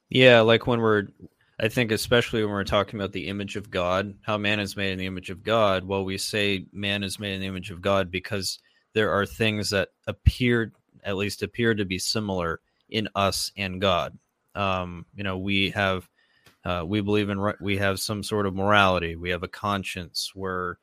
Yeah, 0.08 0.40
like 0.40 0.66
when 0.66 0.80
we're, 0.80 1.08
I 1.60 1.68
think, 1.68 1.90
especially 1.90 2.42
when 2.42 2.52
we're 2.52 2.64
talking 2.64 2.98
about 2.98 3.12
the 3.12 3.28
image 3.28 3.56
of 3.56 3.70
God, 3.70 4.14
how 4.22 4.38
man 4.38 4.60
is 4.60 4.76
made 4.76 4.92
in 4.92 4.98
the 4.98 5.06
image 5.06 5.30
of 5.30 5.42
God. 5.42 5.84
Well, 5.84 6.04
we 6.04 6.16
say 6.18 6.66
man 6.72 7.02
is 7.02 7.18
made 7.18 7.34
in 7.34 7.40
the 7.40 7.46
image 7.46 7.70
of 7.70 7.82
God 7.82 8.10
because 8.10 8.58
there 8.94 9.10
are 9.10 9.26
things 9.26 9.70
that 9.70 9.90
appear, 10.06 10.72
at 11.04 11.16
least 11.16 11.42
appear 11.42 11.74
to 11.74 11.84
be 11.84 11.98
similar 11.98 12.60
in 12.88 13.08
us 13.14 13.52
and 13.56 13.80
God. 13.80 14.18
Um, 14.54 15.04
you 15.14 15.24
know, 15.24 15.38
we 15.38 15.70
have 15.70 16.08
uh, 16.64 16.84
we 16.86 17.00
believe 17.00 17.28
in 17.28 17.52
we 17.60 17.76
have 17.78 18.00
some 18.00 18.22
sort 18.22 18.46
of 18.46 18.54
morality. 18.54 19.16
We 19.16 19.30
have 19.30 19.42
a 19.42 19.48
conscience. 19.48 20.32
We're 20.34 20.76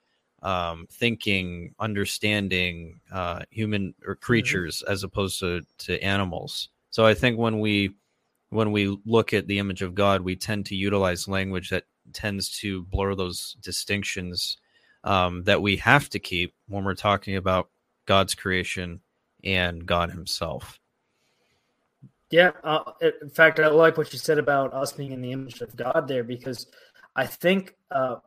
um, 0.45 0.87
thinking, 0.91 1.73
understanding 1.79 3.01
uh, 3.11 3.41
human 3.49 3.95
or 4.05 4.13
mm-hmm. 4.13 4.23
creatures 4.23 4.77
mm-hmm. 4.83 4.93
as 4.93 5.03
opposed 5.03 5.39
to 5.39 5.61
to 5.79 6.01
animals. 6.01 6.69
So 6.91 7.05
I 7.05 7.15
think 7.15 7.37
when 7.37 7.59
we 7.59 7.95
when 8.49 8.71
we 8.71 8.97
look 9.05 9.33
at 9.33 9.47
the 9.47 9.59
image 9.59 9.81
of 9.81 9.95
God, 9.95 10.21
we 10.21 10.35
tend 10.35 10.67
to 10.67 10.75
utilize 10.75 11.27
language 11.27 11.71
that 11.71 11.85
tends 12.13 12.49
to 12.59 12.83
blur 12.83 13.15
those 13.15 13.57
distinctions 13.61 14.57
um, 15.03 15.43
that 15.43 15.61
we 15.61 15.77
have 15.77 16.09
to 16.09 16.19
keep 16.19 16.53
when 16.67 16.85
we're 16.85 16.93
talking 16.93 17.35
about 17.35 17.69
God's 18.05 18.35
creation 18.35 19.01
and 19.43 19.85
God 19.85 20.11
Himself. 20.11 20.79
Yeah, 22.29 22.51
uh, 22.63 22.91
in 23.21 23.29
fact, 23.29 23.59
I 23.59 23.67
like 23.67 23.97
what 23.97 24.13
you 24.13 24.19
said 24.19 24.37
about 24.37 24.73
us 24.73 24.91
being 24.91 25.11
in 25.11 25.21
the 25.21 25.31
image 25.31 25.61
of 25.61 25.75
God 25.75 26.07
there 26.07 26.23
because 26.23 26.67
I 27.15 27.25
think 27.25 27.75
uh, 27.89 28.17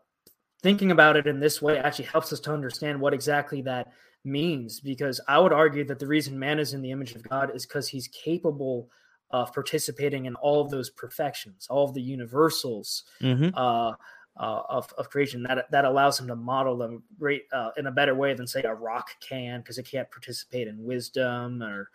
thinking 0.63 0.91
about 0.91 1.17
it 1.17 1.27
in 1.27 1.41
this 1.41 1.63
way 1.63 1.79
actually 1.79 2.07
helps 2.07 2.33
us 2.33 2.41
to 2.41 2.53
understand 2.53 3.01
what 3.01 3.15
exactly 3.15 3.63
that 3.63 3.93
means. 4.25 4.81
Because 4.81 5.21
I 5.29 5.39
would 5.39 5.53
argue 5.53 5.85
that 5.85 5.99
the 5.99 6.07
reason 6.07 6.39
man 6.39 6.59
is 6.59 6.75
in 6.75 6.83
the 6.83 6.91
image 6.91 7.15
of 7.15 7.29
God 7.29 7.55
is 7.55 7.67
because 7.67 7.89
he's 7.89 8.09
capable 8.09 8.91
of 9.31 9.53
participating 9.53 10.27
in 10.27 10.35
all 10.37 10.61
of 10.61 10.71
those 10.71 10.91
perfections, 10.91 11.67
all 11.69 11.85
of 11.89 11.95
the 11.95 12.03
universals. 12.03 13.05
Mm-hmm. 13.21 13.51
Uh, 13.55 13.93
uh, 14.39 14.63
of, 14.69 14.93
of 14.97 15.11
creation 15.11 15.43
that 15.43 15.69
that 15.73 15.85
allows 15.85 16.21
him 16.21 16.29
to 16.29 16.37
model 16.37 16.77
them 16.77 17.03
great 17.19 17.43
uh, 17.53 17.71
in 17.77 17.89
a 17.89 17.91
better 17.91 18.15
way 18.15 18.35
than 18.35 18.47
say 18.47 18.63
a 18.63 18.73
rock 18.73 19.09
can 19.21 19.61
because 19.61 19.79
it 19.79 19.83
can't 19.91 20.09
participate 20.13 20.69
in 20.69 20.85
wisdom 20.85 21.61
or 21.61 21.91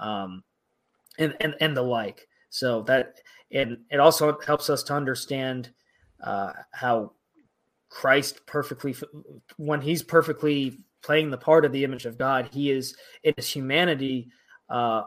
um, 0.00 0.42
and, 1.18 1.36
and, 1.40 1.54
and 1.60 1.76
the 1.76 1.82
like. 1.82 2.26
So 2.50 2.82
that 2.82 3.20
and 3.52 3.78
it 3.90 4.00
also 4.00 4.38
helps 4.44 4.70
us 4.70 4.82
to 4.84 4.94
understand 4.94 5.70
uh, 6.20 6.52
how 6.72 7.12
Christ 7.94 8.44
perfectly, 8.46 8.92
when 9.56 9.80
he's 9.80 10.02
perfectly 10.02 10.80
playing 11.00 11.30
the 11.30 11.38
part 11.38 11.64
of 11.64 11.70
the 11.70 11.84
image 11.84 12.06
of 12.06 12.18
God, 12.18 12.48
he 12.52 12.72
is 12.72 12.96
in 13.22 13.32
his 13.36 13.48
humanity 13.48 14.30
uh, 14.68 15.02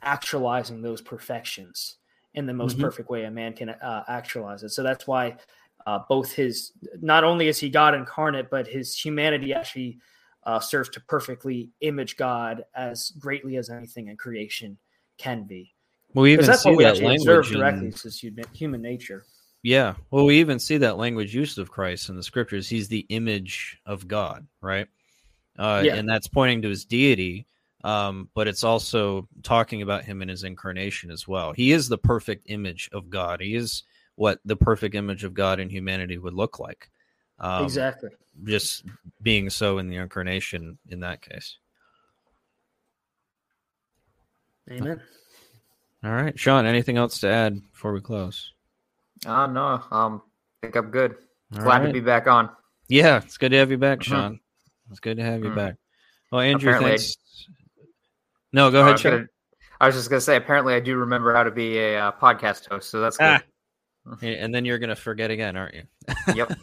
actualizing 0.00 0.80
those 0.80 1.02
perfections 1.02 1.96
in 2.32 2.46
the 2.46 2.54
most 2.54 2.76
mm-hmm. 2.76 2.84
perfect 2.84 3.10
way 3.10 3.24
a 3.24 3.30
man 3.30 3.52
can 3.52 3.68
uh, 3.68 4.04
actualize 4.08 4.62
it. 4.62 4.70
So 4.70 4.82
that's 4.82 5.06
why 5.06 5.36
uh, 5.86 5.98
both 6.08 6.32
his, 6.32 6.72
not 7.02 7.24
only 7.24 7.48
is 7.48 7.58
he 7.58 7.68
God 7.68 7.94
incarnate, 7.94 8.48
but 8.48 8.66
his 8.66 8.98
humanity 8.98 9.52
actually 9.52 9.98
uh, 10.44 10.60
serves 10.60 10.88
to 10.90 11.00
perfectly 11.02 11.72
image 11.82 12.16
God 12.16 12.64
as 12.74 13.10
greatly 13.18 13.58
as 13.58 13.68
anything 13.68 14.08
in 14.08 14.16
creation 14.16 14.78
can 15.18 15.44
be. 15.44 15.74
Well, 16.14 16.22
we 16.22 16.32
even 16.32 16.46
that's 16.46 16.62
see 16.62 16.70
what 16.70 16.78
we 16.78 16.84
that 16.84 17.00
language 17.00 17.50
directly. 17.50 17.92
In, 18.22 18.44
human 18.54 18.80
nature. 18.80 19.26
Yeah. 19.64 19.94
Well, 20.10 20.26
we 20.26 20.40
even 20.40 20.58
see 20.58 20.76
that 20.76 20.98
language 20.98 21.34
used 21.34 21.58
of 21.58 21.70
Christ 21.70 22.10
in 22.10 22.16
the 22.16 22.22
scriptures. 22.22 22.68
He's 22.68 22.86
the 22.86 23.06
image 23.08 23.80
of 23.86 24.06
God, 24.06 24.46
right? 24.60 24.86
Uh, 25.58 25.80
yeah. 25.82 25.94
And 25.94 26.06
that's 26.06 26.28
pointing 26.28 26.60
to 26.62 26.68
his 26.68 26.84
deity, 26.84 27.46
um, 27.82 28.28
but 28.34 28.46
it's 28.46 28.62
also 28.62 29.26
talking 29.42 29.80
about 29.80 30.04
him 30.04 30.20
in 30.20 30.28
his 30.28 30.44
incarnation 30.44 31.10
as 31.10 31.26
well. 31.26 31.52
He 31.52 31.72
is 31.72 31.88
the 31.88 31.96
perfect 31.96 32.44
image 32.50 32.90
of 32.92 33.08
God. 33.08 33.40
He 33.40 33.54
is 33.54 33.84
what 34.16 34.38
the 34.44 34.54
perfect 34.54 34.94
image 34.94 35.24
of 35.24 35.32
God 35.32 35.58
in 35.58 35.70
humanity 35.70 36.18
would 36.18 36.34
look 36.34 36.58
like. 36.58 36.90
Um, 37.38 37.64
exactly. 37.64 38.10
Just 38.44 38.84
being 39.22 39.48
so 39.48 39.78
in 39.78 39.88
the 39.88 39.96
incarnation 39.96 40.76
in 40.90 41.00
that 41.00 41.22
case. 41.22 41.56
Amen. 44.70 45.00
All 46.04 46.12
right, 46.12 46.38
Sean. 46.38 46.66
Anything 46.66 46.98
else 46.98 47.20
to 47.20 47.28
add 47.28 47.62
before 47.72 47.94
we 47.94 48.02
close? 48.02 48.52
Uh 49.26 49.46
no. 49.46 49.82
Um, 49.90 50.22
I 50.62 50.66
think 50.66 50.76
I'm 50.76 50.90
good. 50.90 51.16
All 51.54 51.62
Glad 51.62 51.80
right. 51.82 51.86
to 51.86 51.92
be 51.92 52.00
back 52.00 52.26
on. 52.26 52.50
Yeah, 52.88 53.18
it's 53.18 53.38
good 53.38 53.50
to 53.50 53.58
have 53.58 53.70
you 53.70 53.78
back, 53.78 54.00
mm-hmm. 54.00 54.12
Sean. 54.12 54.32
Mm-hmm. 54.32 54.90
It's 54.92 55.00
good 55.00 55.16
to 55.16 55.22
have 55.22 55.40
you 55.40 55.46
mm-hmm. 55.46 55.56
back. 55.56 55.76
Well, 56.30 56.40
Andrew, 56.40 56.70
apparently 56.70 56.98
thanks. 56.98 57.16
No, 58.52 58.70
go 58.70 58.82
ahead, 58.82 59.00
Sean. 59.00 59.28
I 59.80 59.86
was 59.86 59.96
just 59.96 60.08
gonna 60.08 60.20
say. 60.20 60.36
Apparently, 60.36 60.74
I 60.74 60.80
do 60.80 60.96
remember 60.96 61.34
how 61.34 61.42
to 61.42 61.50
be 61.50 61.78
a 61.78 61.98
uh, 61.98 62.12
podcast 62.12 62.68
host, 62.68 62.90
so 62.90 63.00
that's 63.00 63.16
good. 63.16 63.42
Ah. 64.06 64.16
and 64.22 64.54
then 64.54 64.64
you're 64.64 64.78
gonna 64.78 64.96
forget 64.96 65.30
again, 65.30 65.56
aren't 65.56 65.74
you? 65.74 65.82
yep. 66.34 66.56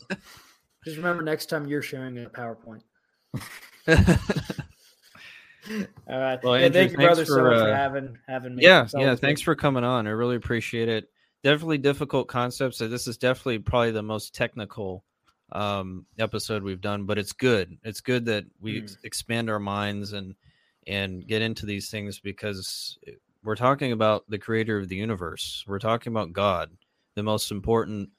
Just 0.83 0.97
remember 0.97 1.21
next 1.21 1.47
time 1.47 1.67
you're 1.67 1.81
sharing 1.81 2.17
a 2.17 2.29
PowerPoint. 2.29 2.81
All 6.09 6.19
right. 6.19 6.43
Well, 6.43 6.55
Andrew, 6.55 6.71
thank 6.71 6.91
you, 6.91 6.97
brother, 6.97 7.23
for, 7.25 7.31
so 7.31 7.43
much 7.43 7.57
uh, 7.57 7.65
for 7.65 7.75
having 7.75 8.17
having 8.27 8.55
me. 8.55 8.63
Yeah, 8.63 8.87
yeah. 8.95 9.15
Thanks 9.15 9.41
for 9.41 9.55
coming 9.55 9.83
on. 9.83 10.07
I 10.07 10.11
really 10.11 10.37
appreciate 10.37 10.89
it. 10.89 11.10
Definitely 11.43 11.79
difficult 11.79 12.27
concepts. 12.27 12.77
So 12.77 12.87
this 12.87 13.07
is 13.07 13.17
definitely 13.17 13.59
probably 13.59 13.91
the 13.91 14.03
most 14.03 14.35
technical 14.35 15.03
um, 15.51 16.05
episode 16.19 16.63
we've 16.63 16.81
done, 16.81 17.05
but 17.05 17.17
it's 17.17 17.33
good. 17.33 17.77
It's 17.83 18.01
good 18.01 18.25
that 18.25 18.45
we 18.59 18.81
mm. 18.81 18.97
expand 19.03 19.49
our 19.49 19.59
minds 19.59 20.13
and 20.13 20.35
and 20.87 21.27
get 21.27 21.41
into 21.41 21.65
these 21.65 21.89
things 21.89 22.19
because 22.19 22.97
we're 23.43 23.55
talking 23.55 23.91
about 23.91 24.23
the 24.29 24.39
creator 24.39 24.77
of 24.77 24.87
the 24.87 24.95
universe. 24.95 25.63
We're 25.67 25.79
talking 25.79 26.11
about 26.11 26.33
God, 26.33 26.71
the 27.15 27.23
most 27.23 27.51
important, 27.51 28.09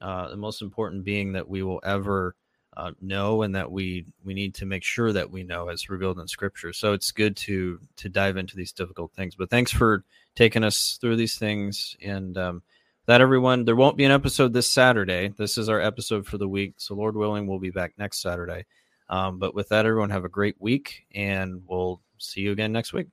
uh, 0.00 0.28
the 0.28 0.36
most 0.36 0.62
important 0.62 1.04
being 1.04 1.32
that 1.32 1.48
we 1.48 1.62
will 1.62 1.80
ever 1.84 2.34
uh, 2.76 2.92
know 3.00 3.42
and 3.42 3.54
that 3.54 3.70
we 3.70 4.06
we 4.24 4.34
need 4.34 4.54
to 4.54 4.66
make 4.66 4.82
sure 4.82 5.12
that 5.12 5.30
we 5.30 5.42
know 5.42 5.68
as 5.68 5.90
revealed 5.90 6.18
in 6.18 6.26
scripture. 6.26 6.72
So 6.72 6.92
it's 6.92 7.12
good 7.12 7.36
to 7.38 7.78
to 7.96 8.08
dive 8.08 8.36
into 8.36 8.56
these 8.56 8.72
difficult 8.72 9.12
things. 9.12 9.34
But 9.34 9.50
thanks 9.50 9.72
for 9.72 10.04
taking 10.34 10.64
us 10.64 10.98
through 11.00 11.16
these 11.16 11.36
things. 11.36 11.96
And 12.02 12.36
um, 12.38 12.62
that 13.06 13.20
everyone 13.20 13.64
there 13.64 13.76
won't 13.76 13.96
be 13.96 14.04
an 14.04 14.12
episode 14.12 14.52
this 14.52 14.70
saturday. 14.70 15.28
This 15.28 15.58
is 15.58 15.68
our 15.68 15.80
episode 15.80 16.26
for 16.26 16.38
the 16.38 16.48
week. 16.48 16.74
So 16.78 16.94
lord 16.94 17.16
willing 17.16 17.46
we'll 17.46 17.58
be 17.58 17.70
back 17.70 17.94
next 17.98 18.22
saturday. 18.22 18.64
Um, 19.08 19.38
but 19.38 19.54
with 19.54 19.68
that 19.68 19.84
everyone 19.84 20.10
have 20.10 20.24
a 20.24 20.30
great 20.30 20.56
week 20.58 21.04
and 21.14 21.62
we'll 21.66 22.00
see 22.18 22.40
you 22.40 22.52
again 22.52 22.72
next 22.72 22.92
week 22.92 23.08